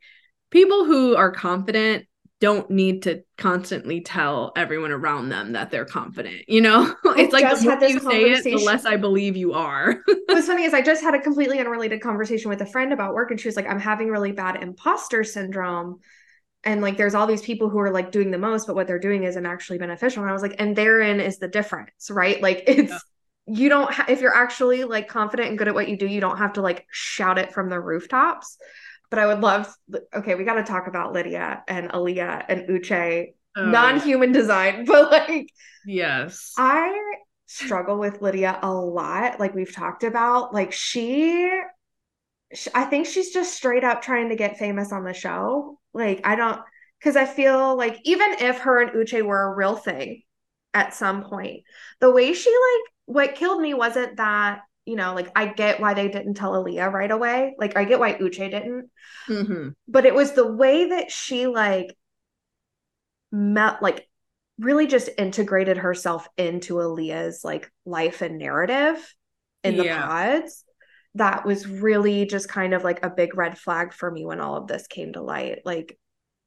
people 0.50 0.84
who 0.84 1.16
are 1.16 1.30
confident 1.30 2.06
don't 2.40 2.70
need 2.70 3.02
to 3.02 3.22
constantly 3.36 4.00
tell 4.00 4.52
everyone 4.56 4.92
around 4.92 5.28
them 5.28 5.52
that 5.52 5.70
they're 5.70 5.84
confident. 5.84 6.42
You 6.48 6.60
know, 6.60 6.94
it's 7.04 7.32
like 7.32 7.48
the 7.48 7.64
more 7.64 7.82
you 7.88 7.98
say 7.98 8.30
it, 8.30 8.44
the 8.44 8.64
less 8.64 8.84
I 8.84 8.96
believe 8.96 9.36
you 9.36 9.54
are. 9.54 9.96
What's 10.26 10.46
funny 10.46 10.64
is 10.64 10.74
I 10.74 10.82
just 10.82 11.02
had 11.02 11.14
a 11.14 11.20
completely 11.20 11.58
unrelated 11.58 12.00
conversation 12.00 12.48
with 12.48 12.60
a 12.60 12.66
friend 12.66 12.92
about 12.92 13.14
work, 13.14 13.30
and 13.30 13.40
she 13.40 13.48
was 13.48 13.56
like, 13.56 13.68
I'm 13.68 13.80
having 13.80 14.08
really 14.08 14.32
bad 14.32 14.62
imposter 14.62 15.24
syndrome. 15.24 15.98
And 16.64 16.82
like, 16.82 16.96
there's 16.96 17.14
all 17.14 17.26
these 17.26 17.42
people 17.42 17.68
who 17.68 17.78
are 17.78 17.90
like 17.90 18.10
doing 18.12 18.30
the 18.30 18.38
most, 18.38 18.66
but 18.66 18.74
what 18.76 18.86
they're 18.86 18.98
doing 18.98 19.24
isn't 19.24 19.46
actually 19.46 19.78
beneficial. 19.78 20.22
And 20.22 20.30
I 20.30 20.32
was 20.32 20.42
like, 20.42 20.56
and 20.58 20.74
therein 20.76 21.20
is 21.20 21.38
the 21.38 21.48
difference, 21.48 22.10
right? 22.10 22.40
Like, 22.42 22.64
it's, 22.66 22.90
Yeah. 22.90 22.98
you 23.46 23.68
don't, 23.68 23.92
ha- 23.92 24.06
if 24.08 24.20
you're 24.20 24.34
actually 24.34 24.84
like 24.84 25.08
confident 25.08 25.48
and 25.50 25.58
good 25.58 25.68
at 25.68 25.74
what 25.74 25.88
you 25.88 25.96
do, 25.96 26.06
you 26.06 26.20
don't 26.20 26.38
have 26.38 26.54
to 26.54 26.62
like 26.62 26.86
shout 26.90 27.38
it 27.38 27.52
from 27.52 27.68
the 27.70 27.80
rooftops. 27.80 28.58
But 29.10 29.18
I 29.20 29.26
would 29.26 29.40
love, 29.40 29.72
okay, 30.14 30.34
we 30.34 30.44
got 30.44 30.54
to 30.54 30.64
talk 30.64 30.86
about 30.86 31.12
Lydia 31.14 31.62
and 31.66 31.90
Aaliyah 31.90 32.44
and 32.48 32.68
Uche, 32.68 33.28
Oh, 33.56 33.64
non 33.64 34.00
human 34.00 34.32
design, 34.32 34.84
but 34.86 35.10
like, 35.10 35.50
yes. 35.86 36.52
I 36.58 37.24
struggle 37.46 37.98
with 37.98 38.20
Lydia 38.20 38.58
a 38.62 38.70
lot, 38.72 39.40
like 39.40 39.54
we've 39.54 39.74
talked 39.74 40.04
about. 40.04 40.52
Like 40.52 40.72
she 40.72 41.50
I 42.74 42.84
think 42.84 43.06
she's 43.06 43.30
just 43.30 43.54
straight 43.54 43.84
up 43.84 44.00
trying 44.00 44.30
to 44.30 44.36
get 44.36 44.58
famous 44.58 44.92
on 44.92 45.04
the 45.04 45.12
show. 45.12 45.78
Like, 45.92 46.22
I 46.24 46.34
don't, 46.34 46.60
because 46.98 47.16
I 47.16 47.26
feel 47.26 47.76
like 47.76 47.98
even 48.04 48.36
if 48.40 48.58
her 48.60 48.80
and 48.80 48.92
Uche 48.92 49.22
were 49.22 49.42
a 49.42 49.54
real 49.54 49.76
thing 49.76 50.22
at 50.72 50.94
some 50.94 51.24
point, 51.24 51.64
the 52.00 52.10
way 52.10 52.32
she, 52.32 52.50
like, 52.50 52.92
what 53.04 53.34
killed 53.34 53.60
me 53.60 53.74
wasn't 53.74 54.16
that, 54.16 54.60
you 54.86 54.96
know, 54.96 55.14
like, 55.14 55.30
I 55.36 55.46
get 55.46 55.80
why 55.80 55.92
they 55.92 56.08
didn't 56.08 56.34
tell 56.34 56.52
Aaliyah 56.52 56.90
right 56.90 57.10
away. 57.10 57.54
Like, 57.58 57.76
I 57.76 57.84
get 57.84 58.00
why 58.00 58.14
Uche 58.14 58.50
didn't. 58.50 58.90
Mm-hmm. 59.28 59.68
But 59.86 60.06
it 60.06 60.14
was 60.14 60.32
the 60.32 60.50
way 60.50 60.88
that 60.90 61.10
she, 61.10 61.46
like, 61.46 61.94
met, 63.30 63.82
like, 63.82 64.08
really 64.58 64.86
just 64.86 65.10
integrated 65.18 65.76
herself 65.76 66.26
into 66.38 66.74
Aaliyah's, 66.76 67.44
like, 67.44 67.70
life 67.84 68.22
and 68.22 68.38
narrative 68.38 69.14
in 69.62 69.76
the 69.76 69.84
Yeah. 69.84 70.06
pods 70.06 70.64
that 71.14 71.44
was 71.44 71.66
really 71.66 72.26
just 72.26 72.48
kind 72.48 72.74
of 72.74 72.84
like 72.84 73.04
a 73.04 73.10
big 73.10 73.36
red 73.36 73.58
flag 73.58 73.92
for 73.92 74.10
me 74.10 74.24
when 74.24 74.40
all 74.40 74.56
of 74.56 74.66
this 74.66 74.86
came 74.86 75.12
to 75.14 75.22
light. 75.22 75.60
Like, 75.64 75.98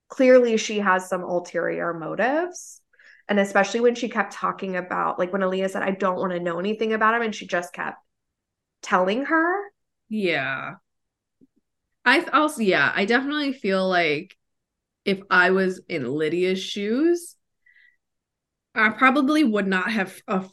clearly 0.07 0.57
she 0.57 0.80
has 0.80 1.09
some 1.09 1.24
ulterior 1.24 1.93
motives. 1.93 2.82
And 3.28 3.39
especially 3.39 3.80
when 3.80 3.95
she 3.95 4.09
kept 4.09 4.34
talking 4.34 4.76
about, 4.76 5.18
like, 5.20 5.32
when 5.32 5.41
Aaliyah 5.41 5.70
said, 5.70 5.84
I 5.84 5.91
don't 5.91 6.18
want 6.18 6.34
to 6.34 6.39
know 6.39 6.59
anything 6.59 6.93
about 6.93 7.16
him, 7.16 7.22
and 7.22 7.34
she 7.36 7.47
just 7.47 7.74
kept 7.74 7.97
telling 8.82 9.26
her. 9.26 9.72
Yeah. 10.09 10.76
I 12.03 12.20
th- 12.20 12.32
also, 12.34 12.62
yeah, 12.62 12.91
I 12.93 13.05
definitely 13.05 13.53
feel 13.53 13.88
like 13.88 14.36
if 15.05 15.20
I 15.30 15.51
was 15.51 15.82
in 15.88 16.05
Lydia's 16.05 16.62
shoes, 16.62 17.36
I 18.74 18.89
probably 18.89 19.43
would 19.43 19.68
not 19.68 19.91
have 19.91 20.20
uh, 20.28 20.43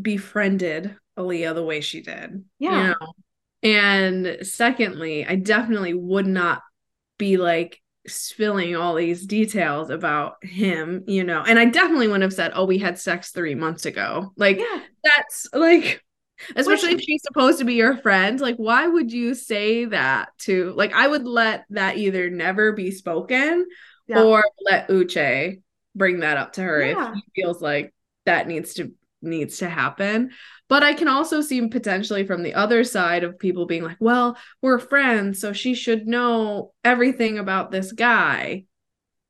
befriended 0.00 0.96
Aaliyah 1.18 1.54
the 1.54 1.64
way 1.64 1.80
she 1.80 2.00
did. 2.02 2.44
you 2.58 2.70
Yeah. 2.70 2.94
know? 3.00 3.12
And 3.62 4.38
secondly, 4.42 5.26
I 5.26 5.36
definitely 5.36 5.94
would 5.94 6.26
not 6.26 6.62
be 7.18 7.36
like 7.36 7.80
spilling 8.06 8.74
all 8.76 8.94
these 8.94 9.26
details 9.26 9.90
about 9.90 10.42
him, 10.42 11.04
you 11.06 11.22
know. 11.22 11.42
And 11.46 11.58
I 11.58 11.66
definitely 11.66 12.06
wouldn't 12.08 12.22
have 12.22 12.32
said, 12.32 12.52
"Oh, 12.54 12.64
we 12.64 12.78
had 12.78 12.98
sex 12.98 13.30
3 13.30 13.54
months 13.54 13.84
ago." 13.84 14.32
Like 14.36 14.58
Yeah. 14.58 14.80
that's 15.04 15.46
like 15.52 16.02
especially 16.56 16.94
Which- 16.94 17.02
if 17.02 17.04
she's 17.04 17.22
supposed 17.22 17.58
to 17.58 17.66
be 17.66 17.74
your 17.74 17.98
friend, 17.98 18.40
like 18.40 18.56
why 18.56 18.86
would 18.86 19.12
you 19.12 19.34
say 19.34 19.84
that 19.84 20.30
to 20.40 20.72
like 20.74 20.94
I 20.94 21.06
would 21.06 21.26
let 21.26 21.66
that 21.70 21.98
either 21.98 22.30
never 22.30 22.72
be 22.72 22.90
spoken 22.90 23.66
Yeah. 24.06 24.22
or 24.22 24.42
let 24.62 24.88
Uche 24.88 25.60
bring 25.94 26.20
that 26.20 26.38
up 26.38 26.54
to 26.54 26.62
her 26.62 26.82
Yeah. 26.86 27.10
if 27.10 27.14
he 27.34 27.42
feels 27.42 27.60
like 27.60 27.92
that 28.24 28.48
needs 28.48 28.72
to 28.74 28.92
needs 29.22 29.58
to 29.58 29.68
happen. 29.68 30.30
But 30.68 30.82
I 30.82 30.94
can 30.94 31.08
also 31.08 31.40
see 31.40 31.66
potentially 31.68 32.26
from 32.26 32.42
the 32.42 32.54
other 32.54 32.84
side 32.84 33.24
of 33.24 33.38
people 33.38 33.66
being 33.66 33.82
like, 33.82 33.96
well, 34.00 34.36
we're 34.62 34.78
friends, 34.78 35.40
so 35.40 35.52
she 35.52 35.74
should 35.74 36.06
know 36.06 36.72
everything 36.84 37.38
about 37.38 37.70
this 37.70 37.92
guy. 37.92 38.64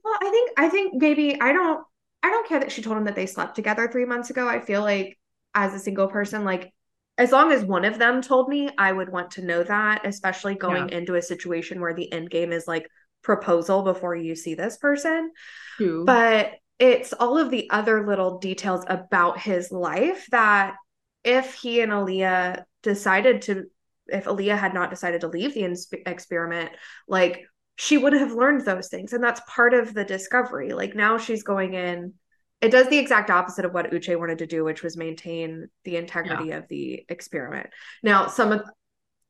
Well, 0.05 0.18
I 0.20 0.30
think 0.30 0.51
I 0.57 0.68
think 0.68 0.95
maybe 1.01 1.41
I 1.41 1.53
don't 1.53 1.84
I 2.22 2.30
don't 2.30 2.49
care 2.49 2.61
that 2.61 2.72
she 2.72 2.82
told 2.82 2.97
him 2.97 3.05
that 3.05 3.14
they 3.14 3.26
slept 3.26 3.55
together 3.55 3.88
three 3.88 4.05
months 4.05 4.30
ago. 4.30 4.47
I 4.47 4.61
feel 4.61 4.82
like 4.82 5.18
as 5.55 5.74
a 5.74 5.78
single 5.78 6.09
person, 6.09 6.45
like 6.45 6.72
as 7.18 7.32
long 7.32 7.53
as 7.53 7.64
one 7.64 7.84
of 7.84 7.99
them 7.99 8.22
told 8.22 8.49
me, 8.49 8.70
I 8.78 8.93
would 8.93 9.11
want 9.11 9.32
to 9.32 9.45
know 9.45 9.62
that, 9.62 10.07
especially 10.07 10.55
going 10.55 10.88
into 10.91 11.16
a 11.16 11.22
situation 11.22 11.80
where 11.80 11.95
the 11.95 12.11
end 12.12 12.30
game 12.30 12.53
is 12.53 12.66
like 12.66 12.88
proposal 13.22 13.82
before 13.82 14.16
you 14.16 14.34
see 14.34 14.55
this 14.55 14.78
person. 14.78 15.30
Too. 15.76 16.05
But 16.07 16.53
it's 16.81 17.12
all 17.12 17.39
of 17.39 17.51
the 17.51 17.68
other 17.70 18.07
little 18.07 18.39
details 18.39 18.85
about 18.89 19.39
his 19.39 19.70
life 19.70 20.26
that 20.31 20.74
if 21.22 21.55
he 21.55 21.83
and 21.83 21.93
Aaliyah 21.93 22.64
decided 22.83 23.43
to, 23.43 23.66
if 24.09 24.24
Aaliyah 24.24 24.59
had 24.59 24.72
not 24.74 24.89
decided 24.91 25.20
to 25.20 25.28
leave 25.28 25.53
the 25.55 25.61
ins- 25.64 25.93
experiment, 26.07 26.70
like 27.07 27.45
she 27.76 27.99
would 27.99 28.14
have 28.14 28.33
learned 28.33 28.64
those 28.64 28.89
things. 28.89 29.12
And 29.12 29.22
that's 29.22 29.43
part 29.47 29.74
of 29.74 29.93
the 29.93 30.05
discovery. 30.05 30.72
Like 30.72 30.95
now 30.95 31.18
she's 31.18 31.43
going 31.43 31.74
in, 31.74 32.14
it 32.62 32.70
does 32.70 32.89
the 32.89 32.99
exact 32.99 33.31
opposite 33.31 33.66
of 33.66 33.72
what 33.74 33.91
Uche 33.91 34.18
wanted 34.18 34.39
to 34.39 34.47
do, 34.47 34.64
which 34.64 34.83
was 34.83 34.97
maintain 34.97 35.68
the 35.85 35.97
integrity 35.97 36.53
of 36.53 36.66
the 36.68 37.05
experiment. 37.09 37.68
Now, 38.03 38.26
some 38.26 38.53
of 38.53 38.62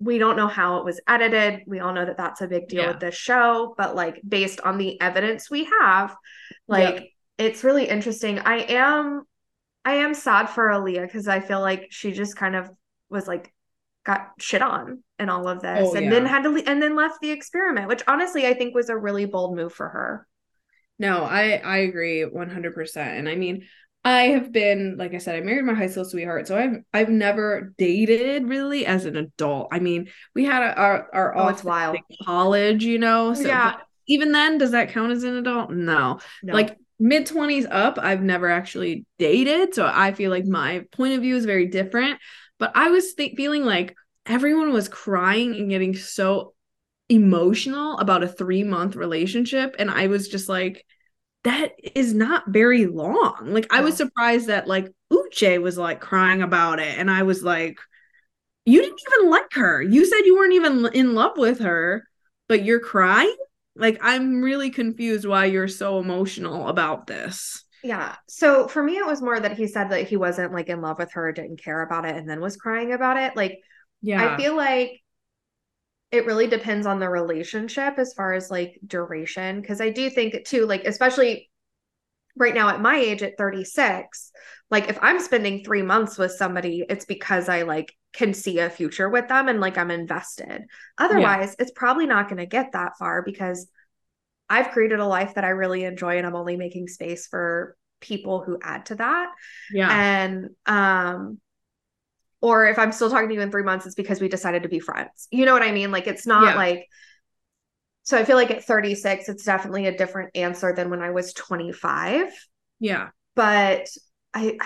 we 0.02 0.18
don't 0.18 0.36
know 0.36 0.48
how 0.48 0.78
it 0.78 0.84
was 0.84 1.00
edited. 1.06 1.60
We 1.66 1.80
all 1.80 1.92
know 1.92 2.06
that 2.06 2.16
that's 2.16 2.40
a 2.40 2.48
big 2.48 2.68
deal 2.68 2.84
Yeah. 2.84 2.88
with 2.92 3.00
this 3.00 3.14
show, 3.14 3.74
but 3.76 3.94
like 3.94 4.20
based 4.26 4.60
on 4.62 4.78
the 4.78 5.00
evidence 5.00 5.50
we 5.50 5.68
have, 5.80 6.16
like 6.66 6.94
Yep. 6.94 7.04
It's 7.40 7.64
really 7.64 7.88
interesting. 7.88 8.38
I 8.40 8.58
am 8.58 9.24
I 9.84 9.94
am 9.96 10.14
sad 10.14 10.46
for 10.50 10.68
Aaliyah 10.68 11.02
because 11.06 11.28
I 11.28 11.40
feel 11.40 11.60
like 11.60 11.88
she 11.90 12.12
just 12.12 12.36
kind 12.36 12.56
of 12.56 12.70
was 13.10 13.26
like 13.28 13.52
got 14.04 14.30
shit 14.38 14.62
on 14.62 15.02
in 15.18 15.28
all 15.28 15.48
of 15.48 15.60
this 15.62 15.80
Oh, 15.80 15.94
and 15.94 16.10
then 16.12 16.26
had 16.26 16.42
to 16.44 16.50
le- 16.50 16.62
and 16.66 16.82
then 16.82 16.96
left 16.96 17.20
the 17.20 17.30
experiment, 17.30 17.88
which 17.88 18.02
honestly 18.08 18.46
I 18.46 18.54
think 18.54 18.74
was 18.74 18.88
a 18.90 18.96
really 18.96 19.26
bold 19.26 19.56
move 19.56 19.72
for 19.72 19.88
her. 19.88 20.26
No, 20.98 21.24
I 21.24 21.52
I 21.64 21.78
agree 21.78 22.22
100%. 22.24 23.18
And 23.18 23.28
I 23.28 23.34
mean, 23.34 23.66
I 24.04 24.22
have 24.28 24.52
been 24.52 24.96
like 24.98 25.14
I 25.14 25.18
said, 25.18 25.36
I 25.36 25.40
married 25.40 25.64
my 25.64 25.74
high 25.74 25.86
school 25.86 26.04
sweetheart, 26.04 26.46
so 26.46 26.56
I've 26.56 26.78
I've 26.92 27.08
never 27.08 27.72
dated 27.78 28.48
really 28.48 28.86
as 28.86 29.04
an 29.06 29.16
adult. 29.16 29.68
I 29.72 29.78
mean, 29.78 30.10
we 30.34 30.44
had 30.44 30.62
a, 30.62 30.74
our 30.76 31.08
our 31.14 31.38
Oh, 31.38 31.48
it's 31.48 31.64
wild. 31.64 31.96
college, 32.24 32.84
you 32.84 32.98
know. 32.98 33.34
So 33.34 33.48
Yeah. 33.48 33.76
even 34.08 34.32
then, 34.32 34.58
does 34.58 34.72
that 34.72 34.90
count 34.90 35.12
as 35.12 35.24
an 35.24 35.36
adult? 35.36 35.70
No. 35.70 36.20
No. 36.42 36.52
Like 36.54 36.76
mid 37.00 37.26
20s 37.26 37.66
up, 37.70 37.98
I've 37.98 38.22
never 38.22 38.48
actually 38.48 39.06
dated, 39.18 39.74
so 39.74 39.90
I 39.92 40.12
feel 40.12 40.30
like 40.30 40.44
mm-hmm. 40.44 40.52
my 40.52 40.84
point 40.92 41.14
of 41.14 41.22
view 41.22 41.36
is 41.36 41.46
very 41.46 41.66
different. 41.66 42.18
But 42.58 42.72
I 42.74 42.90
was 42.90 43.14
th- 43.14 43.36
feeling 43.36 43.64
like 43.64 43.96
everyone 44.26 44.72
was 44.72 44.88
crying 44.88 45.56
and 45.56 45.70
getting 45.70 45.96
so 45.96 46.54
emotional 47.08 47.98
about 47.98 48.22
a 48.22 48.28
three 48.28 48.62
month 48.62 48.96
relationship. 48.96 49.74
And 49.78 49.90
I 49.90 50.06
was 50.06 50.28
just 50.28 50.48
like, 50.48 50.86
that 51.44 51.72
is 51.94 52.12
not 52.12 52.44
very 52.48 52.86
long. 52.86 53.52
Like, 53.52 53.66
I 53.70 53.80
was 53.80 53.96
surprised 53.96 54.48
that 54.48 54.68
like 54.68 54.92
Uche 55.10 55.60
was 55.60 55.78
like 55.78 56.00
crying 56.00 56.42
about 56.42 56.78
it. 56.80 56.98
And 56.98 57.10
I 57.10 57.22
was 57.22 57.42
like, 57.42 57.78
you 58.66 58.82
didn't 58.82 59.00
even 59.14 59.30
like 59.30 59.52
her. 59.52 59.82
You 59.82 60.04
said 60.04 60.20
you 60.26 60.36
weren't 60.36 60.52
even 60.52 60.86
in 60.92 61.14
love 61.14 61.38
with 61.38 61.60
her, 61.60 62.04
but 62.48 62.64
you're 62.64 62.80
crying? 62.80 63.34
Like, 63.80 63.98
I'm 64.02 64.42
really 64.42 64.70
confused 64.70 65.26
why 65.26 65.46
you're 65.46 65.68
so 65.68 65.98
emotional 65.98 66.68
about 66.68 67.06
this. 67.06 67.64
Yeah. 67.82 68.16
So 68.28 68.68
for 68.68 68.82
me, 68.82 68.98
it 68.98 69.06
was 69.06 69.22
more 69.22 69.40
that 69.40 69.56
he 69.56 69.66
said 69.66 69.90
that 69.90 70.06
he 70.06 70.16
wasn't 70.16 70.52
like 70.52 70.68
in 70.68 70.82
love 70.82 70.98
with 70.98 71.12
her, 71.12 71.32
didn't 71.32 71.62
care 71.62 71.82
about 71.82 72.04
it, 72.04 72.14
and 72.14 72.28
then 72.28 72.40
was 72.40 72.56
crying 72.56 72.92
about 72.92 73.16
it. 73.16 73.34
Like, 73.36 73.60
Yeah. 74.02 74.34
I 74.34 74.36
feel 74.36 74.54
like 74.56 75.02
it 76.10 76.26
really 76.26 76.46
depends 76.48 76.86
on 76.86 76.98
the 76.98 77.08
relationship 77.08 77.98
as 77.98 78.12
far 78.14 78.32
as 78.32 78.50
like 78.50 78.78
duration. 78.86 79.62
Cause 79.62 79.80
I 79.80 79.90
do 79.90 80.10
think 80.10 80.44
too, 80.44 80.66
like, 80.66 80.84
especially 80.84 81.49
right 82.36 82.54
now 82.54 82.68
at 82.68 82.80
my 82.80 82.96
age 82.96 83.22
at 83.22 83.36
36, 83.36 84.32
like 84.70 84.88
if 84.88 84.98
I'm 85.02 85.20
spending 85.20 85.64
three 85.64 85.82
months 85.82 86.18
with 86.18 86.32
somebody, 86.32 86.84
it's 86.88 87.04
because 87.04 87.48
I 87.48 87.62
like 87.62 87.92
can 88.12 88.34
see 88.34 88.58
a 88.58 88.70
future 88.70 89.08
with 89.08 89.28
them 89.28 89.48
and 89.48 89.60
like 89.60 89.78
I'm 89.78 89.90
invested. 89.90 90.64
Otherwise, 90.98 91.56
it's 91.58 91.72
probably 91.72 92.06
not 92.06 92.28
going 92.28 92.38
to 92.38 92.46
get 92.46 92.72
that 92.72 92.98
far 92.98 93.22
because 93.22 93.68
I've 94.48 94.70
created 94.70 95.00
a 95.00 95.06
life 95.06 95.34
that 95.34 95.44
I 95.44 95.50
really 95.50 95.84
enjoy 95.84 96.18
and 96.18 96.26
I'm 96.26 96.36
only 96.36 96.56
making 96.56 96.88
space 96.88 97.26
for 97.26 97.76
people 98.00 98.42
who 98.42 98.58
add 98.62 98.86
to 98.86 98.94
that 98.96 99.30
yeah. 99.70 99.88
and 99.90 100.48
um 100.66 101.38
or 102.40 102.66
if 102.66 102.78
i'm 102.78 102.92
still 102.92 103.10
talking 103.10 103.28
to 103.28 103.34
you 103.34 103.40
in 103.40 103.50
three 103.50 103.62
months 103.62 103.86
it's 103.86 103.94
because 103.94 104.20
we 104.20 104.28
decided 104.28 104.62
to 104.62 104.68
be 104.68 104.80
friends 104.80 105.28
you 105.30 105.44
know 105.44 105.52
what 105.52 105.62
i 105.62 105.70
mean 105.70 105.90
like 105.90 106.06
it's 106.06 106.26
not 106.26 106.44
Yeah. 106.44 106.54
like 106.54 106.86
so 108.10 108.18
i 108.18 108.24
feel 108.24 108.36
like 108.36 108.50
at 108.50 108.64
36 108.64 109.28
it's 109.28 109.44
definitely 109.44 109.86
a 109.86 109.96
different 109.96 110.30
answer 110.34 110.74
than 110.74 110.90
when 110.90 111.00
i 111.00 111.10
was 111.10 111.32
25 111.32 112.26
yeah. 112.80 113.10
but 113.36 113.88
i 114.34 114.58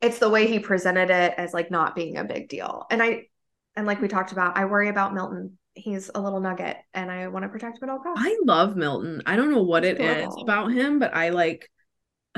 it's 0.00 0.18
the 0.20 0.28
way 0.28 0.46
he 0.46 0.60
presented 0.60 1.10
it 1.10 1.34
as 1.36 1.52
like 1.52 1.70
not 1.72 1.96
being 1.96 2.16
a 2.16 2.24
big 2.24 2.48
deal 2.48 2.86
and 2.90 3.02
i 3.02 3.24
and 3.74 3.86
like 3.86 4.00
we 4.00 4.06
talked 4.06 4.30
about 4.30 4.56
i 4.56 4.64
worry 4.64 4.88
about 4.88 5.12
milton 5.12 5.58
he's 5.74 6.08
a 6.14 6.20
little 6.20 6.40
nugget 6.40 6.76
and 6.94 7.10
i 7.10 7.26
want 7.26 7.42
to 7.42 7.48
protect 7.48 7.82
him 7.82 7.88
at 7.88 7.92
all 7.92 7.98
costs 7.98 8.24
I 8.24 8.38
love 8.44 8.76
Milton. 8.76 9.22
I 9.26 9.36
don't 9.36 9.50
know 9.50 9.62
what 9.62 9.84
He's 9.84 9.92
it 9.92 10.00
is 10.00 10.34
about 10.40 10.72
him, 10.72 10.98
but 10.98 11.14
I 11.14 11.28
like 11.28 11.70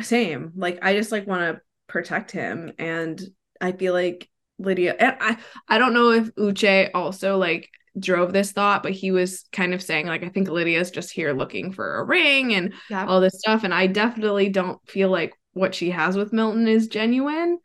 same. 0.03 0.53
Like 0.57 0.81
I 0.83 0.95
just 0.95 1.13
like 1.13 1.29
want 1.29 1.43
to 1.43 1.61
protect 1.87 2.33
him 2.33 2.73
and 2.81 3.21
I 3.61 3.71
feel 3.71 3.93
like 3.93 4.29
Lydia 4.59 4.97
and 4.99 5.17
I 5.21 5.37
I 5.69 5.79
don't 5.79 5.95
know 5.95 6.11
if 6.11 6.35
Uche 6.35 6.91
also 6.95 7.39
like 7.39 7.71
drove 8.01 8.33
this 8.33 8.53
thought, 8.53 8.83
but 8.83 8.93
he 8.93 9.11
was 9.11 9.45
kind 9.53 9.75
of 9.75 9.83
saying 9.83 10.07
like 10.07 10.23
I 10.23 10.29
think 10.29 10.49
Lydia's 10.49 10.91
just 10.91 11.11
here 11.13 11.33
looking 11.33 11.73
for 11.73 11.99
a 11.99 12.05
ring 12.05 12.55
and 12.55 12.73
yeah. 12.91 13.07
all 13.07 13.21
this 13.21 13.39
stuff. 13.39 13.65
And 13.65 13.75
I 13.75 13.87
definitely 13.87 14.49
don't 14.49 14.81
feel 14.89 15.11
like 15.11 15.35
what 15.53 15.75
she 15.75 15.91
has 15.91 16.17
with 16.17 16.33
Milton 16.33 16.69
is 16.69 16.89
genuine. 16.89 17.59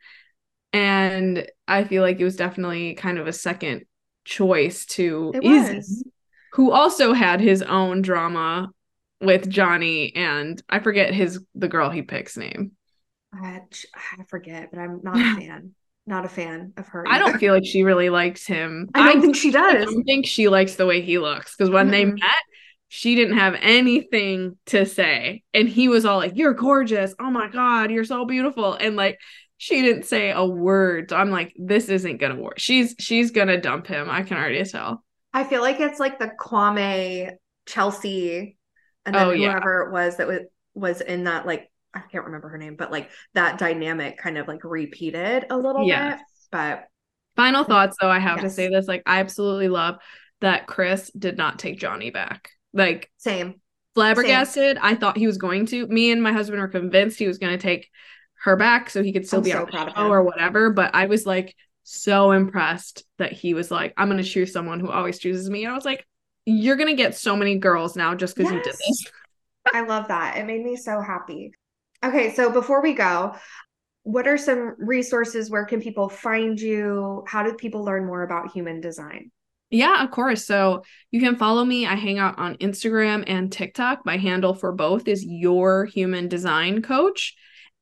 And 0.72 1.46
I 1.68 1.84
feel 1.84 2.02
like 2.02 2.18
it 2.18 2.24
was 2.24 2.36
definitely 2.36 2.94
kind 2.94 3.18
of 3.18 3.26
a 3.26 3.32
second 3.32 3.84
choice 4.24 4.86
to 4.86 5.32
Izzy 5.42 6.10
who 6.54 6.70
also 6.70 7.12
had 7.12 7.40
his 7.40 7.62
own 7.62 8.02
drama 8.02 8.70
with 9.20 9.50
Johnie 9.50 10.16
and 10.16 10.62
I 10.68 10.78
forget 10.80 11.12
his 11.12 11.40
the 11.54 11.68
girl 11.68 11.90
he 11.90 12.02
picks 12.02 12.36
name. 12.36 12.72
I, 13.42 13.62
I 14.18 14.22
forget 14.28 14.70
but 14.70 14.78
i'm 14.78 15.00
not 15.02 15.16
a 15.16 15.40
fan 15.40 15.74
not 16.06 16.24
a 16.24 16.28
fan 16.28 16.72
of 16.76 16.88
her. 16.88 17.04
I 17.10 17.18
don't 17.18 17.38
feel 17.38 17.52
like 17.54 17.64
she 17.66 17.82
really 17.82 18.10
likes 18.10 18.46
him. 18.46 18.88
I 18.94 19.02
don't 19.12 19.20
think 19.20 19.36
she 19.36 19.50
does. 19.50 19.82
I 19.82 19.84
don't 19.84 20.04
think 20.04 20.26
she 20.26 20.48
likes 20.48 20.76
the 20.76 20.86
way 20.86 21.00
he 21.02 21.18
looks 21.18 21.54
because 21.56 21.70
when 21.70 21.90
they 21.90 22.04
Mm-mm. 22.04 22.14
met, 22.14 22.42
she 22.88 23.14
didn't 23.14 23.36
have 23.38 23.56
anything 23.60 24.56
to 24.66 24.86
say. 24.86 25.42
And 25.52 25.68
he 25.68 25.88
was 25.88 26.04
all 26.04 26.18
like, 26.18 26.32
You're 26.36 26.54
gorgeous. 26.54 27.14
Oh 27.18 27.30
my 27.30 27.48
God, 27.48 27.90
you're 27.90 28.04
so 28.04 28.24
beautiful. 28.24 28.74
And 28.74 28.96
like, 28.96 29.18
she 29.58 29.82
didn't 29.82 30.04
say 30.04 30.30
a 30.30 30.44
word. 30.44 31.10
So 31.10 31.16
I'm 31.16 31.30
like, 31.30 31.54
This 31.58 31.88
isn't 31.88 32.18
gonna 32.18 32.36
work. 32.40 32.58
She's 32.58 32.94
she's 32.98 33.30
gonna 33.30 33.60
dump 33.60 33.86
him. 33.86 34.08
I 34.10 34.22
can 34.22 34.36
already 34.36 34.64
tell. 34.64 35.04
I 35.32 35.44
feel 35.44 35.62
like 35.62 35.80
it's 35.80 35.98
like 36.00 36.18
the 36.18 36.28
Kwame 36.38 37.32
Chelsea 37.66 38.56
and 39.04 39.16
then 39.16 39.26
Oh, 39.26 39.30
yeah. 39.32 39.60
whoever 39.60 39.82
it 39.88 39.92
was 39.92 40.16
that 40.18 40.26
was 40.28 40.40
was 40.74 41.00
in 41.00 41.24
that 41.24 41.46
like 41.46 41.70
I 41.94 42.00
can't 42.10 42.24
remember 42.24 42.48
her 42.48 42.58
name, 42.58 42.76
but 42.76 42.90
like 42.90 43.10
that 43.34 43.58
dynamic 43.58 44.18
kind 44.18 44.38
of 44.38 44.48
like 44.48 44.64
repeated 44.64 45.46
a 45.50 45.56
little 45.56 45.86
Yes. 45.86 46.18
bit. 46.18 46.26
But 46.50 46.88
Final 47.36 47.64
mm, 47.64 47.68
thoughts 47.68 47.96
though, 48.00 48.10
I 48.10 48.18
have 48.18 48.40
to 48.40 48.50
say 48.50 48.68
this. 48.68 48.86
Like, 48.86 49.02
I 49.06 49.20
absolutely 49.20 49.68
love 49.68 49.98
that 50.40 50.66
Chris 50.66 51.10
did 51.18 51.36
not 51.36 51.58
take 51.58 51.80
Johnie 51.80 52.12
back. 52.12 52.50
Like 52.72 53.10
same. 53.18 53.60
flabbergasted. 53.94 54.78
I 54.80 54.94
thought 54.94 55.16
he 55.16 55.26
was 55.26 55.38
going 55.38 55.66
to. 55.66 55.86
Me 55.86 56.10
and 56.10 56.22
my 56.22 56.32
husband 56.32 56.60
were 56.60 56.68
convinced 56.68 57.18
he 57.18 57.26
was 57.26 57.38
going 57.38 57.56
to 57.56 57.62
take 57.62 57.88
her 58.44 58.56
back 58.56 58.90
so 58.90 59.02
he 59.02 59.12
could 59.12 59.26
still 59.26 59.40
I'm 59.40 59.44
be 59.44 59.50
so 59.50 59.58
on 59.58 59.66
the 59.66 59.72
proud 59.72 59.88
of 59.88 59.94
show 59.96 60.08
or 60.08 60.22
whatever. 60.22 60.70
But 60.70 60.94
I 60.94 61.06
was 61.06 61.26
like 61.26 61.54
so 61.82 62.32
impressed 62.32 63.04
that 63.18 63.32
he 63.32 63.54
was 63.54 63.70
like, 63.70 63.94
I'm 63.96 64.08
going 64.08 64.22
to 64.22 64.28
choose 64.28 64.52
someone 64.52 64.80
who 64.80 64.90
always 64.90 65.18
chooses 65.18 65.48
me. 65.50 65.64
And 65.64 65.72
I 65.72 65.76
was 65.76 65.84
like, 65.84 66.06
you're 66.46 66.76
going 66.76 66.94
to 66.94 67.02
get 67.02 67.16
so 67.16 67.36
many 67.36 67.58
girls 67.58 67.96
now 67.96 68.14
just 68.14 68.36
because 68.36 68.50
you 68.50 68.60
did 68.60 68.74
this. 68.74 69.06
I 69.72 69.80
love 69.82 70.08
that. 70.08 70.36
It 70.38 70.46
made 70.46 70.64
me 70.64 70.76
so 70.76 71.00
happy. 71.00 71.52
Okay, 72.04 72.34
so 72.34 72.50
before 72.50 72.82
we 72.82 72.92
go, 72.92 73.34
what 74.02 74.28
are 74.28 74.36
some 74.36 74.74
resources? 74.78 75.50
Where 75.50 75.64
can 75.64 75.80
people 75.80 76.10
find 76.10 76.60
you? 76.60 77.24
How 77.26 77.42
do 77.42 77.54
people 77.54 77.82
learn 77.82 78.04
more 78.04 78.22
about 78.22 78.52
human 78.52 78.82
design? 78.82 79.30
Yeah, 79.70 80.04
of 80.04 80.10
course. 80.10 80.44
So 80.44 80.82
you 81.10 81.20
can 81.20 81.36
follow 81.36 81.64
me. 81.64 81.86
I 81.86 81.94
hang 81.94 82.18
out 82.18 82.38
on 82.38 82.56
Instagram 82.58 83.24
and 83.26 83.50
TikTok. 83.50 84.04
My 84.04 84.18
handle 84.18 84.54
for 84.54 84.72
both 84.72 85.08
is 85.08 85.24
Your 85.24 85.86
Human 85.86 86.28
Design 86.28 86.82
Coach. 86.82 87.34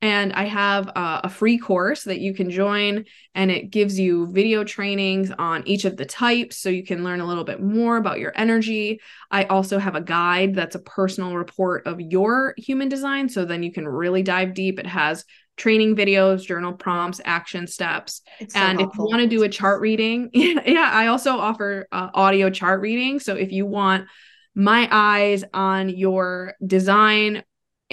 And 0.03 0.33
I 0.33 0.43
have 0.43 0.89
uh, 0.89 1.21
a 1.23 1.29
free 1.29 1.57
course 1.57 2.03
that 2.03 2.19
you 2.19 2.33
can 2.33 2.49
join, 2.49 3.05
and 3.35 3.49
it 3.49 3.69
gives 3.69 3.97
you 3.97 4.27
video 4.27 4.65
trainings 4.65 5.31
on 5.31 5.65
each 5.65 5.85
of 5.85 5.95
the 5.95 6.03
types 6.03 6.57
so 6.57 6.67
you 6.67 6.83
can 6.83 7.05
learn 7.05 7.21
a 7.21 7.25
little 7.25 7.45
bit 7.45 7.61
more 7.61 7.95
about 7.95 8.19
your 8.19 8.33
energy. 8.35 8.99
I 9.31 9.45
also 9.45 9.79
have 9.79 9.95
a 9.95 10.01
guide 10.01 10.55
that's 10.55 10.75
a 10.75 10.79
personal 10.79 11.37
report 11.37 11.87
of 11.87 12.01
your 12.01 12.53
human 12.57 12.89
design. 12.89 13.29
So 13.29 13.45
then 13.45 13.63
you 13.63 13.71
can 13.71 13.87
really 13.87 14.23
dive 14.23 14.53
deep. 14.53 14.77
It 14.77 14.87
has 14.87 15.23
training 15.55 15.95
videos, 15.95 16.45
journal 16.45 16.73
prompts, 16.73 17.21
action 17.23 17.65
steps. 17.65 18.23
So 18.49 18.59
and 18.59 18.81
if 18.81 18.89
you 18.97 19.05
want 19.05 19.21
to 19.21 19.27
do 19.27 19.43
a 19.43 19.49
chart 19.49 19.79
reading, 19.79 20.31
yeah, 20.33 20.91
I 20.91 21.07
also 21.07 21.37
offer 21.37 21.87
uh, 21.93 22.09
audio 22.13 22.49
chart 22.49 22.81
reading. 22.81 23.21
So 23.21 23.37
if 23.37 23.53
you 23.53 23.65
want 23.65 24.09
my 24.53 24.85
eyes 24.91 25.45
on 25.53 25.87
your 25.87 26.55
design, 26.67 27.43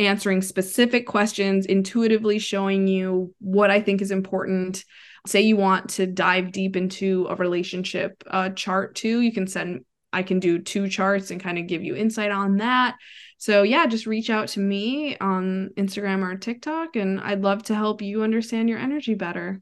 answering 0.00 0.42
specific 0.42 1.06
questions, 1.06 1.66
intuitively 1.66 2.38
showing 2.38 2.88
you 2.88 3.34
what 3.38 3.70
I 3.70 3.80
think 3.80 4.00
is 4.00 4.10
important. 4.10 4.84
Say 5.26 5.42
you 5.42 5.56
want 5.56 5.90
to 5.90 6.06
dive 6.06 6.52
deep 6.52 6.76
into 6.76 7.26
a 7.28 7.36
relationship 7.36 8.24
uh, 8.26 8.50
chart 8.50 8.94
too, 8.94 9.20
you 9.20 9.32
can 9.32 9.46
send. 9.46 9.84
I 10.12 10.24
can 10.24 10.40
do 10.40 10.58
two 10.58 10.88
charts 10.88 11.30
and 11.30 11.40
kind 11.40 11.56
of 11.56 11.68
give 11.68 11.84
you 11.84 11.94
insight 11.94 12.32
on 12.32 12.56
that. 12.56 12.96
So 13.38 13.62
yeah, 13.62 13.86
just 13.86 14.06
reach 14.06 14.28
out 14.28 14.48
to 14.48 14.60
me 14.60 15.16
on 15.18 15.70
Instagram 15.76 16.24
or 16.24 16.36
TikTok, 16.36 16.96
and 16.96 17.20
I'd 17.20 17.42
love 17.42 17.62
to 17.64 17.76
help 17.76 18.02
you 18.02 18.22
understand 18.22 18.68
your 18.68 18.78
energy 18.78 19.14
better. 19.14 19.60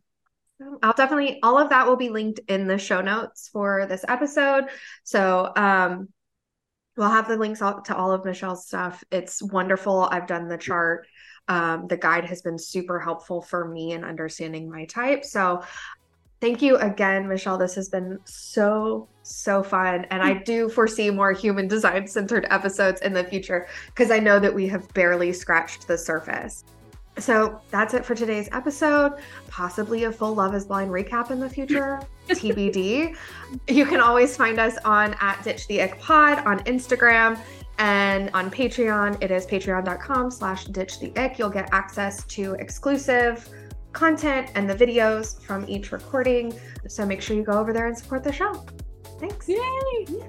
I'll 0.83 0.95
definitely 0.95 1.39
all 1.43 1.59
of 1.59 1.69
that 1.69 1.87
will 1.87 1.97
be 1.97 2.09
linked 2.09 2.41
in 2.49 2.67
the 2.67 2.79
show 2.79 3.01
notes 3.01 3.49
for 3.53 3.87
this 3.87 4.05
episode. 4.09 4.65
So 5.05 5.53
um 5.55 6.09
we'll 6.99 7.09
have 7.09 7.29
the 7.29 7.37
links 7.37 7.63
all, 7.63 7.81
to 7.81 7.97
all 7.97 8.13
of 8.13 8.25
Michelle's 8.25 8.67
stuff. 8.67 9.03
It's 9.11 9.43
wonderful. 9.43 10.09
I've 10.11 10.27
done 10.27 10.49
the 10.49 10.59
chart. 10.59 11.07
Um, 11.47 11.87
the 11.87 11.97
guide 11.97 12.25
has 12.27 12.43
been 12.43 12.59
super 12.59 12.99
helpful 12.99 13.41
for 13.41 13.67
me 13.67 13.93
in 13.93 14.05
understanding 14.05 14.69
my 14.69 14.85
type. 14.85 15.25
So 15.25 15.63
thank 16.41 16.61
you 16.61 16.77
again, 16.77 17.27
Michelle. 17.29 17.57
This 17.57 17.77
has 17.77 17.89
been 17.89 18.19
so, 18.25 19.09
so 19.23 19.63
fun. 19.63 20.07
And 20.11 20.23
I 20.23 20.35
do 20.43 20.69
foresee 20.69 21.11
more 21.11 21.33
human 21.33 21.69
design 21.69 22.07
centered 22.07 22.47
episodes 22.51 23.01
in 23.01 23.13
the 23.13 23.25
future 23.25 23.69
because 23.87 24.11
I 24.11 24.19
know 24.19 24.39
that 24.41 24.55
we 24.55 24.67
have 24.69 24.93
barely 24.93 25.33
scratched 25.33 25.87
the 25.87 25.97
surface. 25.97 26.65
So 27.19 27.61
that's 27.71 27.95
it 27.95 28.05
for 28.05 28.15
today's 28.15 28.49
episode. 28.53 29.13
Possibly 29.49 30.05
a 30.05 30.13
full 30.13 30.35
Love 30.35 30.55
is 30.55 30.67
Blind 30.67 30.91
recap 30.91 31.31
in 31.31 31.41
the 31.41 31.49
future. 31.49 32.01
TBD. 32.29 33.17
You 33.69 33.87
can 33.87 34.01
always 34.01 34.37
find 34.37 34.59
us 34.59 34.77
on 34.85 35.15
at 35.21 35.43
Ditch 35.43 35.67
the 35.67 35.83
Ick 35.83 36.01
Pod 36.01 36.47
on 36.47 36.61
Instagram 36.61 37.39
and 37.79 38.31
on 38.35 38.51
Patreon. 38.51 39.23
It 39.23 39.31
is 39.31 39.47
patreon.com 39.47 40.31
slash 40.31 40.65
ditch 40.67 41.01
the 41.01 41.13
ick. 41.17 41.39
You'll 41.39 41.49
get 41.49 41.69
access 41.73 42.25
to 42.25 42.55
exclusive 42.55 43.49
content 43.93 44.51
and 44.55 44.69
the 44.69 44.75
videos 44.75 45.41
from 45.43 45.65
each 45.69 45.93
recording. 45.93 46.53
So 46.89 47.07
make 47.07 47.23
sure 47.23 47.37
you 47.37 47.45
go 47.45 47.59
over 47.59 47.73
there 47.73 47.87
and 47.87 47.97
support 47.97 48.25
the 48.25 48.33
show. 48.33 48.65
Thanks. 49.19 49.49
Yay! 49.49 50.29